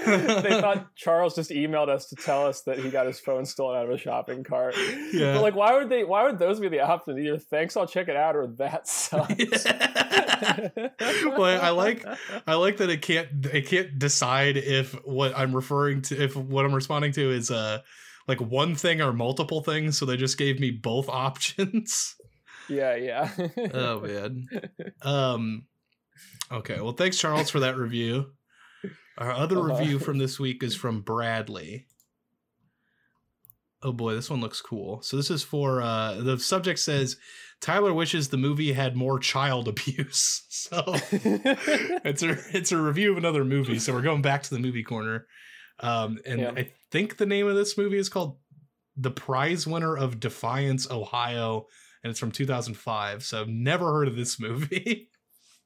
they 0.06 0.60
thought 0.60 0.86
Charles 0.94 1.34
just 1.34 1.50
emailed 1.50 1.88
us 1.88 2.06
to 2.06 2.16
tell 2.16 2.46
us 2.46 2.62
that 2.62 2.78
he 2.78 2.90
got 2.90 3.06
his 3.06 3.20
phone 3.20 3.44
stolen 3.44 3.78
out 3.78 3.84
of 3.84 3.90
a 3.90 3.98
shopping 3.98 4.44
cart. 4.44 4.74
Yeah. 5.12 5.34
But 5.34 5.42
like 5.42 5.54
why 5.54 5.76
would 5.76 5.88
they 5.88 6.04
why 6.04 6.24
would 6.24 6.38
those 6.38 6.60
be 6.60 6.68
the 6.68 6.80
options? 6.80 7.18
Either 7.18 7.38
thanks 7.38 7.76
I'll 7.76 7.86
check 7.86 8.08
it 8.08 8.16
out 8.16 8.36
or 8.36 8.48
that 8.58 8.88
sucks. 8.88 9.64
well, 11.24 11.62
I 11.62 11.70
like 11.70 12.04
I 12.46 12.54
like 12.54 12.78
that 12.78 12.90
it 12.90 13.02
can't 13.02 13.28
it 13.46 13.68
can't 13.68 13.98
decide 13.98 14.56
if 14.56 14.92
what 15.04 15.36
I'm 15.36 15.54
referring 15.54 16.02
to 16.02 16.22
if 16.22 16.36
what 16.36 16.64
I'm 16.64 16.74
responding 16.74 17.12
to 17.12 17.30
is 17.30 17.50
uh 17.50 17.80
like 18.26 18.40
one 18.40 18.74
thing 18.74 19.00
or 19.00 19.12
multiple 19.12 19.62
things. 19.62 19.98
So 19.98 20.06
they 20.06 20.16
just 20.16 20.38
gave 20.38 20.60
me 20.60 20.70
both 20.70 21.08
options. 21.08 22.16
Yeah, 22.68 22.94
yeah. 22.96 23.30
oh 23.74 24.00
man. 24.06 24.46
Um. 25.02 25.66
Okay. 26.52 26.80
Well, 26.80 26.92
thanks 26.92 27.16
Charles 27.18 27.50
for 27.50 27.60
that 27.60 27.76
review. 27.76 28.32
Our 29.18 29.30
other 29.32 29.58
Uh-huh. 29.58 29.78
review 29.78 29.98
from 29.98 30.18
this 30.18 30.38
week 30.40 30.62
is 30.62 30.74
from 30.74 31.00
Bradley. 31.02 31.86
Oh 33.82 33.92
boy, 33.92 34.14
this 34.14 34.30
one 34.30 34.40
looks 34.40 34.60
cool. 34.60 35.02
So 35.02 35.16
this 35.16 35.30
is 35.30 35.42
for 35.42 35.82
uh 35.82 36.14
the 36.20 36.38
subject 36.38 36.78
says 36.78 37.16
Tyler 37.60 37.92
wishes 37.92 38.28
the 38.28 38.36
movie 38.36 38.72
had 38.72 38.96
more 38.96 39.18
child 39.18 39.68
abuse. 39.68 40.44
So 40.48 40.82
it's 41.12 42.22
a 42.22 42.38
it's 42.56 42.72
a 42.72 42.80
review 42.80 43.12
of 43.12 43.18
another 43.18 43.44
movie. 43.44 43.78
So 43.78 43.92
we're 43.92 44.00
going 44.02 44.22
back 44.22 44.42
to 44.44 44.50
the 44.54 44.60
movie 44.60 44.82
corner. 44.84 45.26
Um 45.80 46.18
and 46.26 46.40
Yeah. 46.40 46.52
I 46.56 46.72
think 46.90 47.16
the 47.18 47.26
name 47.26 47.46
of 47.46 47.56
this 47.56 47.76
movie 47.76 47.98
is 47.98 48.08
called 48.08 48.38
The 48.96 49.10
Prize 49.10 49.66
Winner 49.66 49.96
of 49.96 50.18
Defiance, 50.20 50.90
Ohio, 50.90 51.66
and 52.04 52.10
it's 52.10 52.20
from 52.20 52.30
2005. 52.30 53.24
So 53.24 53.40
I've 53.40 53.48
never 53.48 53.92
heard 53.92 54.06
of 54.06 54.14
this 54.14 54.38
movie. 54.40 55.08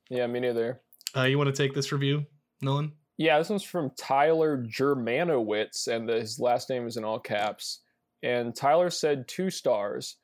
yeah, 0.08 0.26
me 0.26 0.40
neither. 0.40 0.80
Uh 1.14 1.24
you 1.24 1.36
want 1.36 1.54
to 1.54 1.62
take 1.62 1.74
this 1.74 1.92
review, 1.92 2.24
Nolan? 2.62 2.92
Yeah, 3.18 3.38
this 3.38 3.50
one's 3.50 3.64
from 3.64 3.90
Tyler 3.98 4.64
Germanowitz, 4.64 5.88
and 5.88 6.08
the, 6.08 6.20
his 6.20 6.38
last 6.38 6.70
name 6.70 6.86
is 6.86 6.96
in 6.96 7.04
all 7.04 7.18
caps. 7.18 7.80
And 8.22 8.54
Tyler 8.54 8.90
said 8.90 9.26
two 9.26 9.50
stars. 9.50 10.16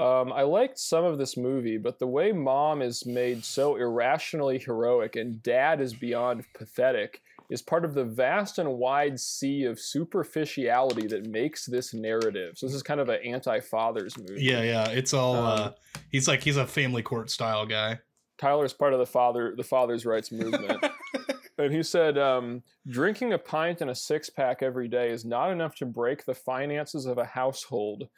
Um, 0.00 0.32
I 0.32 0.42
liked 0.42 0.78
some 0.78 1.04
of 1.04 1.18
this 1.18 1.36
movie, 1.36 1.78
but 1.78 2.00
the 2.00 2.08
way 2.08 2.32
mom 2.32 2.82
is 2.82 3.06
made 3.06 3.44
so 3.44 3.76
irrationally 3.76 4.58
heroic 4.58 5.14
and 5.14 5.40
dad 5.40 5.80
is 5.80 5.94
beyond 5.94 6.44
pathetic 6.54 7.20
is 7.50 7.62
part 7.62 7.84
of 7.84 7.94
the 7.94 8.04
vast 8.04 8.58
and 8.58 8.78
wide 8.78 9.20
sea 9.20 9.64
of 9.64 9.78
superficiality 9.78 11.06
that 11.06 11.26
makes 11.26 11.66
this 11.66 11.92
narrative. 11.92 12.56
So 12.56 12.66
this 12.66 12.74
is 12.74 12.82
kind 12.82 13.00
of 13.00 13.08
an 13.08 13.20
anti-fathers 13.24 14.16
movie. 14.18 14.42
Yeah, 14.42 14.62
yeah. 14.62 14.88
It's 14.88 15.12
all 15.12 15.36
uh 15.36 15.66
Um, 15.66 15.74
he's 16.10 16.26
like 16.28 16.42
he's 16.42 16.56
a 16.56 16.66
family 16.66 17.02
court 17.02 17.30
style 17.30 17.66
guy. 17.66 18.00
Tyler's 18.38 18.72
part 18.72 18.92
of 18.92 18.98
the 18.98 19.06
father 19.06 19.54
the 19.56 19.64
father's 19.64 20.06
rights 20.06 20.32
movement. 20.32 20.84
and 21.58 21.72
he 21.72 21.82
said, 21.82 22.18
um, 22.18 22.62
drinking 22.88 23.32
a 23.32 23.38
pint 23.38 23.80
and 23.80 23.90
a 23.90 23.94
six 23.94 24.30
pack 24.30 24.62
every 24.62 24.88
day 24.88 25.10
is 25.10 25.24
not 25.24 25.50
enough 25.50 25.74
to 25.76 25.86
break 25.86 26.24
the 26.24 26.34
finances 26.34 27.06
of 27.06 27.18
a 27.18 27.24
household. 27.24 28.08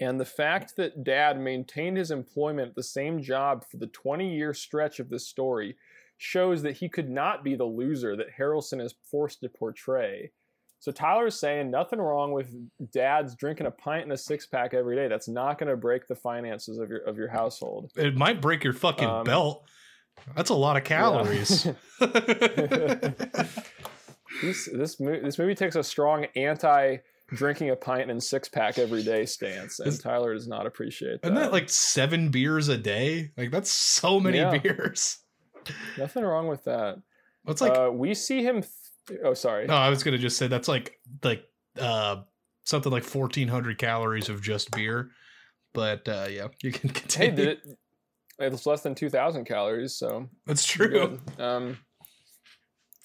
And 0.00 0.18
the 0.18 0.24
fact 0.24 0.74
that 0.76 1.04
dad 1.04 1.38
maintained 1.38 1.96
his 1.96 2.10
employment 2.10 2.70
at 2.70 2.74
the 2.74 2.82
same 2.82 3.22
job 3.22 3.64
for 3.70 3.76
the 3.76 3.86
20 3.86 4.34
year 4.34 4.52
stretch 4.52 4.98
of 4.98 5.08
this 5.08 5.28
story 5.28 5.76
shows 6.24 6.62
that 6.62 6.76
he 6.78 6.88
could 6.88 7.10
not 7.10 7.44
be 7.44 7.54
the 7.54 7.64
loser 7.66 8.16
that 8.16 8.28
Harrelson 8.38 8.80
is 8.82 8.94
forced 9.10 9.40
to 9.40 9.48
portray. 9.50 10.30
So 10.78 10.90
Tyler's 10.90 11.38
saying 11.38 11.70
nothing 11.70 11.98
wrong 11.98 12.32
with 12.32 12.48
dads 12.92 13.34
drinking 13.34 13.66
a 13.66 13.70
pint 13.70 14.04
and 14.04 14.12
a 14.12 14.16
six 14.16 14.46
pack 14.46 14.72
every 14.74 14.96
day. 14.96 15.06
That's 15.08 15.28
not 15.28 15.58
going 15.58 15.68
to 15.70 15.76
break 15.76 16.08
the 16.08 16.14
finances 16.14 16.78
of 16.78 16.88
your 16.88 17.00
of 17.00 17.16
your 17.18 17.28
household. 17.28 17.90
It 17.96 18.16
might 18.16 18.40
break 18.40 18.64
your 18.64 18.72
fucking 18.72 19.06
Um, 19.08 19.24
belt. 19.24 19.66
That's 20.36 20.50
a 20.50 20.54
lot 20.54 20.76
of 20.78 20.84
calories. 20.84 21.66
this 24.42 24.68
this 24.72 25.00
movie 25.00 25.20
this 25.20 25.38
movie 25.38 25.54
takes 25.54 25.76
a 25.76 25.82
strong 25.82 26.26
anti 26.36 26.96
drinking 27.32 27.70
a 27.70 27.76
pint 27.76 28.10
and 28.10 28.22
six 28.22 28.48
pack 28.48 28.78
every 28.78 29.02
day 29.02 29.24
stance, 29.26 29.80
and 29.80 29.98
Tyler 30.00 30.34
does 30.34 30.46
not 30.48 30.66
appreciate 30.66 31.22
that. 31.22 31.28
Isn't 31.28 31.34
that 31.36 31.52
like 31.52 31.68
seven 31.70 32.28
beers 32.30 32.68
a 32.68 32.76
day? 32.78 33.30
Like 33.36 33.50
that's 33.50 33.70
so 33.70 34.20
many 34.20 34.38
Yeah. 34.38 34.58
beers. 34.58 35.18
nothing 35.98 36.24
wrong 36.24 36.48
with 36.48 36.64
that? 36.64 36.96
That's 37.44 37.60
like 37.60 37.76
uh, 37.76 37.90
we 37.92 38.14
see 38.14 38.42
him. 38.42 38.64
Th- 39.06 39.20
oh, 39.24 39.34
sorry. 39.34 39.66
no, 39.66 39.74
I 39.74 39.90
was 39.90 40.02
gonna 40.02 40.18
just 40.18 40.36
say 40.36 40.46
that's 40.46 40.68
like 40.68 40.98
like 41.22 41.44
uh 41.78 42.22
something 42.64 42.90
like 42.90 43.04
fourteen 43.04 43.48
hundred 43.48 43.78
calories 43.78 44.28
of 44.28 44.42
just 44.42 44.70
beer. 44.70 45.10
But 45.72 46.08
uh 46.08 46.26
yeah, 46.30 46.48
you 46.62 46.72
can 46.72 46.88
hey, 46.94 47.00
continue. 47.00 47.36
did 47.36 47.48
it? 47.48 47.78
It's 48.38 48.66
less 48.66 48.82
than 48.82 48.94
two 48.94 49.10
thousand 49.10 49.44
calories, 49.44 49.94
so 49.94 50.28
That's 50.46 50.66
true. 50.66 51.20
Um, 51.38 51.78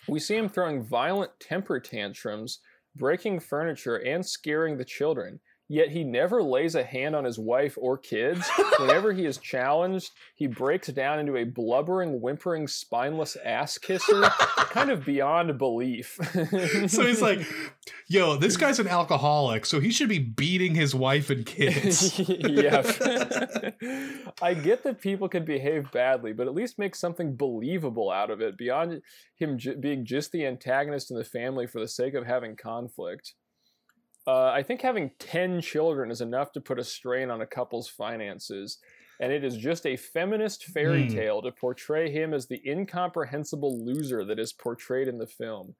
we 0.07 0.19
see 0.19 0.35
him 0.35 0.49
throwing 0.49 0.81
violent 0.81 1.31
temper 1.39 1.79
tantrums 1.79 2.61
breaking 2.95 3.39
furniture, 3.39 3.97
and 3.97 4.25
scaring 4.25 4.77
the 4.77 4.85
children. 4.85 5.39
Yet 5.71 5.91
he 5.91 6.03
never 6.03 6.41
lays 6.41 6.73
a 6.73 6.83
hand 6.83 7.15
on 7.15 7.25
his 7.25 7.37
wife 7.37 7.77
or 7.79 7.95
kids. 7.95 8.49
Whenever 8.79 9.13
he 9.13 9.27
is 9.27 9.37
challenged, 9.53 10.13
he 10.33 10.47
breaks 10.47 10.87
down 10.87 11.19
into 11.19 11.37
a 11.37 11.43
blubbering, 11.43 12.21
whimpering, 12.21 12.67
spineless 12.67 13.37
ass 13.45 13.77
kisser, 13.77 14.23
kind 14.71 14.89
of 14.89 15.05
beyond 15.05 15.59
belief. 15.59 16.17
so 16.87 17.05
he's 17.05 17.21
like, 17.21 17.45
yo, 18.07 18.35
this 18.35 18.57
guy's 18.57 18.79
an 18.79 18.87
alcoholic, 18.87 19.63
so 19.63 19.79
he 19.79 19.91
should 19.91 20.09
be 20.09 20.17
beating 20.17 20.73
his 20.73 20.95
wife 20.95 21.29
and 21.29 21.45
kids. 21.45 22.17
yeah. 22.27 22.81
I 24.41 24.55
get 24.55 24.81
that 24.83 25.01
people 25.01 25.29
can 25.29 25.45
behave 25.45 25.91
badly, 25.91 26.33
but 26.33 26.47
at 26.47 26.55
least 26.55 26.79
make 26.79 26.95
something 26.95 27.35
believable 27.35 28.09
out 28.09 28.31
of 28.31 28.41
it 28.41 28.57
beyond 28.57 29.03
him 29.35 29.59
j- 29.59 29.75
being 29.75 30.03
just 30.03 30.31
the 30.31 30.47
antagonist 30.47 31.11
in 31.11 31.17
the 31.17 31.23
family 31.23 31.67
for 31.67 31.79
the 31.79 31.87
sake 31.87 32.15
of 32.15 32.25
having 32.25 32.55
conflict. 32.55 33.35
Uh, 34.27 34.45
I 34.51 34.63
think 34.63 34.81
having 34.81 35.11
10 35.19 35.61
children 35.61 36.11
is 36.11 36.21
enough 36.21 36.51
to 36.53 36.61
put 36.61 36.79
a 36.79 36.83
strain 36.83 37.29
on 37.31 37.41
a 37.41 37.47
couple's 37.47 37.87
finances, 37.89 38.77
and 39.19 39.31
it 39.31 39.43
is 39.43 39.57
just 39.57 39.85
a 39.85 39.95
feminist 39.97 40.65
fairy 40.65 41.07
Hmm. 41.07 41.15
tale 41.15 41.41
to 41.41 41.51
portray 41.51 42.11
him 42.11 42.33
as 42.33 42.47
the 42.47 42.61
incomprehensible 42.65 43.83
loser 43.85 44.23
that 44.25 44.39
is 44.39 44.53
portrayed 44.53 45.07
in 45.07 45.17
the 45.17 45.27
film. 45.27 45.75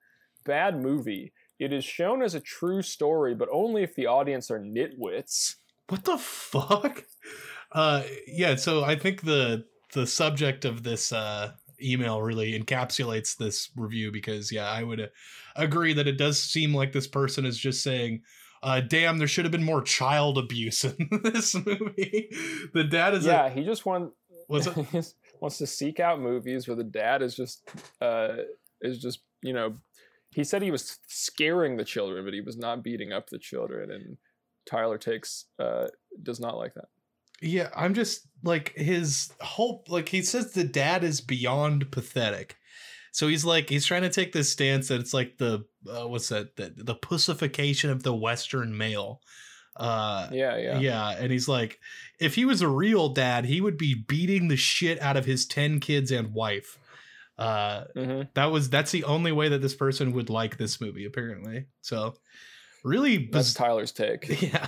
Bad 0.46 0.82
movie. 0.82 1.34
It 1.60 1.74
is 1.74 1.84
shown 1.86 2.22
as 2.24 2.34
a 2.36 2.40
true 2.40 2.82
story, 2.82 3.36
but 3.36 3.50
only 3.52 3.84
if 3.84 3.94
the 3.96 4.08
audience 4.08 4.50
are 4.50 4.60
nitwits. 4.60 5.56
what 5.90 6.06
the 6.06 6.18
fuck? 6.18 7.04
Uh, 7.72 8.04
yeah. 8.28 8.56
So 8.56 8.84
I 8.84 8.96
think 8.96 9.22
the 9.22 9.66
the 9.94 10.06
subject 10.08 10.66
of 10.66 10.84
this 10.84 11.12
uh, 11.12 11.54
email 11.82 12.22
really 12.22 12.60
encapsulates 12.60 13.38
this 13.38 13.70
review 13.76 14.12
because 14.12 14.52
yeah, 14.52 14.70
I 14.70 14.84
would 14.84 15.00
uh, 15.00 15.08
agree 15.56 15.94
that 15.94 16.08
it 16.08 16.18
does 16.18 16.42
seem 16.42 16.74
like 16.74 16.92
this 16.92 17.08
person 17.08 17.46
is 17.46 17.58
just 17.58 17.84
saying. 17.84 18.22
Uh, 18.62 18.82
damn, 18.82 19.20
there 19.20 19.28
should 19.28 19.46
have 19.46 19.54
been 19.54 19.64
more 19.64 19.82
child 19.82 20.38
abuse 20.38 20.84
in 21.00 21.08
this 21.24 21.56
movie. 21.56 22.30
The 22.74 22.84
dad 22.84 23.14
is 23.14 23.26
yeah, 23.26 23.46
a, 23.46 23.50
he 23.50 23.64
just 23.64 23.86
want, 23.86 24.12
was 24.50 24.68
it, 24.68 25.14
wants 25.40 25.58
to 25.60 25.68
seek 25.68 26.02
out 26.02 26.20
movies 26.20 26.68
where 26.68 26.76
the 26.76 26.84
dad 26.84 27.22
is 27.22 27.36
just 27.36 27.70
uh, 28.02 28.36
is 28.82 29.00
just 29.00 29.22
you 29.42 29.54
know 29.54 29.78
he 30.32 30.44
said 30.44 30.62
he 30.62 30.72
was 30.72 31.00
scaring 31.08 31.78
the 31.78 31.86
children, 31.86 32.24
but 32.26 32.34
he 32.34 32.42
was 32.42 32.58
not 32.58 32.84
beating 32.84 33.12
up 33.12 33.30
the 33.30 33.40
children, 33.40 33.92
and 33.92 34.18
Tyler 34.66 34.98
takes 34.98 35.46
uh, 35.58 35.88
does 36.22 36.40
not 36.40 36.58
like 36.58 36.74
that. 36.76 36.90
Yeah, 37.42 37.70
I'm 37.76 37.94
just 37.94 38.28
like 38.44 38.74
his 38.76 39.32
hope. 39.42 39.90
like 39.90 40.10
he 40.10 40.22
says 40.22 40.52
the 40.52 40.64
dad 40.64 41.04
is 41.04 41.22
beyond 41.22 41.92
pathetic. 41.92 42.56
So 43.12 43.28
he's 43.28 43.44
like 43.44 43.70
he's 43.70 43.86
trying 43.86 44.04
to 44.04 44.10
take 44.10 44.34
this 44.34 44.52
stance 44.52 44.88
that 44.90 45.00
it's 45.00 45.14
like 45.14 45.38
the 45.38 45.66
uh, 45.90 46.08
what's 46.08 46.30
that 46.30 46.56
the, 46.56 46.74
the 46.76 46.96
pussification 46.96 47.90
of 47.90 48.04
the 48.04 48.14
western 48.14 48.78
male. 48.78 49.22
Uh 49.76 50.28
Yeah, 50.32 50.58
yeah, 50.58 50.80
yeah. 50.80 51.10
and 51.12 51.32
he's 51.32 51.48
like 51.48 51.80
if 52.20 52.36
he 52.36 52.46
was 52.46 52.62
a 52.62 52.68
real 52.68 53.10
dad, 53.10 53.46
he 53.46 53.62
would 53.62 53.78
be 53.78 53.96
beating 53.96 54.48
the 54.48 54.58
shit 54.58 55.02
out 55.02 55.18
of 55.18 55.26
his 55.26 55.46
10 55.46 55.80
kids 55.80 56.12
and 56.12 56.34
wife. 56.34 56.78
Uh 57.38 57.86
hmm 57.96 58.22
that 58.36 58.52
was 58.52 58.70
that's 58.70 58.92
the 58.92 59.06
only 59.06 59.32
way 59.32 59.50
that 59.50 59.62
this 59.62 59.76
person 59.76 60.12
would 60.14 60.30
like 60.30 60.58
this 60.58 60.80
movie 60.82 61.06
apparently. 61.06 61.66
So 61.82 62.16
really 62.84 63.30
That's 63.32 63.50
biz- 63.50 63.54
Tyler's 63.56 63.92
take. 63.92 64.42
yeah. 64.42 64.68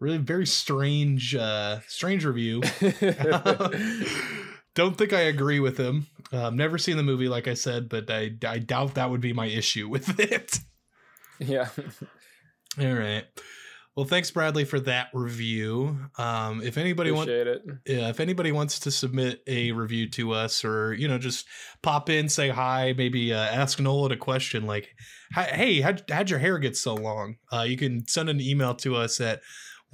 Really 0.00 0.18
very 0.18 0.46
strange 0.46 1.34
uh 1.34 1.80
strange 1.86 2.24
review. 2.24 2.62
Don't 4.74 4.98
think 4.98 5.12
I 5.12 5.20
agree 5.22 5.60
with 5.60 5.78
him. 5.78 6.06
I've 6.32 6.54
never 6.54 6.78
seen 6.78 6.96
the 6.96 7.02
movie, 7.04 7.28
like 7.28 7.46
I 7.46 7.54
said, 7.54 7.88
but 7.88 8.10
I, 8.10 8.32
I 8.46 8.58
doubt 8.58 8.94
that 8.94 9.08
would 9.08 9.20
be 9.20 9.32
my 9.32 9.46
issue 9.46 9.88
with 9.88 10.18
it. 10.18 10.58
yeah, 11.38 11.68
All 12.80 12.92
right. 12.92 13.24
Well, 13.96 14.06
thanks, 14.06 14.32
Bradley, 14.32 14.64
for 14.64 14.80
that 14.80 15.10
review. 15.14 15.96
Um, 16.18 16.60
if 16.62 16.76
anybody 16.76 17.12
wants, 17.12 17.30
it. 17.30 17.62
yeah, 17.86 18.08
if 18.08 18.18
anybody 18.18 18.50
wants 18.50 18.80
to 18.80 18.90
submit 18.90 19.40
a 19.46 19.70
review 19.70 20.10
to 20.10 20.32
us, 20.32 20.64
or 20.64 20.92
you 20.94 21.06
know, 21.06 21.18
just 21.18 21.46
pop 21.80 22.10
in, 22.10 22.28
say 22.28 22.48
hi, 22.48 22.92
maybe 22.96 23.32
uh, 23.32 23.38
ask 23.38 23.78
Nolan 23.78 24.10
a 24.10 24.16
question 24.16 24.66
like, 24.66 24.88
"Hey, 25.32 25.80
how'd, 25.80 26.02
how'd 26.10 26.28
your 26.28 26.40
hair 26.40 26.58
get 26.58 26.76
so 26.76 26.96
long?" 26.96 27.36
Uh, 27.52 27.62
you 27.62 27.76
can 27.76 28.04
send 28.08 28.28
an 28.28 28.40
email 28.40 28.74
to 28.76 28.96
us 28.96 29.20
at 29.20 29.42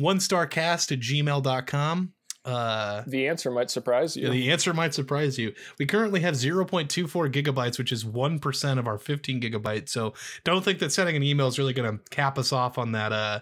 one 0.00 0.18
starcast 0.18 0.92
at 0.92 1.00
gmail.com. 1.00 2.12
Uh, 2.44 3.02
The 3.06 3.28
answer 3.28 3.50
might 3.50 3.70
surprise 3.70 4.16
you. 4.16 4.30
The 4.30 4.50
answer 4.50 4.72
might 4.72 4.94
surprise 4.94 5.38
you. 5.38 5.52
We 5.78 5.84
currently 5.86 6.20
have 6.20 6.34
0.24 6.34 7.30
gigabytes, 7.30 7.76
which 7.78 7.92
is 7.92 8.04
1% 8.04 8.78
of 8.78 8.86
our 8.86 8.98
15 8.98 9.40
gigabytes. 9.42 9.90
So 9.90 10.14
don't 10.44 10.64
think 10.64 10.78
that 10.78 10.90
sending 10.90 11.16
an 11.16 11.22
email 11.22 11.48
is 11.48 11.58
really 11.58 11.74
going 11.74 11.98
to 11.98 12.02
cap 12.10 12.38
us 12.38 12.52
off 12.52 12.78
on 12.78 12.92
that 12.92 13.12
uh 13.12 13.40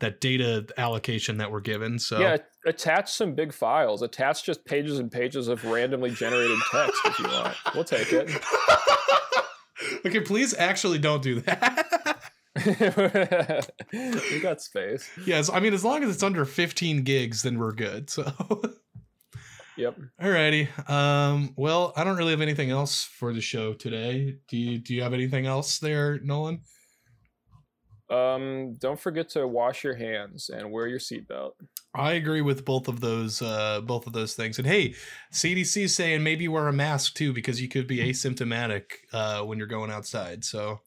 that 0.00 0.20
data 0.20 0.64
allocation 0.78 1.38
that 1.38 1.50
we're 1.50 1.60
given. 1.60 1.98
So 1.98 2.20
Yeah, 2.20 2.36
attach 2.64 3.12
some 3.12 3.34
big 3.34 3.52
files. 3.52 4.00
Attach 4.00 4.44
just 4.44 4.64
pages 4.64 5.00
and 5.00 5.10
pages 5.10 5.48
of 5.48 5.64
randomly 5.64 6.12
generated 6.12 6.56
text 6.70 7.00
if 7.04 7.18
you 7.18 7.24
want. 7.26 7.56
We'll 7.74 7.82
take 7.84 8.12
it. 8.12 8.30
okay, 10.06 10.20
please 10.20 10.54
actually 10.54 10.98
don't 11.00 11.22
do 11.22 11.40
that. 11.40 12.22
we 13.92 14.40
got 14.40 14.60
space. 14.60 15.08
yes, 15.24 15.50
I 15.50 15.60
mean 15.60 15.74
as 15.74 15.84
long 15.84 16.02
as 16.02 16.10
it's 16.14 16.22
under 16.22 16.44
15 16.44 17.02
gigs, 17.02 17.42
then 17.42 17.58
we're 17.58 17.72
good. 17.72 18.10
So 18.10 18.32
Yep. 19.78 19.96
Alrighty. 20.20 20.90
Um, 20.90 21.54
well, 21.56 21.92
I 21.94 22.02
don't 22.02 22.16
really 22.16 22.32
have 22.32 22.40
anything 22.40 22.70
else 22.70 23.04
for 23.04 23.32
the 23.32 23.40
show 23.40 23.74
today. 23.74 24.34
Do 24.48 24.56
you 24.56 24.78
do 24.78 24.92
you 24.92 25.02
have 25.02 25.12
anything 25.14 25.46
else 25.46 25.78
there, 25.78 26.18
Nolan? 26.18 26.62
Um, 28.10 28.74
don't 28.78 28.98
forget 28.98 29.28
to 29.30 29.46
wash 29.46 29.84
your 29.84 29.94
hands 29.94 30.50
and 30.52 30.72
wear 30.72 30.88
your 30.88 30.98
seatbelt. 30.98 31.52
I 31.94 32.12
agree 32.12 32.40
with 32.40 32.64
both 32.64 32.88
of 32.88 33.00
those 33.00 33.40
uh 33.40 33.80
both 33.82 34.08
of 34.08 34.12
those 34.12 34.34
things. 34.34 34.58
And 34.58 34.66
hey, 34.66 34.94
CDC 35.32 35.84
is 35.84 35.94
saying 35.94 36.24
maybe 36.24 36.48
wear 36.48 36.66
a 36.66 36.72
mask 36.72 37.14
too 37.14 37.32
because 37.32 37.62
you 37.62 37.68
could 37.68 37.86
be 37.86 37.98
asymptomatic 37.98 38.82
uh 39.12 39.42
when 39.42 39.58
you're 39.58 39.68
going 39.68 39.92
outside. 39.92 40.44
So 40.44 40.80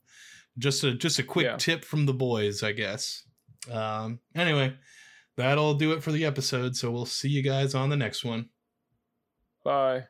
just 0.61 0.83
a 0.83 0.93
just 0.93 1.19
a 1.19 1.23
quick 1.23 1.45
Yeah. 1.45 1.57
tip 1.57 1.83
from 1.83 2.05
the 2.05 2.13
boys, 2.13 2.63
I 2.63 2.71
guess. 2.71 3.23
Um 3.69 4.19
anyway, 4.35 4.75
that'll 5.37 5.73
do 5.73 5.91
it 5.91 6.01
for 6.03 6.11
the 6.11 6.25
episode. 6.25 6.75
So 6.75 6.91
we'll 6.91 7.05
see 7.05 7.29
you 7.29 7.41
guys 7.43 7.75
on 7.75 7.89
the 7.89 7.97
next 7.97 8.23
one. 8.23 8.49
Bye. 9.63 10.05